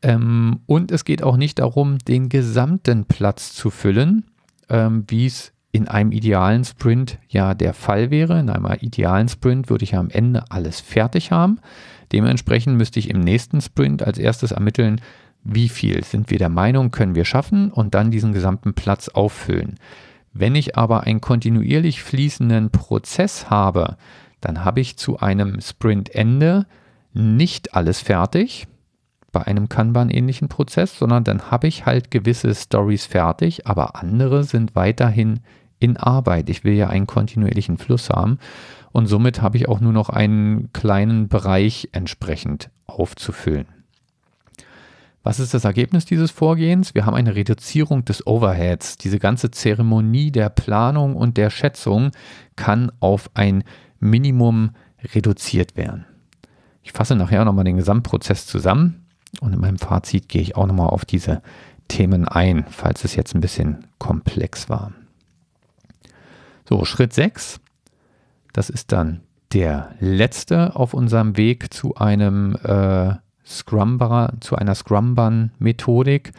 Ähm, 0.03 0.61
und 0.67 0.93
es 0.93 1.07
geht 1.07 1.23
auch 1.23 1.39
nicht 1.39 1.59
darum, 1.59 1.97
den 2.01 2.29
gesamten 2.29 3.07
Platz 3.07 3.55
zu 3.55 3.71
füllen, 3.71 4.27
ähm, 4.69 5.05
wie 5.09 5.25
es 5.25 5.55
in 5.77 5.89
einem 5.89 6.11
idealen 6.11 6.65
Sprint 6.65 7.19
ja 7.29 7.53
der 7.53 7.75
Fall 7.75 8.11
wäre. 8.11 8.41
In 8.41 8.49
einem 8.49 8.67
idealen 8.81 9.29
Sprint 9.29 9.69
würde 9.69 9.85
ich 9.85 9.91
ja 9.91 10.01
am 10.01 10.09
Ende 10.09 10.45
alles 10.49 10.81
fertig 10.81 11.33
haben. 11.33 11.61
Dementsprechend 12.13 12.79
müsste 12.79 12.99
ich 12.99 13.11
im 13.11 13.21
nächsten 13.21 13.61
Sprint 13.61 14.03
als 14.03 14.17
erstes 14.17 14.53
ermitteln, 14.53 15.03
wie 15.45 15.69
viel 15.69 16.03
sind 16.03 16.31
wir 16.31 16.39
der 16.39 16.49
Meinung, 16.49 16.91
können 16.91 17.15
wir 17.15 17.27
schaffen 17.27 17.71
und 17.71 17.95
dann 17.95 18.11
diesen 18.11 18.33
gesamten 18.33 18.73
Platz 18.73 19.09
auffüllen. 19.11 19.79
Wenn 20.33 20.55
ich 20.55 20.79
aber 20.79 21.03
einen 21.03 21.21
kontinuierlich 21.21 22.03
fließenden 22.03 22.71
Prozess 22.71 23.51
habe, 23.51 23.99
dann 24.41 24.65
habe 24.65 24.81
ich 24.81 24.97
zu 24.97 25.19
einem 25.19 25.61
Sprintende 25.61 26.67
nicht 27.13 27.75
alles 27.75 28.01
fertig 28.01 28.67
bei 29.31 29.47
einem 29.47 29.69
Kanban-ähnlichen 29.69 30.49
Prozess, 30.49 30.99
sondern 30.99 31.23
dann 31.23 31.51
habe 31.51 31.67
ich 31.69 31.85
halt 31.85 32.11
gewisse 32.11 32.55
Stories 32.55 33.05
fertig, 33.05 33.67
aber 33.67 33.97
andere 33.97 34.45
sind 34.45 34.75
weiterhin 34.75 35.41
in 35.79 35.97
Arbeit. 35.97 36.49
Ich 36.51 36.65
will 36.65 36.75
ja 36.75 36.89
einen 36.89 37.07
kontinuierlichen 37.07 37.79
Fluss 37.79 38.11
haben 38.11 38.39
und 38.93 39.07
somit 39.07 39.43
habe 39.43 39.57
ich 39.57 39.69
auch 39.69 39.81
nur 39.81 39.93
noch 39.93 40.09
einen 40.09 40.73
kleinen 40.73 41.29
Bereich 41.29 41.89
entsprechend 41.93 42.71
aufzufüllen. 42.87 43.67
Was 45.23 45.41
ist 45.41 45.55
das 45.55 45.65
Ergebnis 45.65 46.05
dieses 46.05 46.31
Vorgehens? 46.31 46.95
Wir 46.95 47.05
haben 47.05 47.17
eine 47.17 47.35
Reduzierung 47.35 48.05
des 48.05 48.27
Overheads. 48.29 48.97
Diese 48.97 49.19
ganze 49.19 49.51
Zeremonie 49.51 50.31
der 50.31 50.51
Planung 50.51 51.17
und 51.17 51.37
der 51.37 51.51
Schätzung 51.51 52.13
kann 52.55 52.93
auf 53.01 53.29
ein 53.35 53.65
Minimum 53.99 54.71
reduziert 55.03 55.77
werden. 55.77 56.07
Ich 56.85 56.93
fasse 56.93 57.17
nachher 57.17 57.45
nochmal 57.45 57.65
den 57.65 57.77
Gesamtprozess 57.77 58.47
zusammen 58.47 59.05
und 59.41 59.53
in 59.53 59.61
meinem 59.61 59.79
Fazit 59.79 60.29
gehe 60.29 60.43
ich 60.43 60.55
auch 60.55 60.67
nochmal 60.67 60.91
auf 60.91 61.05
diese 61.05 61.43
Themen 61.89 62.27
ein, 62.27 62.65
falls 62.71 63.05
es 63.05 63.17
jetzt 63.17 63.35
ein 63.35 63.41
bisschen 63.41 63.85
komplex 63.99 64.69
war. 64.69 64.93
So, 66.69 66.85
Schritt 66.85 67.13
6, 67.13 67.61
das 68.53 68.71
ist 68.71 68.91
dann 68.91 69.21
der 69.53 69.95
letzte 70.01 70.75
auf 70.75 70.95
unserem 70.95 71.37
Weg 71.37 71.73
zu 71.73 71.95
einem 71.95 72.57
äh, 72.57 73.15
Scrum 73.47 74.01
zu 74.41 74.57
einer 74.57 74.75
Scrumban-Methodik. 74.75 76.33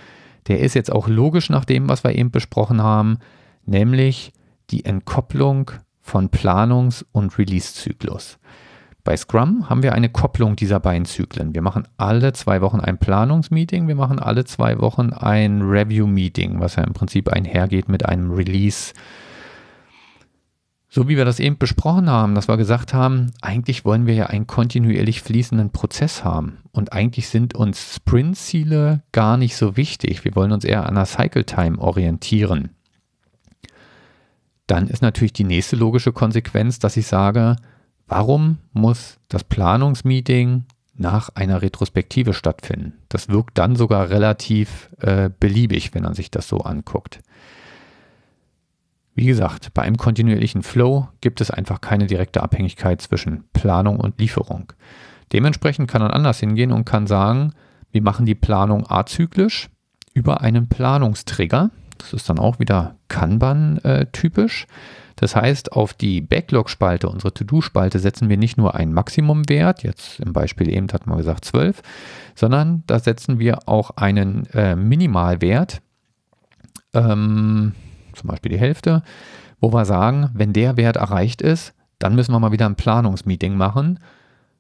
Der 0.47 0.59
ist 0.59 0.73
jetzt 0.73 0.91
auch 0.91 1.07
logisch 1.07 1.49
nach 1.49 1.63
dem, 1.63 1.87
was 1.87 2.03
wir 2.03 2.13
eben 2.13 2.31
besprochen 2.31 2.81
haben, 2.81 3.19
nämlich 3.65 4.33
die 4.69 4.83
Entkopplung 4.83 5.71
von 6.01 6.29
Planungs- 6.29 7.05
und 7.13 7.37
Release-Zyklus. 7.37 8.37
Bei 9.05 9.15
Scrum 9.15 9.69
haben 9.69 9.83
wir 9.83 9.93
eine 9.93 10.09
Kopplung 10.09 10.57
dieser 10.57 10.81
beiden 10.81 11.05
Zyklen. 11.05 11.55
Wir 11.55 11.61
machen 11.61 11.87
alle 11.95 12.33
zwei 12.33 12.59
Wochen 12.59 12.81
ein 12.81 12.97
Planungsmeeting, 12.97 13.87
wir 13.87 13.95
machen 13.95 14.19
alle 14.19 14.43
zwei 14.43 14.81
Wochen 14.81 15.13
ein 15.13 15.61
Review-Meeting, 15.61 16.59
was 16.59 16.75
ja 16.75 16.83
im 16.83 16.91
Prinzip 16.91 17.29
einhergeht 17.29 17.87
mit 17.87 18.05
einem 18.05 18.31
Release 18.31 18.91
meeting 18.93 19.26
so 20.97 21.07
wie 21.07 21.15
wir 21.15 21.25
das 21.25 21.39
eben 21.39 21.59
besprochen 21.59 22.09
haben, 22.09 22.33
dass 22.33 22.47
wir 22.47 22.57
gesagt 22.57 22.91
haben, 22.91 23.31
eigentlich 23.39 23.85
wollen 23.85 24.07
wir 24.07 24.15
ja 24.15 24.25
einen 24.25 24.47
kontinuierlich 24.47 25.21
fließenden 25.21 25.69
Prozess 25.69 26.23
haben. 26.23 26.57
Und 26.71 26.91
eigentlich 26.91 27.29
sind 27.29 27.53
uns 27.53 27.93
Sprint-Ziele 27.97 29.03
gar 29.11 29.37
nicht 29.37 29.55
so 29.55 29.77
wichtig. 29.77 30.25
Wir 30.25 30.33
wollen 30.33 30.51
uns 30.51 30.63
eher 30.63 30.87
an 30.87 30.95
der 30.95 31.05
Cycle-Time 31.05 31.77
orientieren. 31.77 32.71
Dann 34.65 34.87
ist 34.87 35.03
natürlich 35.03 35.33
die 35.33 35.43
nächste 35.43 35.75
logische 35.75 36.13
Konsequenz, 36.13 36.79
dass 36.79 36.97
ich 36.97 37.05
sage, 37.05 37.57
warum 38.07 38.57
muss 38.73 39.19
das 39.27 39.43
Planungsmeeting 39.43 40.65
nach 40.95 41.29
einer 41.35 41.61
Retrospektive 41.61 42.33
stattfinden? 42.33 42.93
Das 43.07 43.29
wirkt 43.29 43.59
dann 43.59 43.75
sogar 43.75 44.09
relativ 44.09 44.89
äh, 44.99 45.29
beliebig, 45.39 45.93
wenn 45.93 46.01
man 46.01 46.15
sich 46.15 46.31
das 46.31 46.47
so 46.47 46.61
anguckt. 46.61 47.19
Wie 49.17 49.25
gesagt, 49.25 49.73
bei 49.73 49.81
einem 49.81 49.97
kontinuierlichen 49.97 50.61
Flow 50.61 51.07
gibt 51.21 51.41
es 51.41 51.49
einfach 51.49 51.81
keine 51.81 52.05
direkte 52.05 52.43
Abhängigkeit 52.43 53.01
zwischen 53.01 53.45
Planung 53.51 53.99
und 53.99 54.19
Lieferung. 54.21 54.71
Dementsprechend 55.33 55.89
kann 55.89 56.03
man 56.03 56.11
anders 56.11 56.39
hingehen 56.39 56.71
und 56.71 56.85
kann 56.85 57.07
sagen, 57.07 57.53
wir 57.91 58.03
machen 58.03 58.27
die 58.27 58.35
Planung 58.35 58.87
azyklisch 58.87 59.69
über 60.13 60.41
einen 60.41 60.69
Planungstrigger. 60.69 61.71
Das 61.97 62.13
ist 62.13 62.29
dann 62.29 62.37
auch 62.37 62.59
wieder 62.59 62.93
Kanban-typisch. 63.07 64.67
Das 65.15 65.35
heißt, 65.35 65.71
auf 65.71 65.95
die 65.95 66.21
Backlog-Spalte, 66.21 67.09
unsere 67.09 67.33
To-Do-Spalte, 67.33 67.97
setzen 67.97 68.29
wir 68.29 68.37
nicht 68.37 68.55
nur 68.55 68.75
einen 68.75 68.93
Maximumwert, 68.93 69.81
jetzt 69.81 70.19
im 70.19 70.31
Beispiel 70.31 70.69
eben 70.69 70.89
hat 70.93 71.07
man 71.07 71.17
gesagt 71.17 71.43
12, 71.43 71.81
sondern 72.35 72.83
da 72.85 72.99
setzen 72.99 73.39
wir 73.39 73.67
auch 73.67 73.97
einen 73.97 74.45
äh, 74.53 74.75
Minimalwert. 74.75 75.81
Ähm, 76.93 77.73
zum 78.17 78.29
Beispiel 78.29 78.51
die 78.51 78.59
Hälfte, 78.59 79.03
wo 79.59 79.73
wir 79.73 79.85
sagen, 79.85 80.29
wenn 80.33 80.53
der 80.53 80.77
Wert 80.77 80.97
erreicht 80.97 81.41
ist, 81.41 81.73
dann 81.99 82.15
müssen 82.15 82.31
wir 82.31 82.39
mal 82.39 82.51
wieder 82.51 82.65
ein 82.65 82.75
Planungsmeeting 82.75 83.55
machen, 83.55 83.99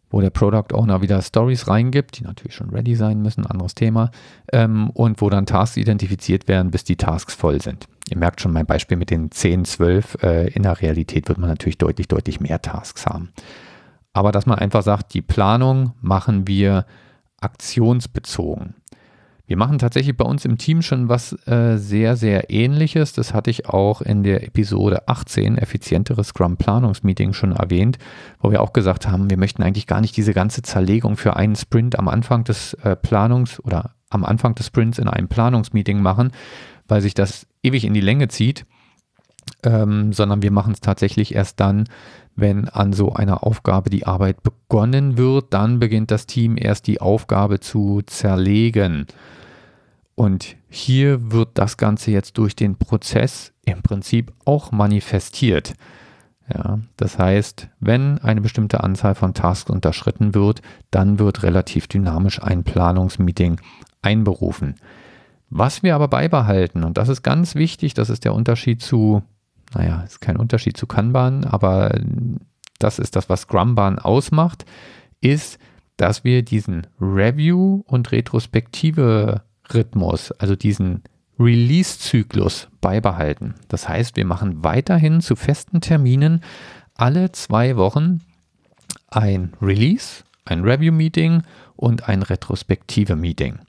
wo 0.09 0.21
der 0.21 0.29
Product 0.29 0.73
Owner 0.73 1.01
wieder 1.01 1.21
Stories 1.21 1.67
reingibt, 1.67 2.17
die 2.17 2.23
natürlich 2.23 2.55
schon 2.55 2.69
ready 2.69 2.95
sein 2.95 3.21
müssen, 3.21 3.45
anderes 3.45 3.75
Thema, 3.75 4.11
ähm, 4.53 4.89
und 4.91 5.21
wo 5.21 5.29
dann 5.29 5.45
Tasks 5.45 5.77
identifiziert 5.77 6.47
werden, 6.47 6.71
bis 6.71 6.83
die 6.83 6.95
Tasks 6.95 7.33
voll 7.33 7.61
sind. 7.61 7.87
Ihr 8.09 8.17
merkt 8.17 8.39
schon 8.39 8.53
mein 8.53 8.65
Beispiel 8.65 8.97
mit 8.97 9.09
den 9.09 9.31
10, 9.31 9.65
12. 9.65 10.17
Äh, 10.23 10.47
in 10.53 10.63
der 10.63 10.81
Realität 10.81 11.27
wird 11.27 11.37
man 11.37 11.49
natürlich 11.49 11.77
deutlich, 11.77 12.07
deutlich 12.07 12.39
mehr 12.39 12.61
Tasks 12.61 13.05
haben. 13.05 13.29
aber 14.13 14.31
dass 14.31 14.47
man 14.47 14.57
einfach 14.57 14.81
sagt, 14.81 15.13
die 15.13 15.21
Planung 15.21 15.91
machen 16.01 16.47
wir 16.47 16.85
aktionsbezogen. 17.39 18.73
Wir 19.47 19.55
machen 19.55 19.79
tatsächlich 19.79 20.17
bei 20.17 20.25
uns 20.25 20.43
im 20.43 20.57
Team 20.57 20.81
schon 20.81 21.07
was 21.07 21.31
äh, 21.47 21.77
sehr, 21.77 22.17
sehr 22.17 22.49
ähnliches. 22.49 23.13
Das 23.13 23.33
hatte 23.33 23.49
ich 23.49 23.67
auch 23.67 24.01
in 24.01 24.23
der 24.23 24.43
Episode 24.43 25.07
18, 25.07 25.57
effizientere 25.57 26.25
Scrum-Planungsmeeting, 26.25 27.31
schon 27.31 27.53
erwähnt, 27.53 27.97
wo 28.41 28.51
wir 28.51 28.61
auch 28.61 28.73
gesagt 28.73 29.07
haben, 29.07 29.29
wir 29.29 29.37
möchten 29.37 29.63
eigentlich 29.63 29.87
gar 29.87 30.01
nicht 30.01 30.17
diese 30.17 30.33
ganze 30.33 30.63
Zerlegung 30.63 31.15
für 31.15 31.37
einen 31.37 31.55
Sprint 31.55 31.97
am 31.97 32.09
Anfang 32.09 32.43
des 32.43 32.73
äh, 32.83 32.97
Planungs- 32.97 33.61
oder 33.61 33.95
am 34.09 34.25
Anfang 34.25 34.53
des 34.55 34.67
Sprints 34.67 34.99
in 34.99 35.07
einem 35.07 35.29
Planungsmeeting 35.29 36.01
machen, 36.01 36.31
weil 36.89 36.99
sich 36.99 37.13
das 37.13 37.47
ewig 37.63 37.85
in 37.85 37.93
die 37.93 38.01
Länge 38.01 38.27
zieht, 38.27 38.65
ähm, 39.63 40.11
sondern 40.11 40.41
wir 40.41 40.51
machen 40.51 40.73
es 40.73 40.81
tatsächlich 40.81 41.33
erst 41.33 41.61
dann, 41.61 41.85
wenn 42.37 42.69
an 42.69 42.93
so 42.93 43.11
einer 43.11 43.43
Aufgabe 43.43 43.89
die 43.89 44.05
Arbeit 44.05 44.43
begonnen 44.43 45.17
wird, 45.17 45.53
dann 45.53 45.79
beginnt 45.79 46.11
das 46.11 46.27
Team 46.27 46.55
erst 46.57 46.87
die 46.87 47.01
Aufgabe 47.01 47.59
zu 47.59 48.03
zerlegen. 48.05 49.07
Und 50.15 50.55
hier 50.69 51.31
wird 51.31 51.49
das 51.55 51.77
Ganze 51.77 52.11
jetzt 52.11 52.37
durch 52.37 52.55
den 52.55 52.77
Prozess 52.77 53.53
im 53.65 53.81
Prinzip 53.81 54.31
auch 54.45 54.71
manifestiert. 54.71 55.73
Ja, 56.53 56.79
das 56.95 57.19
heißt, 57.19 57.69
wenn 57.79 58.19
eine 58.19 58.41
bestimmte 58.41 58.83
Anzahl 58.83 59.15
von 59.15 59.33
Tasks 59.33 59.69
unterschritten 59.69 60.33
wird, 60.33 60.61
dann 60.91 61.19
wird 61.19 61.43
relativ 61.43 61.87
dynamisch 61.87 62.41
ein 62.41 62.63
Planungsmeeting 62.63 63.59
einberufen. 64.01 64.75
Was 65.49 65.81
wir 65.81 65.95
aber 65.95 66.07
beibehalten, 66.07 66.83
und 66.83 66.97
das 66.97 67.09
ist 67.09 67.23
ganz 67.23 67.55
wichtig, 67.55 67.93
das 67.95 68.09
ist 68.09 68.25
der 68.25 68.33
Unterschied 68.33 68.81
zu 68.81 69.23
naja, 69.73 70.01
ist 70.01 70.21
kein 70.21 70.37
Unterschied 70.37 70.77
zu 70.77 70.85
Kanban, 70.87 71.43
aber 71.43 71.99
das 72.79 72.99
ist 72.99 73.15
das, 73.15 73.27
was 73.29 73.41
Scrumban 73.41 73.97
ausmacht, 73.99 74.65
ist, 75.21 75.59
dass 75.97 76.23
wir 76.23 76.43
diesen 76.43 76.87
Review- 77.01 77.83
und 77.87 78.11
Retrospektive-Rhythmus, 78.11 80.31
also 80.33 80.55
diesen 80.55 81.01
Release-Zyklus 81.39 82.67
beibehalten. 82.81 83.55
Das 83.67 83.89
heißt, 83.89 84.15
wir 84.15 84.25
machen 84.25 84.63
weiterhin 84.63 85.21
zu 85.21 85.35
festen 85.35 85.81
Terminen 85.81 86.41
alle 86.95 87.31
zwei 87.31 87.77
Wochen 87.77 88.21
ein 89.09 89.53
Release, 89.61 90.23
ein 90.45 90.63
Review-Meeting 90.63 91.43
und 91.75 92.09
ein 92.09 92.23
Retrospektive-Meeting. 92.23 93.59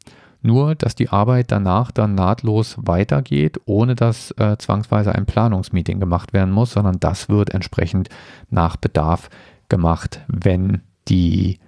Nur, 0.40 0.74
dass 0.76 0.94
die 0.94 1.08
Arbeit 1.08 1.50
danach 1.50 1.90
dann 1.90 2.14
nahtlos 2.14 2.76
weitergeht, 2.78 3.60
ohne 3.64 3.96
dass 3.96 4.30
äh, 4.38 4.56
zwangsweise 4.56 5.14
ein 5.14 5.26
Planungsmeeting 5.26 5.98
gemacht 5.98 6.32
werden 6.32 6.52
muss, 6.52 6.72
sondern 6.72 7.00
das 7.00 7.28
wird 7.28 7.52
entsprechend 7.52 8.08
nach 8.48 8.76
Bedarf 8.76 9.30
gemacht, 9.68 10.20
wenn 10.28 10.82
die 11.08 11.58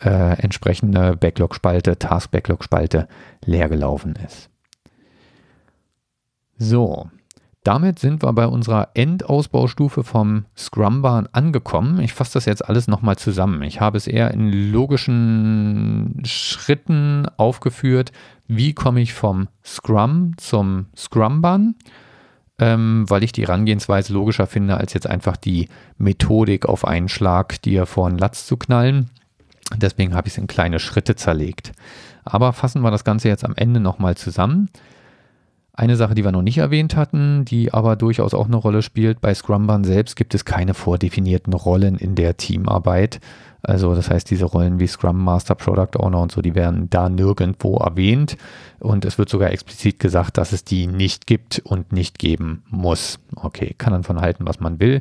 äh, 0.00 0.38
entsprechende 0.40 1.16
Backlog-Spalte, 1.16 1.98
Task-Backlog-Spalte 1.98 3.08
leergelaufen 3.44 4.16
ist. 4.26 4.50
So, 6.58 7.10
damit 7.62 7.98
sind 7.98 8.22
wir 8.22 8.32
bei 8.32 8.46
unserer 8.46 8.88
Endausbaustufe 8.94 10.02
vom 10.02 10.46
Scrum-Bahn 10.56 11.28
angekommen. 11.32 12.00
Ich 12.00 12.14
fasse 12.14 12.34
das 12.34 12.46
jetzt 12.46 12.66
alles 12.66 12.88
nochmal 12.88 13.16
zusammen. 13.16 13.62
Ich 13.62 13.80
habe 13.80 13.98
es 13.98 14.06
eher 14.06 14.30
in 14.30 14.50
logischen 14.72 16.22
Schritten 16.24 17.26
aufgeführt. 17.36 18.12
Wie 18.48 18.72
komme 18.72 19.02
ich 19.02 19.12
vom 19.12 19.48
Scrum 19.62 20.32
zum 20.38 20.86
Scrum-Bahn? 20.96 21.74
Ähm, 22.58 23.04
weil 23.08 23.24
ich 23.24 23.32
die 23.32 23.42
Herangehensweise 23.42 24.12
logischer 24.12 24.46
finde, 24.46 24.78
als 24.78 24.94
jetzt 24.94 25.06
einfach 25.06 25.36
die 25.36 25.68
Methodik 25.98 26.66
auf 26.66 26.86
einen 26.86 27.08
Schlag 27.08 27.60
dir 27.62 27.84
vor 27.84 28.08
den 28.08 28.18
Latz 28.18 28.46
zu 28.46 28.56
knallen. 28.56 29.10
Deswegen 29.76 30.14
habe 30.14 30.28
ich 30.28 30.34
es 30.34 30.38
in 30.38 30.46
kleine 30.46 30.78
Schritte 30.78 31.14
zerlegt. 31.14 31.72
Aber 32.24 32.52
fassen 32.52 32.82
wir 32.82 32.90
das 32.90 33.04
Ganze 33.04 33.28
jetzt 33.28 33.44
am 33.44 33.54
Ende 33.54 33.80
nochmal 33.80 34.16
zusammen. 34.16 34.68
Eine 35.80 35.96
Sache, 35.96 36.14
die 36.14 36.24
wir 36.24 36.30
noch 36.30 36.42
nicht 36.42 36.58
erwähnt 36.58 36.94
hatten, 36.94 37.46
die 37.46 37.72
aber 37.72 37.96
durchaus 37.96 38.34
auch 38.34 38.44
eine 38.44 38.56
Rolle 38.56 38.82
spielt, 38.82 39.22
bei 39.22 39.32
Scrumban 39.32 39.82
selbst 39.82 40.14
gibt 40.14 40.34
es 40.34 40.44
keine 40.44 40.74
vordefinierten 40.74 41.54
Rollen 41.54 41.96
in 41.96 42.14
der 42.14 42.36
Teamarbeit. 42.36 43.18
Also 43.62 43.94
das 43.94 44.10
heißt, 44.10 44.28
diese 44.30 44.44
Rollen 44.44 44.78
wie 44.78 44.86
Scrum 44.86 45.16
Master, 45.16 45.54
Product 45.54 45.98
Owner 45.98 46.20
und 46.20 46.32
so, 46.32 46.42
die 46.42 46.54
werden 46.54 46.90
da 46.90 47.08
nirgendwo 47.08 47.78
erwähnt. 47.78 48.36
Und 48.78 49.06
es 49.06 49.16
wird 49.16 49.30
sogar 49.30 49.52
explizit 49.52 49.98
gesagt, 49.98 50.36
dass 50.36 50.52
es 50.52 50.64
die 50.64 50.86
nicht 50.86 51.26
gibt 51.26 51.62
und 51.64 51.92
nicht 51.92 52.18
geben 52.18 52.62
muss. 52.68 53.18
Okay, 53.34 53.74
kann 53.78 53.94
dann 53.94 54.04
von 54.04 54.20
halten, 54.20 54.46
was 54.46 54.60
man 54.60 54.80
will. 54.80 55.00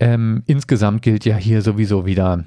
Ähm, 0.00 0.42
insgesamt 0.46 1.02
gilt 1.02 1.24
ja 1.24 1.36
hier 1.36 1.62
sowieso 1.62 2.06
wieder, 2.06 2.44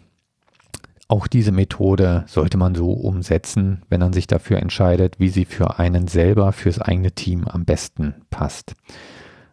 auch 1.12 1.28
diese 1.28 1.52
Methode 1.52 2.24
sollte 2.28 2.58
man 2.58 2.74
so 2.74 2.94
umsetzen, 2.94 3.84
wenn 3.90 4.00
man 4.00 4.14
sich 4.14 4.28
dafür 4.28 4.60
entscheidet, 4.60 5.20
wie 5.20 5.28
sie 5.28 5.44
für 5.44 5.78
einen 5.78 6.08
selber, 6.08 6.54
fürs 6.54 6.80
eigene 6.80 7.12
Team 7.12 7.50
am 7.50 7.66
besten 7.66 8.16
passt. 8.30 8.76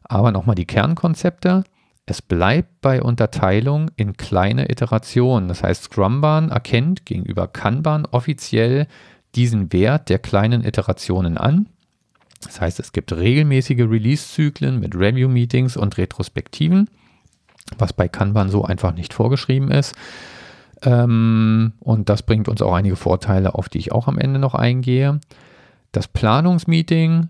Aber 0.05 0.31
nochmal 0.31 0.55
die 0.55 0.67
Kernkonzepte. 0.67 1.65
Es 2.07 2.23
bleibt 2.23 2.81
bei 2.81 3.03
Unterteilung 3.03 3.91
in 3.97 4.17
kleine 4.17 4.71
Iterationen. 4.71 5.49
Das 5.49 5.65
heißt, 5.65 5.83
Scrumban 5.85 6.51
erkennt 6.51 7.05
gegenüber 7.05 7.49
Kanban 7.49 8.07
offiziell 8.07 8.87
diesen 9.35 9.73
Wert 9.73 10.11
der 10.11 10.21
kleinen 10.21 10.65
Iterationen 10.65 11.37
an. 11.37 11.67
Das 12.41 12.61
heißt, 12.61 12.79
es 12.79 12.93
gibt 12.93 13.13
regelmäßige 13.13 13.81
Release-Zyklen 13.81 14.79
mit 14.79 14.95
Review-Meetings 14.95 15.77
und 15.77 15.99
Retrospektiven, 15.99 16.89
was 17.79 17.93
bei 17.93 18.07
Kanban 18.07 18.49
so 18.49 18.65
einfach 18.65 18.95
nicht 18.95 19.13
vorgeschrieben 19.13 19.73
ist. 19.73 19.97
Ähm, 20.83 21.73
und 21.81 22.09
das 22.09 22.23
bringt 22.23 22.49
uns 22.49 22.63
auch 22.63 22.75
einige 22.75 22.97
Vorteile, 22.97 23.55
auf 23.55 23.69
die 23.69 23.79
ich 23.79 23.93
auch 23.93 24.09
am 24.09 24.19
Ende 24.19 24.39
noch 24.39 24.55
eingehe. 24.55 25.21
Das 25.93 26.09
Planungsmeeting 26.09 27.29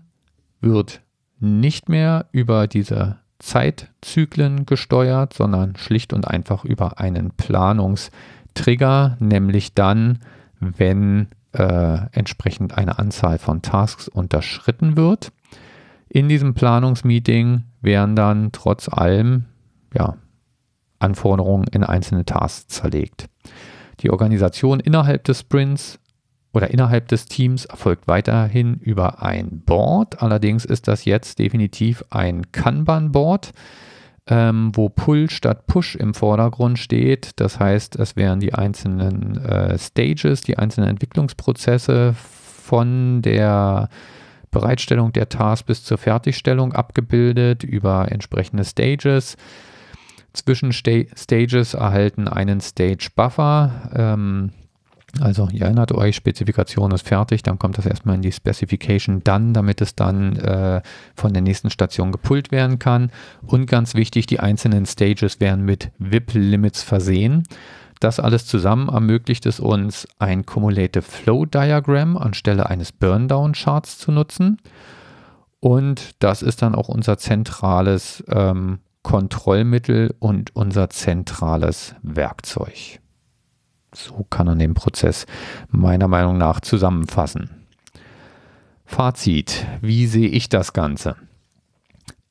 wird 0.61 1.01
nicht 1.39 1.89
mehr 1.89 2.25
über 2.31 2.67
diese 2.67 3.17
Zeitzyklen 3.39 4.65
gesteuert, 4.65 5.33
sondern 5.33 5.75
schlicht 5.77 6.11
und 6.13 6.27
einfach 6.27 6.65
über 6.65 6.99
einen 6.99 7.31
Planungstrigger, 7.31 9.17
nämlich 9.19 9.73
dann, 9.73 10.19
wenn 10.59 11.27
äh, 11.53 11.99
entsprechend 12.11 12.77
eine 12.77 12.99
Anzahl 12.99 13.39
von 13.39 13.61
Tasks 13.61 14.09
unterschritten 14.09 14.97
wird. 14.97 15.31
In 16.09 16.27
diesem 16.27 16.53
Planungsmeeting 16.53 17.63
werden 17.81 18.15
dann 18.15 18.51
trotz 18.51 18.89
allem 18.89 19.45
ja, 19.93 20.17
Anforderungen 20.99 21.65
in 21.71 21.83
einzelne 21.83 22.25
Tasks 22.25 22.67
zerlegt. 22.67 23.29
Die 24.01 24.11
Organisation 24.11 24.79
innerhalb 24.79 25.23
des 25.23 25.39
Sprints 25.41 25.99
oder 26.53 26.71
innerhalb 26.71 27.07
des 27.07 27.25
Teams 27.25 27.65
erfolgt 27.65 28.07
weiterhin 28.07 28.75
über 28.75 29.21
ein 29.21 29.61
Board. 29.65 30.21
Allerdings 30.21 30.65
ist 30.65 30.87
das 30.87 31.05
jetzt 31.05 31.39
definitiv 31.39 32.03
ein 32.09 32.51
Kanban-Board, 32.51 33.51
ähm, 34.27 34.71
wo 34.73 34.89
Pull 34.89 35.29
statt 35.29 35.67
Push 35.67 35.95
im 35.95 36.13
Vordergrund 36.13 36.79
steht. 36.79 37.31
Das 37.35 37.59
heißt, 37.59 37.97
es 37.97 38.15
werden 38.15 38.39
die 38.39 38.53
einzelnen 38.53 39.37
äh, 39.37 39.77
Stages, 39.77 40.41
die 40.41 40.57
einzelnen 40.57 40.89
Entwicklungsprozesse 40.89 42.13
von 42.15 43.21
der 43.21 43.89
Bereitstellung 44.51 45.13
der 45.13 45.29
Task 45.29 45.67
bis 45.67 45.83
zur 45.83 45.99
Fertigstellung 45.99 46.73
abgebildet 46.73 47.63
über 47.63 48.11
entsprechende 48.11 48.65
Stages. 48.65 49.37
Zwischenstages 50.33 51.73
erhalten 51.73 52.27
einen 52.27 52.61
Stage 52.61 53.09
Buffer. 53.15 53.91
Ähm, 53.95 54.51
also 55.19 55.49
ihr 55.51 55.63
erinnert 55.63 55.91
euch, 55.91 56.15
Spezifikation 56.15 56.91
ist 56.91 57.07
fertig, 57.07 57.41
dann 57.41 57.57
kommt 57.57 57.77
das 57.77 57.85
erstmal 57.85 58.15
in 58.15 58.21
die 58.21 58.31
Specification 58.31 59.23
dann, 59.23 59.53
damit 59.53 59.81
es 59.81 59.95
dann 59.95 60.35
äh, 60.37 60.81
von 61.15 61.33
der 61.33 61.41
nächsten 61.41 61.69
Station 61.69 62.11
gepullt 62.11 62.51
werden 62.51 62.79
kann. 62.79 63.11
Und 63.45 63.65
ganz 63.65 63.95
wichtig, 63.95 64.27
die 64.27 64.39
einzelnen 64.39 64.85
Stages 64.85 65.39
werden 65.39 65.65
mit 65.65 65.91
VIP-Limits 65.97 66.83
versehen. 66.83 67.43
Das 67.99 68.19
alles 68.19 68.45
zusammen 68.45 68.87
ermöglicht 68.87 69.45
es 69.45 69.59
uns, 69.59 70.07
ein 70.19 70.45
Cumulative 70.45 71.01
Flow 71.01 71.45
Diagram 71.45 72.15
anstelle 72.15 72.69
eines 72.69 72.91
Burndown 72.91 73.53
Charts 73.53 73.97
zu 73.97 74.11
nutzen. 74.11 74.57
Und 75.59 76.11
das 76.19 76.41
ist 76.41 76.61
dann 76.61 76.75
auch 76.75 76.87
unser 76.87 77.17
zentrales 77.17 78.23
ähm, 78.29 78.79
Kontrollmittel 79.03 80.15
und 80.19 80.55
unser 80.55 80.89
zentrales 80.89 81.95
Werkzeug. 82.01 82.99
So 83.93 84.25
kann 84.29 84.45
man 84.45 84.59
den 84.59 84.73
Prozess 84.73 85.25
meiner 85.69 86.07
Meinung 86.07 86.37
nach 86.37 86.59
zusammenfassen. 86.59 87.49
Fazit, 88.85 89.65
wie 89.81 90.05
sehe 90.07 90.29
ich 90.29 90.49
das 90.49 90.73
Ganze? 90.73 91.15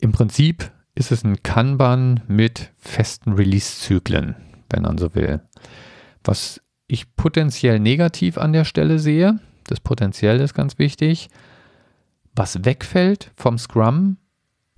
Im 0.01 0.12
Prinzip 0.12 0.71
ist 0.95 1.12
es 1.12 1.25
ein 1.25 1.43
Kanban 1.43 2.21
mit 2.27 2.73
festen 2.77 3.33
Release-Zyklen, 3.33 4.37
wenn 4.71 4.83
man 4.83 4.99
so 4.99 5.14
will. 5.14 5.41
Was 6.25 6.61
ich 6.89 7.14
potenziell 7.14 7.79
negativ 7.79 8.39
an 8.39 8.53
der 8.53 8.64
Stelle 8.64 8.99
sehe, 8.99 9.39
das 9.69 9.81
Potenziell 9.81 10.41
ist 10.41 10.55
ganz 10.55 10.79
wichtig, 10.79 11.29
was 12.35 12.64
wegfällt 12.64 13.31
vom 13.37 13.59
Scrum, 13.59 14.16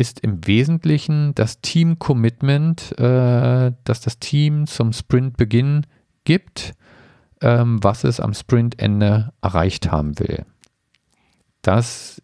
ist 0.00 0.20
im 0.20 0.46
Wesentlichen 0.46 1.34
das 1.34 1.60
Team-Commitment, 1.60 2.98
äh, 2.98 3.72
das 3.84 4.00
das 4.00 4.18
Team 4.18 4.66
zum 4.66 4.94
Sprintbeginn 4.94 5.86
gibt, 6.24 6.72
ähm, 7.42 7.78
was 7.82 8.04
es 8.04 8.18
am 8.18 8.32
Sprintende 8.32 9.32
erreicht 9.42 9.92
haben 9.92 10.18
will. 10.18 10.46
Das 11.60 12.22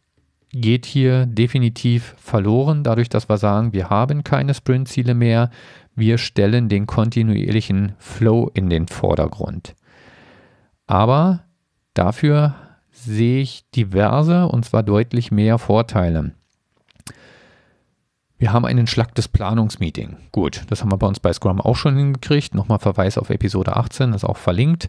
geht 0.53 0.87
hier 0.87 1.27
definitiv 1.27 2.15
verloren, 2.17 2.83
dadurch, 2.83 3.11
dass 3.11 3.29
wir 3.29 3.37
sagen, 3.37 3.75
wir 3.75 3.91
haben 3.91 4.25
keine 4.25 4.55
Sprintziele 4.55 5.15
mehr, 5.15 5.51
wir 5.95 6.17
stellen 6.17 6.71
den 6.71 6.87
kontinuierlichen 6.87 7.93
Flow 7.99 8.51
in 8.55 8.71
den 8.71 8.89
Vordergrund. 8.89 9.75
Aber 10.87 11.45
dafür 11.93 12.55
sehe 12.91 13.43
ich 13.43 13.69
diverse 13.73 14.47
und 14.47 14.65
zwar 14.65 14.83
deutlich 14.83 15.31
mehr 15.31 15.59
Vorteile. 15.59 16.36
Wir 18.39 18.53
haben 18.53 18.67
einen 18.67 18.87
Schlag 18.87 19.15
des 19.15 19.29
Planungsmeeting. 19.29 20.17
Gut, 20.31 20.63
das 20.69 20.83
haben 20.83 20.93
wir 20.93 20.99
bei 20.99 21.07
uns 21.07 21.21
bei 21.21 21.33
Scrum 21.33 21.59
auch 21.59 21.77
schon 21.77 21.97
hingekriegt. 21.97 22.55
Nochmal 22.55 22.79
Verweis 22.79 23.17
auf 23.17 23.31
Episode 23.31 23.77
18, 23.77 24.13
das 24.13 24.23
ist 24.23 24.29
auch 24.29 24.37
verlinkt. 24.37 24.89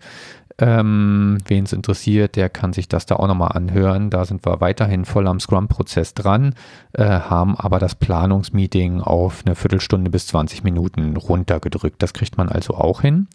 Ähm, 0.58 1.38
Wen 1.46 1.64
es 1.64 1.72
interessiert, 1.72 2.36
der 2.36 2.50
kann 2.50 2.74
sich 2.74 2.90
das 2.90 3.06
da 3.06 3.16
auch 3.16 3.28
nochmal 3.28 3.54
anhören. 3.54 4.10
Da 4.10 4.26
sind 4.26 4.46
wir 4.46 4.60
weiterhin 4.60 5.06
voll 5.06 5.28
am 5.28 5.40
Scrum-Prozess 5.40 6.14
dran, 6.14 6.56
äh, 6.92 7.06
haben 7.06 7.56
aber 7.56 7.80
das 7.80 7.96
Planungsmeeting 7.96 9.00
auf 9.00 9.44
eine 9.46 9.56
Viertelstunde 9.56 10.12
bis 10.12 10.28
20 10.28 10.64
Minuten 10.64 11.16
runtergedrückt. 11.16 12.04
Das 12.04 12.14
kriegt 12.14 12.38
man 12.38 12.50
also 12.50 12.74
auch 12.74 13.02
hin. 13.02 13.28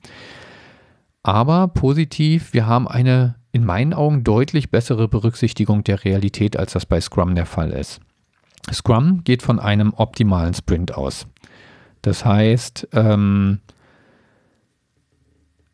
Aber 1.22 1.68
positiv, 1.68 2.52
wir 2.52 2.66
haben 2.66 2.86
eine 2.86 3.36
in 3.52 3.64
meinen 3.64 3.94
Augen 3.94 4.24
deutlich 4.24 4.70
bessere 4.70 5.08
Berücksichtigung 5.08 5.84
der 5.84 6.04
Realität, 6.04 6.58
als 6.58 6.72
das 6.72 6.84
bei 6.84 7.00
Scrum 7.00 7.34
der 7.34 7.46
Fall 7.46 7.70
ist. 7.70 8.00
Scrum 8.70 9.24
geht 9.24 9.42
von 9.42 9.58
einem 9.58 9.92
optimalen 9.94 10.54
Sprint 10.54 10.94
aus. 10.94 11.26
Das 12.02 12.24
heißt, 12.24 12.88
ähm, 12.92 13.60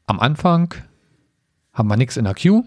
am 0.07 0.20
Anfang 0.20 0.74
haben 1.72 1.89
wir 1.89 1.97
nichts 1.97 2.16
in 2.16 2.24
der 2.24 2.34
Queue. 2.34 2.64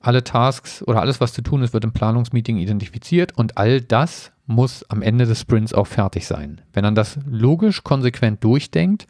Alle 0.00 0.24
Tasks 0.24 0.82
oder 0.82 1.00
alles, 1.00 1.20
was 1.20 1.32
zu 1.32 1.42
tun 1.42 1.62
ist, 1.62 1.74
wird 1.74 1.84
im 1.84 1.92
Planungsmeeting 1.92 2.56
identifiziert 2.56 3.36
und 3.36 3.58
all 3.58 3.80
das 3.80 4.32
muss 4.46 4.84
am 4.88 5.02
Ende 5.02 5.26
des 5.26 5.40
Sprints 5.40 5.72
auch 5.74 5.86
fertig 5.86 6.26
sein. 6.26 6.60
Wenn 6.72 6.84
man 6.84 6.94
das 6.94 7.18
logisch 7.26 7.84
konsequent 7.84 8.42
durchdenkt 8.42 9.06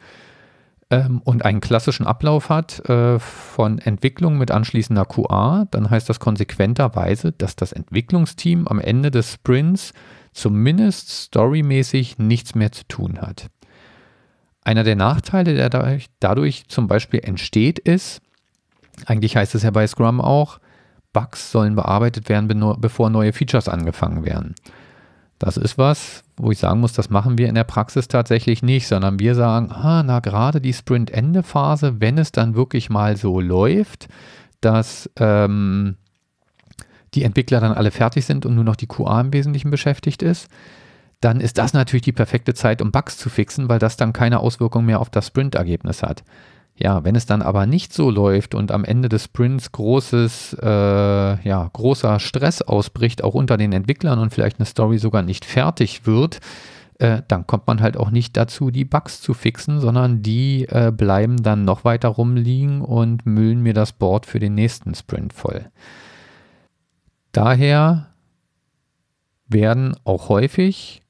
ähm, 0.89 1.21
und 1.23 1.45
einen 1.45 1.61
klassischen 1.61 2.05
Ablauf 2.05 2.49
hat 2.49 2.87
äh, 2.87 3.19
von 3.19 3.79
Entwicklung 3.79 4.37
mit 4.37 4.51
anschließender 4.51 5.05
QA, 5.05 5.65
dann 5.71 5.89
heißt 5.89 6.09
das 6.09 6.19
konsequenterweise, 6.19 7.31
dass 7.31 7.55
das 7.55 7.71
Entwicklungsteam 7.71 8.67
am 8.67 8.79
Ende 8.79 9.09
des 9.09 9.33
Sprints 9.33 9.93
zumindest 10.33 11.09
storymäßig 11.09 12.17
nichts 12.17 12.55
mehr 12.55 12.71
zu 12.71 12.83
tun 12.87 13.19
hat. 13.21 13.47
Einer 14.63 14.83
der 14.83 14.95
Nachteile, 14.95 15.55
der 15.55 15.69
dadurch, 15.69 16.07
dadurch 16.19 16.67
zum 16.67 16.87
Beispiel 16.87 17.21
entsteht, 17.23 17.79
ist, 17.79 18.21
eigentlich 19.05 19.35
heißt 19.35 19.55
es 19.55 19.63
ja 19.63 19.71
bei 19.71 19.87
Scrum 19.87 20.21
auch, 20.21 20.59
Bugs 21.13 21.51
sollen 21.51 21.75
bearbeitet 21.75 22.29
werden, 22.29 22.47
bevor 22.79 23.09
neue 23.09 23.33
Features 23.33 23.67
angefangen 23.67 24.23
werden. 24.23 24.55
Das 25.39 25.57
ist 25.57 25.77
was, 25.77 26.23
wo 26.37 26.51
ich 26.51 26.59
sagen 26.59 26.79
muss, 26.79 26.93
das 26.93 27.09
machen 27.09 27.37
wir 27.37 27.49
in 27.49 27.55
der 27.55 27.63
Praxis 27.63 28.07
tatsächlich 28.07 28.61
nicht, 28.61 28.87
sondern 28.87 29.19
wir 29.19 29.33
sagen, 29.33 29.71
ah, 29.71 30.03
na 30.03 30.19
gerade 30.19 30.61
die 30.61 30.73
Sprint-Ende-Phase, 30.73 31.99
wenn 31.99 32.19
es 32.19 32.31
dann 32.31 32.53
wirklich 32.53 32.91
mal 32.91 33.17
so 33.17 33.39
läuft, 33.39 34.07
dass 34.61 35.09
ähm, 35.17 35.97
die 37.13 37.23
Entwickler 37.23 37.59
dann 37.59 37.73
alle 37.73 37.91
fertig 37.91 38.25
sind 38.25 38.45
und 38.45 38.55
nur 38.55 38.63
noch 38.63 38.75
die 38.75 38.87
QA 38.87 39.21
im 39.21 39.33
Wesentlichen 39.33 39.71
beschäftigt 39.71 40.21
ist, 40.21 40.47
dann 41.19 41.39
ist 41.39 41.57
das 41.57 41.73
natürlich 41.73 42.03
die 42.03 42.11
perfekte 42.11 42.53
Zeit, 42.53 42.81
um 42.81 42.91
Bugs 42.91 43.17
zu 43.17 43.29
fixen, 43.29 43.69
weil 43.69 43.79
das 43.79 43.95
dann 43.95 44.11
keine 44.11 44.39
Auswirkung 44.39 44.85
mehr 44.85 44.99
auf 44.99 45.09
das 45.09 45.27
Sprint-Ergebnis 45.27 46.01
hat. 46.01 46.23
Ja, 46.75 47.03
wenn 47.03 47.15
es 47.15 47.27
dann 47.27 47.43
aber 47.43 47.67
nicht 47.67 47.93
so 47.93 48.09
läuft 48.09 48.55
und 48.55 48.71
am 48.71 48.83
Ende 48.83 49.07
des 49.07 49.25
Sprints 49.25 49.71
großes, 49.71 50.57
äh, 50.61 50.67
ja, 51.47 51.69
großer 51.71 52.19
Stress 52.19 52.63
ausbricht, 52.63 53.23
auch 53.23 53.35
unter 53.35 53.57
den 53.57 53.71
Entwicklern 53.71 54.17
und 54.17 54.33
vielleicht 54.33 54.57
eine 54.57 54.65
Story 54.65 54.97
sogar 54.97 55.21
nicht 55.21 55.45
fertig 55.45 56.07
wird, 56.07 56.39
äh, 56.97 57.21
dann 57.27 57.45
kommt 57.45 57.67
man 57.67 57.81
halt 57.81 57.97
auch 57.97 58.09
nicht 58.09 58.35
dazu, 58.35 58.71
die 58.71 58.85
Bugs 58.85 59.21
zu 59.21 59.35
fixen, 59.35 59.79
sondern 59.79 60.23
die 60.23 60.65
äh, 60.69 60.91
bleiben 60.95 61.43
dann 61.43 61.65
noch 61.65 61.83
weiter 61.83 62.09
rumliegen 62.09 62.81
und 62.81 63.27
müllen 63.27 63.61
mir 63.61 63.73
das 63.73 63.91
Board 63.91 64.25
für 64.25 64.39
den 64.39 64.55
nächsten 64.55 64.95
Sprint 64.95 65.33
voll. 65.33 65.65
Daher 67.31 68.07
werden 69.47 69.95
auch 70.03 70.29
häufig 70.29 71.01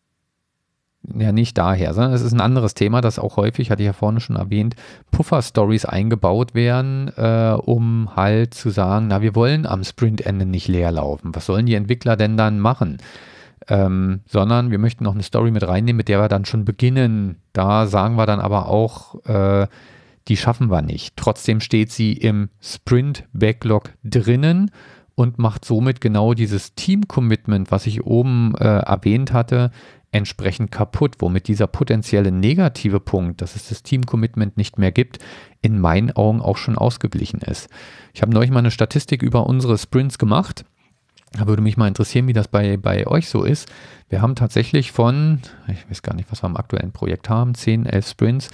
ja 1.18 1.32
nicht 1.32 1.58
daher, 1.58 1.94
sondern 1.94 2.14
es 2.14 2.22
ist 2.22 2.34
ein 2.34 2.42
anderes 2.42 2.74
Thema, 2.74 3.02
das 3.02 3.20
auch 3.20 3.38
häufig, 3.38 3.72
hatte 3.72 3.82
ich 3.82 3.88
ja 3.88 3.94
vorne 3.94 4.20
schon 4.20 4.36
erwähnt, 4.36 4.76
Puffer-Stories 5.12 5.86
eingebaut 5.86 6.54
werden, 6.54 7.12
äh, 7.18 7.56
um 7.58 8.16
halt 8.16 8.54
zu 8.54 8.70
sagen, 8.70 9.08
na, 9.08 9.22
wir 9.22 9.36
wollen 9.36 9.66
am 9.66 9.84
Sprintende 9.84 10.46
nicht 10.46 10.68
leer 10.68 10.92
laufen. 10.92 11.34
Was 11.34 11.48
sollen 11.48 11.66
die 11.66 11.76
Entwickler 11.76 12.16
denn 12.16 12.38
dann 12.38 12.60
machen? 12.60 12.98
Ähm, 13.68 14.22
sondern 14.28 14.72
wir 14.72 14.80
möchten 14.80 15.04
noch 15.04 15.14
eine 15.14 15.24
Story 15.24 15.52
mit 15.52 15.68
reinnehmen, 15.68 15.98
mit 15.98 16.08
der 16.08 16.20
wir 16.20 16.28
dann 16.28 16.46
schon 16.46 16.66
beginnen. 16.66 17.38
Da 17.54 17.88
sagen 17.88 18.16
wir 18.16 18.26
dann 18.26 18.40
aber 18.40 18.68
auch, 18.68 19.24
äh, 19.26 19.68
die 20.28 20.38
schaffen 20.38 20.70
wir 20.70 20.82
nicht. 20.82 21.16
Trotzdem 21.16 21.60
steht 21.62 21.92
sie 21.92 22.14
im 22.14 22.50
Sprint-Backlog 22.60 23.92
drinnen 24.04 24.72
und 25.22 25.38
macht 25.38 25.66
somit 25.66 26.02
genau 26.02 26.34
dieses 26.34 26.74
Team-Commitment, 26.74 27.70
was 27.70 27.86
ich 27.86 28.04
oben 28.04 28.56
äh, 28.56 28.64
erwähnt 28.64 29.34
hatte, 29.34 29.70
entsprechend 30.12 30.72
kaputt, 30.72 31.18
womit 31.20 31.48
dieser 31.48 31.68
potenzielle 31.68 32.32
negative 32.32 33.00
Punkt, 33.00 33.42
dass 33.42 33.56
es 33.56 33.70
das 33.70 33.84
Team-Commitment 33.84 34.58
nicht 34.58 34.80
mehr 34.80 34.92
gibt, 34.92 35.20
in 35.62 35.80
meinen 35.80 36.12
Augen 36.12 36.42
auch 36.42 36.58
schon 36.58 36.76
ausgeglichen 36.76 37.40
ist. 37.42 37.70
Ich 38.16 38.24
habe 38.24 38.34
neulich 38.34 38.50
mal 38.50 38.60
eine 38.60 38.72
Statistik 38.72 39.22
über 39.22 39.46
unsere 39.46 39.78
Sprints 39.78 40.18
gemacht. 40.18 40.66
Da 41.34 41.46
würde 41.46 41.62
mich 41.62 41.78
mal 41.78 41.88
interessieren, 41.88 42.28
wie 42.28 42.34
das 42.34 42.48
bei, 42.48 42.76
bei 42.78 43.06
euch 43.06 43.30
so 43.30 43.44
ist. 43.44 43.72
Wir 44.10 44.24
haben 44.24 44.36
tatsächlich 44.36 44.92
von, 44.92 45.40
ich 45.68 45.88
weiß 45.88 46.02
gar 46.02 46.16
nicht, 46.16 46.32
was 46.32 46.44
wir 46.44 46.48
im 46.48 46.58
aktuellen 46.58 46.94
Projekt 46.94 47.30
haben, 47.30 47.54
10, 47.54 47.86
11 47.86 48.08
Sprints, 48.10 48.50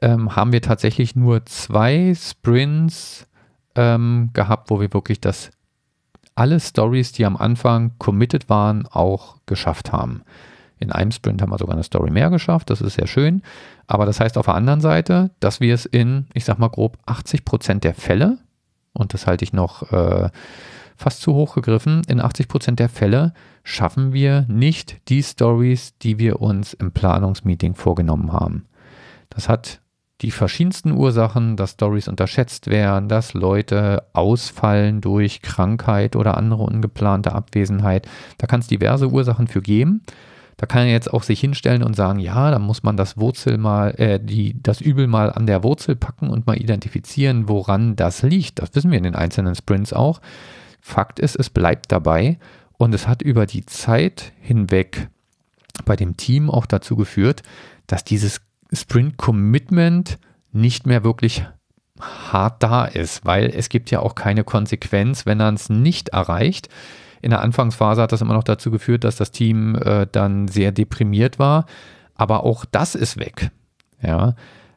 ähm, 0.00 0.34
haben 0.34 0.52
wir 0.52 0.62
tatsächlich 0.62 1.14
nur 1.14 1.44
zwei 1.44 2.14
Sprints 2.16 3.28
ähm, 3.76 4.30
gehabt, 4.32 4.70
wo 4.70 4.80
wir 4.80 4.92
wirklich 4.92 5.20
das 5.20 5.50
alle 6.36 6.60
Stories, 6.60 7.12
die 7.12 7.26
am 7.26 7.36
Anfang 7.36 7.92
committed 7.98 8.48
waren, 8.48 8.86
auch 8.86 9.38
geschafft 9.46 9.90
haben. 9.90 10.22
In 10.78 10.92
einem 10.92 11.10
Sprint 11.10 11.40
haben 11.40 11.50
wir 11.50 11.58
sogar 11.58 11.74
eine 11.74 11.82
Story 11.82 12.10
mehr 12.10 12.30
geschafft, 12.30 12.70
das 12.70 12.82
ist 12.82 12.94
sehr 12.94 13.06
schön. 13.06 13.42
Aber 13.86 14.04
das 14.04 14.20
heißt 14.20 14.36
auf 14.36 14.46
der 14.46 14.54
anderen 14.54 14.80
Seite, 14.80 15.30
dass 15.40 15.60
wir 15.60 15.74
es 15.74 15.86
in, 15.86 16.26
ich 16.34 16.44
sag 16.44 16.58
mal 16.58 16.68
grob, 16.68 16.98
80 17.06 17.44
Prozent 17.44 17.84
der 17.84 17.94
Fälle, 17.94 18.38
und 18.92 19.14
das 19.14 19.26
halte 19.26 19.44
ich 19.44 19.52
noch 19.52 19.90
äh, 19.90 20.28
fast 20.96 21.22
zu 21.22 21.34
hoch 21.34 21.54
gegriffen, 21.54 22.02
in 22.08 22.20
80 22.20 22.48
Prozent 22.48 22.78
der 22.78 22.88
Fälle 22.90 23.32
schaffen 23.64 24.12
wir 24.12 24.44
nicht 24.48 25.00
die 25.08 25.22
Stories, 25.22 25.96
die 25.98 26.18
wir 26.18 26.40
uns 26.40 26.74
im 26.74 26.92
Planungsmeeting 26.92 27.74
vorgenommen 27.74 28.32
haben. 28.32 28.66
Das 29.30 29.48
hat 29.48 29.80
die 30.22 30.30
verschiedensten 30.30 30.92
Ursachen, 30.92 31.56
dass 31.56 31.72
Stories 31.72 32.08
unterschätzt 32.08 32.68
werden, 32.68 33.08
dass 33.08 33.34
Leute 33.34 34.04
ausfallen 34.14 35.00
durch 35.00 35.42
Krankheit 35.42 36.16
oder 36.16 36.38
andere 36.38 36.62
ungeplante 36.62 37.32
Abwesenheit. 37.32 38.08
Da 38.38 38.46
kann 38.46 38.60
es 38.60 38.66
diverse 38.66 39.08
Ursachen 39.10 39.46
für 39.46 39.60
geben. 39.60 40.02
Da 40.56 40.64
kann 40.64 40.86
er 40.86 40.92
jetzt 40.92 41.12
auch 41.12 41.22
sich 41.22 41.38
hinstellen 41.40 41.82
und 41.82 41.94
sagen, 41.94 42.18
ja, 42.18 42.50
da 42.50 42.58
muss 42.58 42.82
man 42.82 42.96
das 42.96 43.18
Wurzel 43.18 43.58
mal, 43.58 43.90
äh, 43.98 44.18
die, 44.18 44.56
das 44.62 44.80
Übel 44.80 45.06
mal 45.06 45.30
an 45.30 45.46
der 45.46 45.62
Wurzel 45.62 45.96
packen 45.96 46.30
und 46.30 46.46
mal 46.46 46.56
identifizieren, 46.56 47.46
woran 47.46 47.94
das 47.94 48.22
liegt. 48.22 48.58
Das 48.58 48.74
wissen 48.74 48.90
wir 48.90 48.96
in 48.96 49.04
den 49.04 49.14
einzelnen 49.14 49.54
Sprints 49.54 49.92
auch. 49.92 50.22
Fakt 50.80 51.20
ist, 51.20 51.36
es 51.36 51.50
bleibt 51.50 51.92
dabei 51.92 52.38
und 52.78 52.94
es 52.94 53.06
hat 53.06 53.20
über 53.20 53.44
die 53.44 53.66
Zeit 53.66 54.32
hinweg 54.40 55.08
bei 55.84 55.94
dem 55.94 56.16
Team 56.16 56.48
auch 56.48 56.64
dazu 56.64 56.96
geführt, 56.96 57.42
dass 57.86 58.02
dieses 58.02 58.40
Sprint-Commitment 58.76 60.18
nicht 60.52 60.86
mehr 60.86 61.04
wirklich 61.04 61.46
hart 62.00 62.62
da 62.62 62.84
ist, 62.84 63.24
weil 63.24 63.46
es 63.46 63.68
gibt 63.68 63.90
ja 63.90 64.00
auch 64.00 64.14
keine 64.14 64.44
Konsequenz, 64.44 65.26
wenn 65.26 65.40
er 65.40 65.52
es 65.52 65.70
nicht 65.70 66.10
erreicht. 66.10 66.68
In 67.22 67.30
der 67.30 67.40
Anfangsphase 67.40 68.02
hat 68.02 68.12
das 68.12 68.20
immer 68.20 68.34
noch 68.34 68.44
dazu 68.44 68.70
geführt, 68.70 69.04
dass 69.04 69.16
das 69.16 69.30
Team 69.30 69.74
äh, 69.76 70.06
dann 70.10 70.48
sehr 70.48 70.72
deprimiert 70.72 71.38
war, 71.38 71.66
aber 72.14 72.44
auch 72.44 72.64
das 72.64 72.94
ist 72.94 73.18
weg. 73.18 73.50
Ja, 74.02 74.34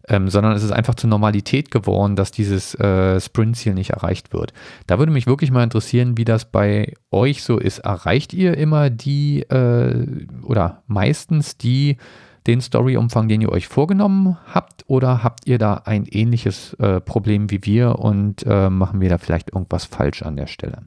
ähm, 0.08 0.30
sondern 0.30 0.54
es 0.54 0.64
ist 0.64 0.72
einfach 0.72 0.96
zur 0.96 1.10
Normalität 1.10 1.72
geworden, 1.72 2.16
dass 2.16 2.32
dieses 2.32 2.74
äh, 2.76 3.20
Sprint-Ziel 3.20 3.76
nicht 3.76 3.92
erreicht 3.92 4.34
wird. 4.34 4.54
Da 4.88 4.98
würde 4.98 5.12
mich 5.12 5.28
wirklich 5.28 5.52
mal 5.52 5.64
interessieren, 5.64 6.18
wie 6.18 6.26
das 6.26 6.46
bei 6.46 6.94
euch 7.12 7.44
so 7.44 7.58
ist. 7.58 7.80
Erreicht 7.80 8.34
ihr 8.34 8.58
immer 8.58 8.90
die 8.90 9.42
äh, 9.42 10.26
oder 10.42 10.82
meistens 10.88 11.58
die 11.58 11.98
den 12.48 12.62
Storyumfang, 12.62 13.28
den 13.28 13.42
ihr 13.42 13.52
euch 13.52 13.68
vorgenommen 13.68 14.38
habt, 14.54 14.86
oder 14.88 15.24
habt 15.24 15.48
ihr 15.48 15.58
da 15.58 15.82
ein 15.86 16.06
ähnliches 16.06 16.74
äh, 16.76 17.00
Problem 17.02 17.52
wie 17.52 17.64
wir 17.66 18.00
und 18.00 18.46
äh, 18.46 18.70
machen 18.70 19.02
wir 19.02 19.10
da 19.10 19.18
vielleicht 19.18 19.54
irgendwas 19.54 19.86
falsch 19.86 20.24
an 20.24 20.36
der 20.36 20.48
Stelle? 20.48 20.84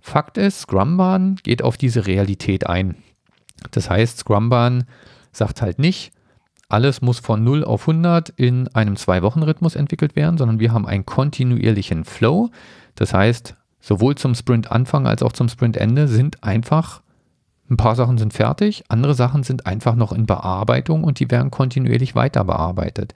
Fakt 0.00 0.38
ist, 0.38 0.60
Scrumban 0.60 1.36
geht 1.36 1.62
auf 1.62 1.76
diese 1.76 2.06
Realität 2.06 2.66
ein. 2.66 2.96
Das 3.70 3.90
heißt, 3.90 4.18
Scrumban 4.18 4.84
sagt 5.32 5.62
halt 5.62 5.78
nicht, 5.78 6.12
alles 6.68 7.02
muss 7.02 7.18
von 7.18 7.42
0 7.44 7.64
auf 7.64 7.88
100 7.88 8.30
in 8.30 8.68
einem 8.68 8.96
Zwei-Wochen-Rhythmus 8.96 9.74
entwickelt 9.74 10.16
werden, 10.16 10.38
sondern 10.38 10.60
wir 10.60 10.72
haben 10.72 10.86
einen 10.86 11.04
kontinuierlichen 11.04 12.04
Flow. 12.04 12.50
Das 12.94 13.12
heißt, 13.12 13.56
sowohl 13.80 14.14
zum 14.14 14.34
Sprint-Anfang 14.34 15.06
als 15.06 15.22
auch 15.22 15.32
zum 15.32 15.48
Sprint-Ende 15.48 16.06
sind 16.08 16.42
einfach 16.44 17.02
ein 17.70 17.76
paar 17.76 17.94
Sachen 17.94 18.18
sind 18.18 18.34
fertig, 18.34 18.84
andere 18.88 19.14
Sachen 19.14 19.44
sind 19.44 19.64
einfach 19.64 19.94
noch 19.94 20.12
in 20.12 20.26
Bearbeitung 20.26 21.04
und 21.04 21.20
die 21.20 21.30
werden 21.30 21.52
kontinuierlich 21.52 22.16
weiter 22.16 22.44
bearbeitet. 22.44 23.14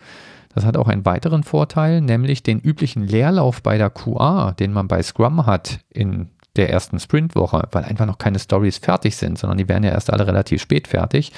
Das 0.55 0.65
hat 0.65 0.77
auch 0.77 0.87
einen 0.87 1.05
weiteren 1.05 1.43
Vorteil, 1.43 2.01
nämlich 2.01 2.45
den 2.45 2.61
üblichen 2.61 3.05
Leerlauf 3.05 3.63
bei 3.63 3.77
der 3.77 3.91
QA, 3.91 4.53
den 4.53 4.73
man 4.73 4.87
bei 4.87 5.03
Scrum 5.03 5.47
hat 5.47 5.81
in 5.91 6.29
der 6.55 6.71
ersten 6.71 7.01
Sprintwoche, 7.01 7.69
weil 7.73 7.83
einfach 7.83 8.07
noch 8.07 8.19
keine 8.19 8.39
Stories 8.39 8.79
fertig 8.79 9.17
sind, 9.17 9.37
sondern 9.37 9.59
die 9.59 9.69
werden 9.69 9.83
ja 9.83 9.91
erst 9.91 10.13
alle 10.13 10.25
relativ 10.25 10.63
spät 10.63 10.87
fertig. 10.87 11.33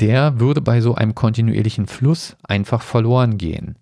Der 0.00 0.38
würde 0.38 0.60
bei 0.60 0.82
so 0.82 0.94
einem 0.94 1.14
kontinuierlichen 1.14 1.86
Fluss 1.86 2.36
einfach 2.42 2.82
verloren 2.82 3.38
gehen. 3.38 3.76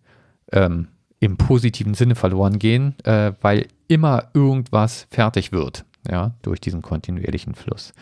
Ähm, 0.52 0.86
Im 1.18 1.36
positiven 1.36 1.94
Sinne 1.94 2.14
verloren 2.14 2.60
gehen, 2.60 2.94
äh, 3.04 3.32
weil 3.40 3.66
immer 3.88 4.28
irgendwas 4.32 5.08
fertig 5.10 5.50
wird 5.50 5.84
ja, 6.08 6.32
durch 6.42 6.60
diesen 6.60 6.82
kontinuierlichen 6.82 7.54
Fluss. 7.54 7.92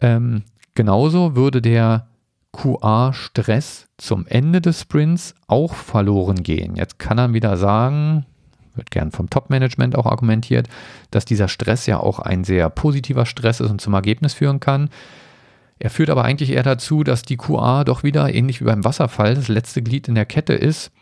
Ähm, 0.00 0.42
genauso 0.74 1.36
würde 1.36 1.62
der 1.62 2.08
QA-Stress 2.52 3.88
zum 3.96 4.26
Ende 4.26 4.60
des 4.60 4.82
Sprints 4.82 5.34
auch 5.46 5.74
verloren 5.74 6.42
gehen. 6.42 6.76
Jetzt 6.76 6.98
kann 6.98 7.18
er 7.18 7.32
wieder 7.32 7.56
sagen, 7.56 8.26
wird 8.74 8.90
gern 8.90 9.10
vom 9.10 9.30
Top-Management 9.30 9.96
auch 9.96 10.06
argumentiert, 10.06 10.68
dass 11.10 11.24
dieser 11.24 11.48
Stress 11.48 11.86
ja 11.86 11.98
auch 11.98 12.18
ein 12.18 12.44
sehr 12.44 12.68
positiver 12.70 13.26
Stress 13.26 13.60
ist 13.60 13.70
und 13.70 13.80
zum 13.80 13.94
Ergebnis 13.94 14.34
führen 14.34 14.60
kann. 14.60 14.90
Er 15.78 15.90
führt 15.90 16.10
aber 16.10 16.24
eigentlich 16.24 16.50
eher 16.50 16.62
dazu, 16.62 17.02
dass 17.04 17.22
die 17.22 17.36
QA 17.36 17.84
doch 17.84 18.02
wieder, 18.02 18.32
ähnlich 18.32 18.60
wie 18.60 18.64
beim 18.66 18.84
Wasserfall, 18.84 19.34
das 19.34 19.48
letzte 19.48 19.82
Glied 19.82 20.08
in 20.08 20.14
der 20.14 20.26
Kette 20.26 20.52
ist 20.52 20.92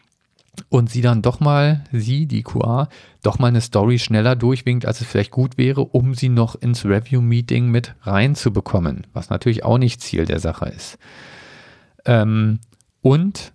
und 0.69 0.91
sie 0.91 1.01
dann 1.01 1.23
doch 1.23 1.41
mal, 1.41 1.85
sie, 1.93 2.27
die 2.27 2.43
QA, 2.43 2.89
doch 3.23 3.39
mal 3.39 3.49
eine 3.49 3.61
Story 3.61 3.99
schneller 3.99 4.37
durchwinkt, 4.37 4.87
als 4.87 5.01
es 5.01 5.07
vielleicht 5.07 5.31
gut 5.31 5.59
wäre, 5.59 5.83
um 5.83 6.15
sie 6.15 6.29
noch 6.29 6.55
ins 6.55 6.85
Review-Meeting 6.85 7.69
mit 7.69 7.95
reinzubekommen, 8.03 9.07
was 9.13 9.31
natürlich 9.31 9.65
auch 9.65 9.79
nicht 9.79 10.01
Ziel 10.01 10.27
der 10.27 10.41
Sache 10.41 10.67
ist. 10.67 10.99
Ähm, 12.05 12.61
und 13.03 13.53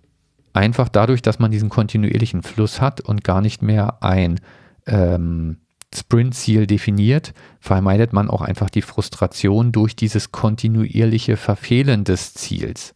einfach 0.52 0.88
dadurch, 0.88 1.22
dass 1.22 1.38
man 1.38 1.50
diesen 1.50 1.68
kontinuierlichen 1.68 2.42
Fluss 2.42 2.80
hat 2.80 3.00
und 3.00 3.24
gar 3.24 3.40
nicht 3.40 3.62
mehr 3.62 4.02
ein 4.02 4.40
ähm, 4.86 5.58
Sprint-Ziel 5.94 6.66
definiert, 6.66 7.32
vermeidet 7.60 8.12
man 8.12 8.28
auch 8.28 8.42
einfach 8.42 8.70
die 8.70 8.82
Frustration 8.82 9.72
durch 9.72 9.96
dieses 9.96 10.32
kontinuierliche 10.32 11.36
Verfehlen 11.36 12.04
des 12.04 12.34
Ziels. 12.34 12.94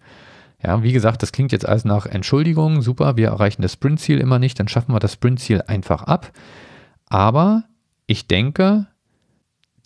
Ja, 0.63 0.83
wie 0.83 0.93
gesagt, 0.93 1.23
das 1.23 1.33
klingt 1.33 1.53
jetzt 1.53 1.67
alles 1.67 1.85
nach 1.85 2.07
Entschuldigung, 2.07 2.83
super, 2.83 3.17
wir 3.17 3.29
erreichen 3.29 3.63
das 3.63 3.73
Sprintziel 3.73 4.19
immer 4.19 4.39
nicht, 4.39 4.61
dann 4.61 4.69
schaffen 4.69 4.93
wir 4.93 5.01
das 5.01 5.15
Sprintziel 5.15 5.63
einfach 5.63 6.03
ab. 6.03 6.33
Aber 7.07 7.65
ich 8.07 8.27
denke, 8.27 8.87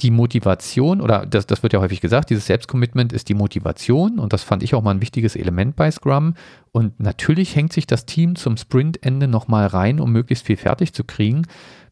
die 0.00 0.10
Motivation, 0.10 1.00
oder 1.00 1.24
das, 1.26 1.46
das 1.46 1.62
wird 1.62 1.72
ja 1.72 1.80
häufig 1.80 2.00
gesagt, 2.00 2.30
dieses 2.30 2.46
Selbstcommitment 2.46 3.12
ist 3.12 3.28
die 3.28 3.34
Motivation 3.34 4.18
und 4.18 4.32
das 4.32 4.42
fand 4.42 4.62
ich 4.62 4.74
auch 4.74 4.82
mal 4.82 4.90
ein 4.90 5.00
wichtiges 5.00 5.36
Element 5.36 5.76
bei 5.76 5.90
Scrum. 5.90 6.34
Und 6.72 6.98
natürlich 6.98 7.54
hängt 7.54 7.72
sich 7.72 7.86
das 7.86 8.04
Team 8.06 8.34
zum 8.34 8.56
Sprintende 8.56 9.28
nochmal 9.28 9.68
rein, 9.68 10.00
um 10.00 10.10
möglichst 10.10 10.46
viel 10.46 10.56
fertig 10.56 10.92
zu 10.92 11.04
kriegen, 11.04 11.46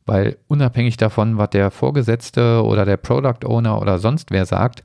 weil 0.05 0.37
unabhängig 0.49 0.97
davon, 0.97 1.39
was 1.39 1.51
der 1.51 1.71
Vorgesetzte 1.71 2.65
oder 2.65 2.85
der 2.85 2.97
Product 2.97 3.47
Owner 3.47 3.81
oder 3.81 4.01
sonst 4.01 4.33
wer 4.33 4.47
sagt, 4.47 4.83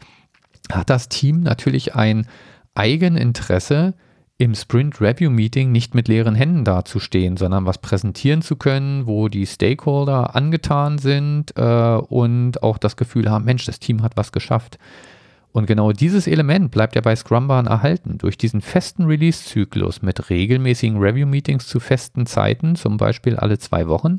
hat 0.71 0.89
das 0.89 1.09
Team 1.09 1.41
natürlich 1.41 1.95
ein 1.95 2.27
Eigeninteresse, 2.77 3.93
im 4.39 4.53
Sprint 4.53 5.01
Review 5.01 5.31
Meeting 5.31 5.71
nicht 5.71 5.95
mit 5.95 6.07
leeren 6.07 6.35
Händen 6.35 6.63
dazustehen, 6.63 7.37
sondern 7.37 7.65
was 7.65 7.79
präsentieren 7.79 8.43
zu 8.43 8.55
können, 8.55 9.07
wo 9.07 9.29
die 9.29 9.47
Stakeholder 9.47 10.35
angetan 10.35 10.99
sind 10.99 11.57
äh, 11.57 11.95
und 11.95 12.61
auch 12.61 12.77
das 12.77 12.97
Gefühl 12.97 13.31
haben, 13.31 13.45
Mensch, 13.45 13.65
das 13.65 13.79
Team 13.79 14.03
hat 14.03 14.15
was 14.15 14.31
geschafft. 14.31 14.77
Und 15.51 15.65
genau 15.65 15.91
dieses 15.91 16.27
Element 16.27 16.69
bleibt 16.69 16.93
ja 16.93 17.01
bei 17.01 17.15
Scrumban 17.15 17.65
erhalten. 17.65 18.19
Durch 18.19 18.37
diesen 18.37 18.61
festen 18.61 19.05
Release-Zyklus 19.05 20.03
mit 20.03 20.29
regelmäßigen 20.29 20.99
Review-Meetings 20.99 21.65
zu 21.65 21.79
festen 21.79 22.27
Zeiten, 22.27 22.75
zum 22.75 22.97
Beispiel 22.97 23.37
alle 23.37 23.57
zwei 23.57 23.87
Wochen, 23.87 24.17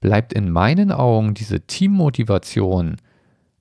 bleibt 0.00 0.32
in 0.32 0.50
meinen 0.50 0.90
Augen 0.90 1.34
diese 1.34 1.60
Teammotivation 1.60 2.96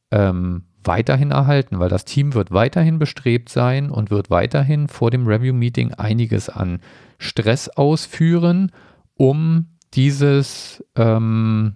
ähm, 0.09 0.63
weiterhin 0.87 1.31
erhalten, 1.31 1.79
weil 1.79 1.89
das 1.89 2.05
Team 2.05 2.33
wird 2.33 2.51
weiterhin 2.51 2.99
bestrebt 2.99 3.49
sein 3.49 3.91
und 3.91 4.09
wird 4.09 4.29
weiterhin 4.29 4.87
vor 4.87 5.11
dem 5.11 5.27
Review-Meeting 5.27 5.93
einiges 5.93 6.49
an 6.49 6.79
Stress 7.19 7.69
ausführen, 7.69 8.71
um 9.15 9.67
dieses, 9.93 10.83
ähm, 10.95 11.75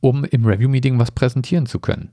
um 0.00 0.24
im 0.24 0.44
Review-Meeting 0.44 0.98
was 0.98 1.10
präsentieren 1.10 1.66
zu 1.66 1.78
können. 1.78 2.12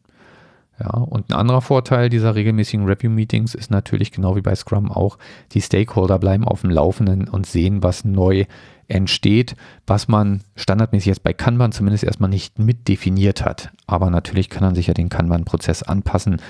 Ja, 0.80 0.92
und 0.92 1.30
ein 1.30 1.34
anderer 1.34 1.62
Vorteil 1.62 2.10
dieser 2.10 2.36
regelmäßigen 2.36 2.86
Review-Meetings 2.86 3.54
ist 3.54 3.70
natürlich 3.70 4.12
genau 4.12 4.38
wie 4.38 4.42
bei 4.42 4.56
Scrum 4.56 4.92
auch, 4.92 5.18
die 5.52 5.62
Stakeholder 5.62 6.20
bleiben 6.20 6.46
auf 6.46 6.62
dem 6.62 6.70
Laufenden 6.70 7.28
und 7.28 7.46
sehen, 7.46 7.84
was 7.84 8.06
neu 8.06 8.46
entsteht, 8.88 9.56
was 9.86 10.08
man 10.08 10.42
standardmäßig 10.56 11.08
jetzt 11.08 11.24
bei 11.24 11.34
Kanban 11.34 11.74
zumindest 11.74 12.06
erstmal 12.06 12.30
nicht 12.30 12.60
mitdefiniert 12.60 13.44
hat. 13.44 13.72
Aber 13.88 14.10
natürlich 14.10 14.50
kann 14.50 14.64
man 14.64 14.74
sich 14.74 14.88
ja 14.88 14.94
den 14.94 15.10
Kanban-Prozess 15.10 15.84
anpassen, 15.84 16.42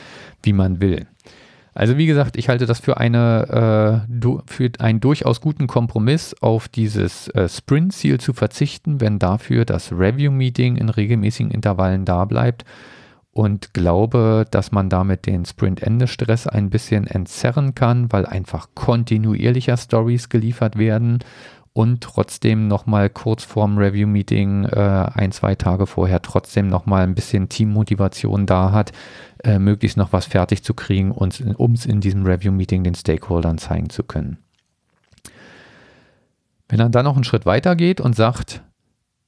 wie 0.44 0.54
man 0.54 0.80
will. 0.80 1.08
Also 1.74 1.98
wie 1.98 2.06
gesagt, 2.06 2.38
ich 2.38 2.50
halte 2.50 2.66
das 2.66 2.80
für, 2.80 2.98
eine, 2.98 4.06
äh, 4.12 4.28
für 4.46 4.70
einen 4.80 5.00
durchaus 5.00 5.42
guten 5.42 5.68
Kompromiss, 5.68 6.36
auf 6.42 6.68
dieses 6.68 7.30
äh, 7.30 7.50
Sprint-Ziel 7.50 8.20
zu 8.20 8.34
verzichten, 8.34 9.02
wenn 9.02 9.18
dafür 9.18 9.66
das 9.66 9.92
Review-Meeting 9.92 10.76
in 10.76 10.90
regelmäßigen 10.90 11.52
Intervallen 11.52 12.06
da 12.06 12.26
bleibt 12.26 12.66
und 13.40 13.74
glaube, 13.74 14.46
dass 14.52 14.74
man 14.74 14.90
damit 14.90 15.26
den 15.26 15.46
Sprint-Ende-Stress 15.46 16.46
ein 16.46 16.70
bisschen 16.70 17.08
entzerren 17.08 17.74
kann, 17.74 18.12
weil 18.12 18.26
einfach 18.26 18.68
kontinuierlicher 18.76 19.78
Stories 19.78 20.28
geliefert 20.28 20.78
werden 20.78 21.20
und 21.72 22.02
trotzdem 22.02 22.68
nochmal 22.68 23.10
kurz 23.10 23.46
vorm 23.46 23.78
Review-Meeting, 23.78 24.66
äh, 24.66 25.10
ein, 25.14 25.32
zwei 25.32 25.56
Tage 25.56 25.88
vorher, 25.88 26.22
trotzdem 26.22 26.68
nochmal 26.68 27.04
ein 27.04 27.16
bisschen 27.16 27.48
Teammotivation 27.48 28.46
da 28.46 28.74
hat, 28.74 28.92
äh, 29.46 29.58
möglichst 29.58 29.96
noch 29.96 30.12
was 30.12 30.26
fertig 30.26 30.62
zu 30.62 30.74
kriegen 30.74 31.12
und 31.12 31.42
um 31.56 31.76
es 31.76 31.86
in 31.86 32.02
diesem 32.02 32.26
Review-Meeting 32.26 32.84
den 32.84 32.96
Stakeholdern 32.96 33.58
zeigen 33.58 33.90
zu 33.90 34.04
können. 34.04 34.40
Wenn 36.68 36.82
er 36.82 36.90
dann 36.90 37.06
noch 37.06 37.16
einen 37.16 37.24
Schritt 37.24 37.46
weiter 37.46 37.78
geht 37.78 38.02
und 38.02 38.18
sagt, 38.18 38.64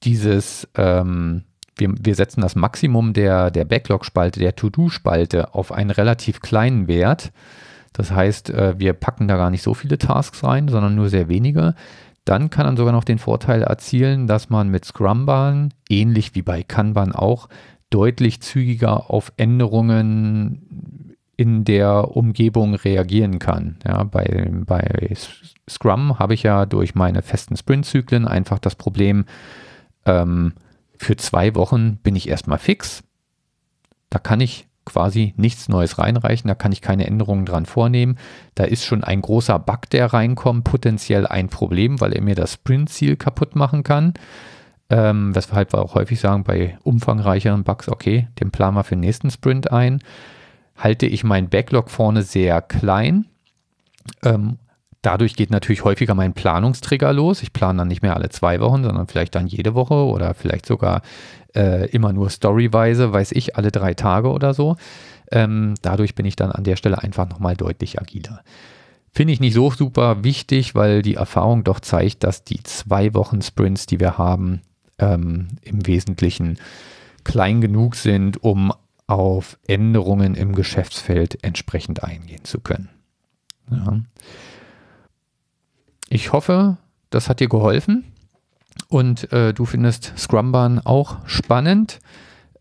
dieses, 0.03 0.67
ähm, 0.75 1.45
wir, 1.77 1.93
wir 1.99 2.15
setzen 2.15 2.41
das 2.41 2.55
Maximum 2.55 3.13
der, 3.13 3.51
der 3.51 3.65
Backlog-Spalte, 3.65 4.39
der 4.39 4.55
To-Do-Spalte 4.55 5.53
auf 5.55 5.71
einen 5.71 5.91
relativ 5.91 6.41
kleinen 6.41 6.87
Wert, 6.87 7.31
das 7.93 8.11
heißt, 8.11 8.49
äh, 8.51 8.79
wir 8.79 8.93
packen 8.93 9.27
da 9.27 9.37
gar 9.37 9.49
nicht 9.49 9.63
so 9.63 9.73
viele 9.73 9.97
Tasks 9.97 10.43
rein, 10.43 10.67
sondern 10.67 10.95
nur 10.95 11.09
sehr 11.09 11.27
wenige 11.27 11.75
dann 12.25 12.49
kann 12.49 12.65
man 12.65 12.77
sogar 12.77 12.93
noch 12.93 13.03
den 13.03 13.17
Vorteil 13.17 13.63
erzielen, 13.63 14.27
dass 14.27 14.49
man 14.49 14.69
mit 14.69 14.85
Scrumban, 14.85 15.73
ähnlich 15.89 16.35
wie 16.35 16.41
bei 16.41 16.63
Kanban 16.63 17.13
auch, 17.13 17.49
deutlich 17.89 18.41
zügiger 18.41 19.09
auf 19.09 19.33
Änderungen 19.37 21.15
in 21.35 21.63
der 21.63 22.15
Umgebung 22.15 22.75
reagieren 22.75 23.39
kann. 23.39 23.77
Ja, 23.85 24.03
bei, 24.03 24.51
bei 24.65 25.13
Scrum 25.67 26.19
habe 26.19 26.35
ich 26.35 26.43
ja 26.43 26.65
durch 26.65 26.93
meine 26.93 27.23
festen 27.23 27.57
Sprint-Zyklen 27.57 28.27
einfach 28.27 28.59
das 28.59 28.75
Problem, 28.75 29.25
ähm, 30.05 30.53
für 31.01 31.17
zwei 31.17 31.55
Wochen 31.55 31.97
bin 31.97 32.15
ich 32.15 32.29
erstmal 32.29 32.59
fix. 32.59 33.03
Da 34.11 34.19
kann 34.19 34.39
ich 34.39 34.67
quasi 34.85 35.33
nichts 35.35 35.67
Neues 35.67 35.97
reinreichen, 35.97 36.47
da 36.47 36.53
kann 36.53 36.71
ich 36.71 36.81
keine 36.81 37.07
Änderungen 37.07 37.45
dran 37.45 37.65
vornehmen. 37.65 38.17
Da 38.55 38.65
ist 38.65 38.85
schon 38.85 39.03
ein 39.03 39.21
großer 39.21 39.57
Bug, 39.57 39.89
der 39.89 40.13
reinkommt, 40.13 40.63
potenziell 40.63 41.25
ein 41.25 41.49
Problem, 41.49 41.99
weil 42.01 42.13
er 42.13 42.21
mir 42.21 42.35
das 42.35 42.53
Sprint-Ziel 42.53 43.15
kaputt 43.15 43.55
machen 43.55 43.81
kann. 43.81 44.13
Ähm, 44.91 45.33
weshalb 45.35 45.73
wir 45.73 45.81
auch 45.81 45.95
häufig 45.95 46.19
sagen, 46.19 46.43
bei 46.43 46.77
umfangreicheren 46.83 47.63
Bugs, 47.63 47.89
okay, 47.89 48.27
den 48.39 48.51
planen 48.51 48.77
wir 48.77 48.83
für 48.83 48.95
den 48.95 49.01
nächsten 49.01 49.31
Sprint 49.31 49.71
ein. 49.71 50.03
Halte 50.75 51.07
ich 51.07 51.23
meinen 51.23 51.49
Backlog 51.49 51.89
vorne 51.89 52.21
sehr 52.21 52.61
klein. 52.61 53.25
Ähm, 54.23 54.57
dadurch 55.01 55.35
geht 55.35 55.49
natürlich 55.49 55.83
häufiger 55.83 56.15
mein 56.15 56.33
Planungstrigger 56.33 57.13
los. 57.13 57.41
Ich 57.41 57.53
plane 57.53 57.79
dann 57.79 57.87
nicht 57.87 58.01
mehr 58.01 58.15
alle 58.15 58.29
zwei 58.29 58.59
Wochen, 58.59 58.83
sondern 58.83 59.07
vielleicht 59.07 59.35
dann 59.35 59.47
jede 59.47 59.73
Woche 59.73 59.93
oder 59.93 60.33
vielleicht 60.33 60.65
sogar 60.65 61.01
äh, 61.55 61.89
immer 61.89 62.13
nur 62.13 62.29
storyweise, 62.29 63.11
weiß 63.11 63.31
ich, 63.33 63.55
alle 63.55 63.71
drei 63.71 63.93
Tage 63.93 64.29
oder 64.29 64.53
so. 64.53 64.75
Ähm, 65.31 65.75
dadurch 65.81 66.15
bin 66.15 66.25
ich 66.25 66.35
dann 66.35 66.51
an 66.51 66.63
der 66.63 66.75
Stelle 66.75 67.01
einfach 67.01 67.27
nochmal 67.29 67.55
deutlich 67.55 67.99
agiler. 67.99 68.43
Finde 69.13 69.33
ich 69.33 69.39
nicht 69.39 69.53
so 69.53 69.71
super 69.71 70.23
wichtig, 70.23 70.75
weil 70.75 71.01
die 71.01 71.15
Erfahrung 71.15 71.63
doch 71.63 71.79
zeigt, 71.79 72.23
dass 72.23 72.43
die 72.43 72.63
zwei 72.63 73.13
Wochen 73.13 73.41
Sprints, 73.41 73.85
die 73.85 73.99
wir 73.99 74.17
haben, 74.17 74.61
ähm, 74.99 75.47
im 75.61 75.85
Wesentlichen 75.85 76.57
klein 77.23 77.59
genug 77.59 77.95
sind, 77.95 78.41
um 78.43 78.71
auf 79.07 79.57
Änderungen 79.67 80.35
im 80.35 80.55
Geschäftsfeld 80.55 81.43
entsprechend 81.43 82.03
eingehen 82.03 82.45
zu 82.45 82.61
können. 82.61 82.89
Ja. 83.69 83.99
Ich 86.13 86.33
hoffe, 86.33 86.75
das 87.09 87.29
hat 87.29 87.39
dir 87.39 87.47
geholfen 87.47 88.03
und 88.89 89.31
äh, 89.31 89.53
du 89.53 89.63
findest 89.63 90.11
Scrumban 90.17 90.79
auch 90.79 91.19
spannend. 91.25 92.01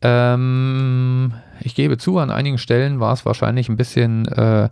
Ähm, 0.02 1.32
ich 1.60 1.74
gebe 1.74 1.98
zu, 1.98 2.18
an 2.18 2.30
einigen 2.30 2.58
Stellen 2.58 3.00
war 3.00 3.12
es 3.12 3.26
wahrscheinlich 3.26 3.68
ein 3.68 3.76
bisschen 3.76 4.28
äh, 4.28 4.68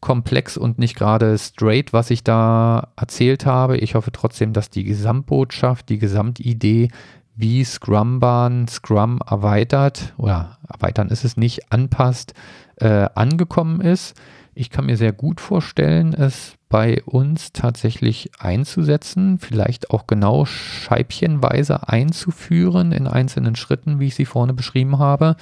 komplex 0.00 0.58
und 0.58 0.78
nicht 0.78 0.94
gerade 0.94 1.38
straight, 1.38 1.94
was 1.94 2.10
ich 2.10 2.22
da 2.22 2.88
erzählt 2.96 3.46
habe. 3.46 3.78
Ich 3.78 3.94
hoffe 3.94 4.12
trotzdem, 4.12 4.52
dass 4.52 4.68
die 4.68 4.84
Gesamtbotschaft, 4.84 5.88
die 5.88 5.98
Gesamtidee, 5.98 6.90
wie 7.34 7.64
Scrumban 7.64 8.68
Scrum 8.68 9.20
erweitert 9.26 10.12
oder 10.18 10.58
erweitern 10.68 11.08
ist 11.08 11.24
es 11.24 11.38
nicht, 11.38 11.72
anpasst, 11.72 12.34
äh, 12.76 13.08
angekommen 13.14 13.80
ist. 13.80 14.20
Ich 14.60 14.70
kann 14.70 14.86
mir 14.86 14.96
sehr 14.96 15.12
gut 15.12 15.40
vorstellen, 15.40 16.12
es 16.14 16.56
bei 16.68 17.00
uns 17.04 17.52
tatsächlich 17.52 18.32
einzusetzen, 18.40 19.38
vielleicht 19.38 19.92
auch 19.92 20.08
genau 20.08 20.46
scheibchenweise 20.46 21.88
einzuführen 21.88 22.90
in 22.90 23.06
einzelnen 23.06 23.54
Schritten, 23.54 24.00
wie 24.00 24.08
ich 24.08 24.16
sie 24.16 24.24
vorne 24.24 24.54
beschrieben 24.54 24.98
habe. 24.98 25.36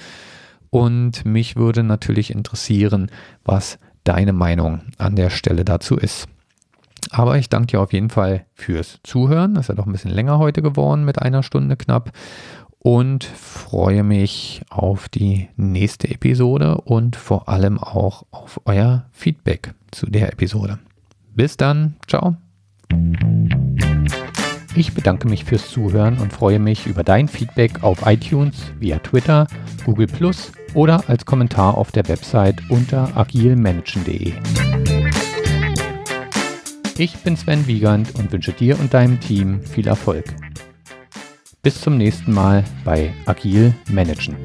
Und 0.69 1.25
mich 1.25 1.55
würde 1.55 1.81
natürlich 1.81 2.29
interessieren, 2.29 3.09
was 3.43 3.79
deine 4.03 4.33
Meinung 4.33 4.81
an 4.99 5.15
der 5.15 5.31
Stelle 5.31 5.65
dazu 5.65 5.95
ist. 5.97 6.27
Aber 7.09 7.39
ich 7.39 7.49
danke 7.49 7.67
dir 7.67 7.81
auf 7.81 7.93
jeden 7.93 8.11
Fall 8.11 8.45
fürs 8.53 8.99
Zuhören. 9.03 9.55
Das 9.55 9.65
ist 9.65 9.69
ja 9.69 9.75
doch 9.75 9.87
ein 9.87 9.93
bisschen 9.93 10.11
länger 10.11 10.37
heute 10.37 10.61
geworden 10.61 11.05
mit 11.05 11.19
einer 11.19 11.41
Stunde 11.41 11.75
knapp. 11.75 12.11
Und 12.79 13.23
freue 13.23 14.03
mich 14.03 14.61
auf 14.69 15.09
die 15.09 15.49
nächste 15.57 16.09
Episode 16.09 16.81
und 16.81 17.15
vor 17.15 17.49
allem 17.49 17.79
auch 17.79 18.25
auf 18.31 18.61
euer 18.65 19.05
Feedback 19.11 19.73
zu 19.91 20.05
der 20.05 20.31
Episode. 20.31 20.79
Bis 21.35 21.57
dann. 21.57 21.95
Ciao. 22.07 22.37
Ich 24.75 24.93
bedanke 24.93 25.27
mich 25.27 25.43
fürs 25.43 25.69
Zuhören 25.69 26.19
und 26.19 26.31
freue 26.31 26.59
mich 26.59 26.85
über 26.85 27.03
dein 27.03 27.27
Feedback 27.27 27.83
auf 27.83 28.05
iTunes, 28.05 28.71
via 28.79 28.99
Twitter, 28.99 29.47
Google 29.85 30.05
Plus 30.05 30.51
oder 30.75 31.03
als 31.09 31.25
Kommentar 31.25 31.75
auf 31.75 31.91
der 31.91 32.07
Website 32.07 32.61
unter 32.69 33.17
agilmanagen.de. 33.17 34.33
Ich 36.99 37.17
bin 37.17 37.37
Sven 37.37 37.65
Wiegand 37.67 38.15
und 38.15 38.31
wünsche 38.31 38.53
dir 38.53 38.79
und 38.79 38.93
deinem 38.93 39.19
Team 39.19 39.61
viel 39.61 39.87
Erfolg. 39.87 40.25
Bis 41.67 41.81
zum 41.81 41.97
nächsten 41.97 42.31
Mal 42.33 42.63
bei 42.85 43.13
Agil 43.25 43.73
Managen. 43.91 44.37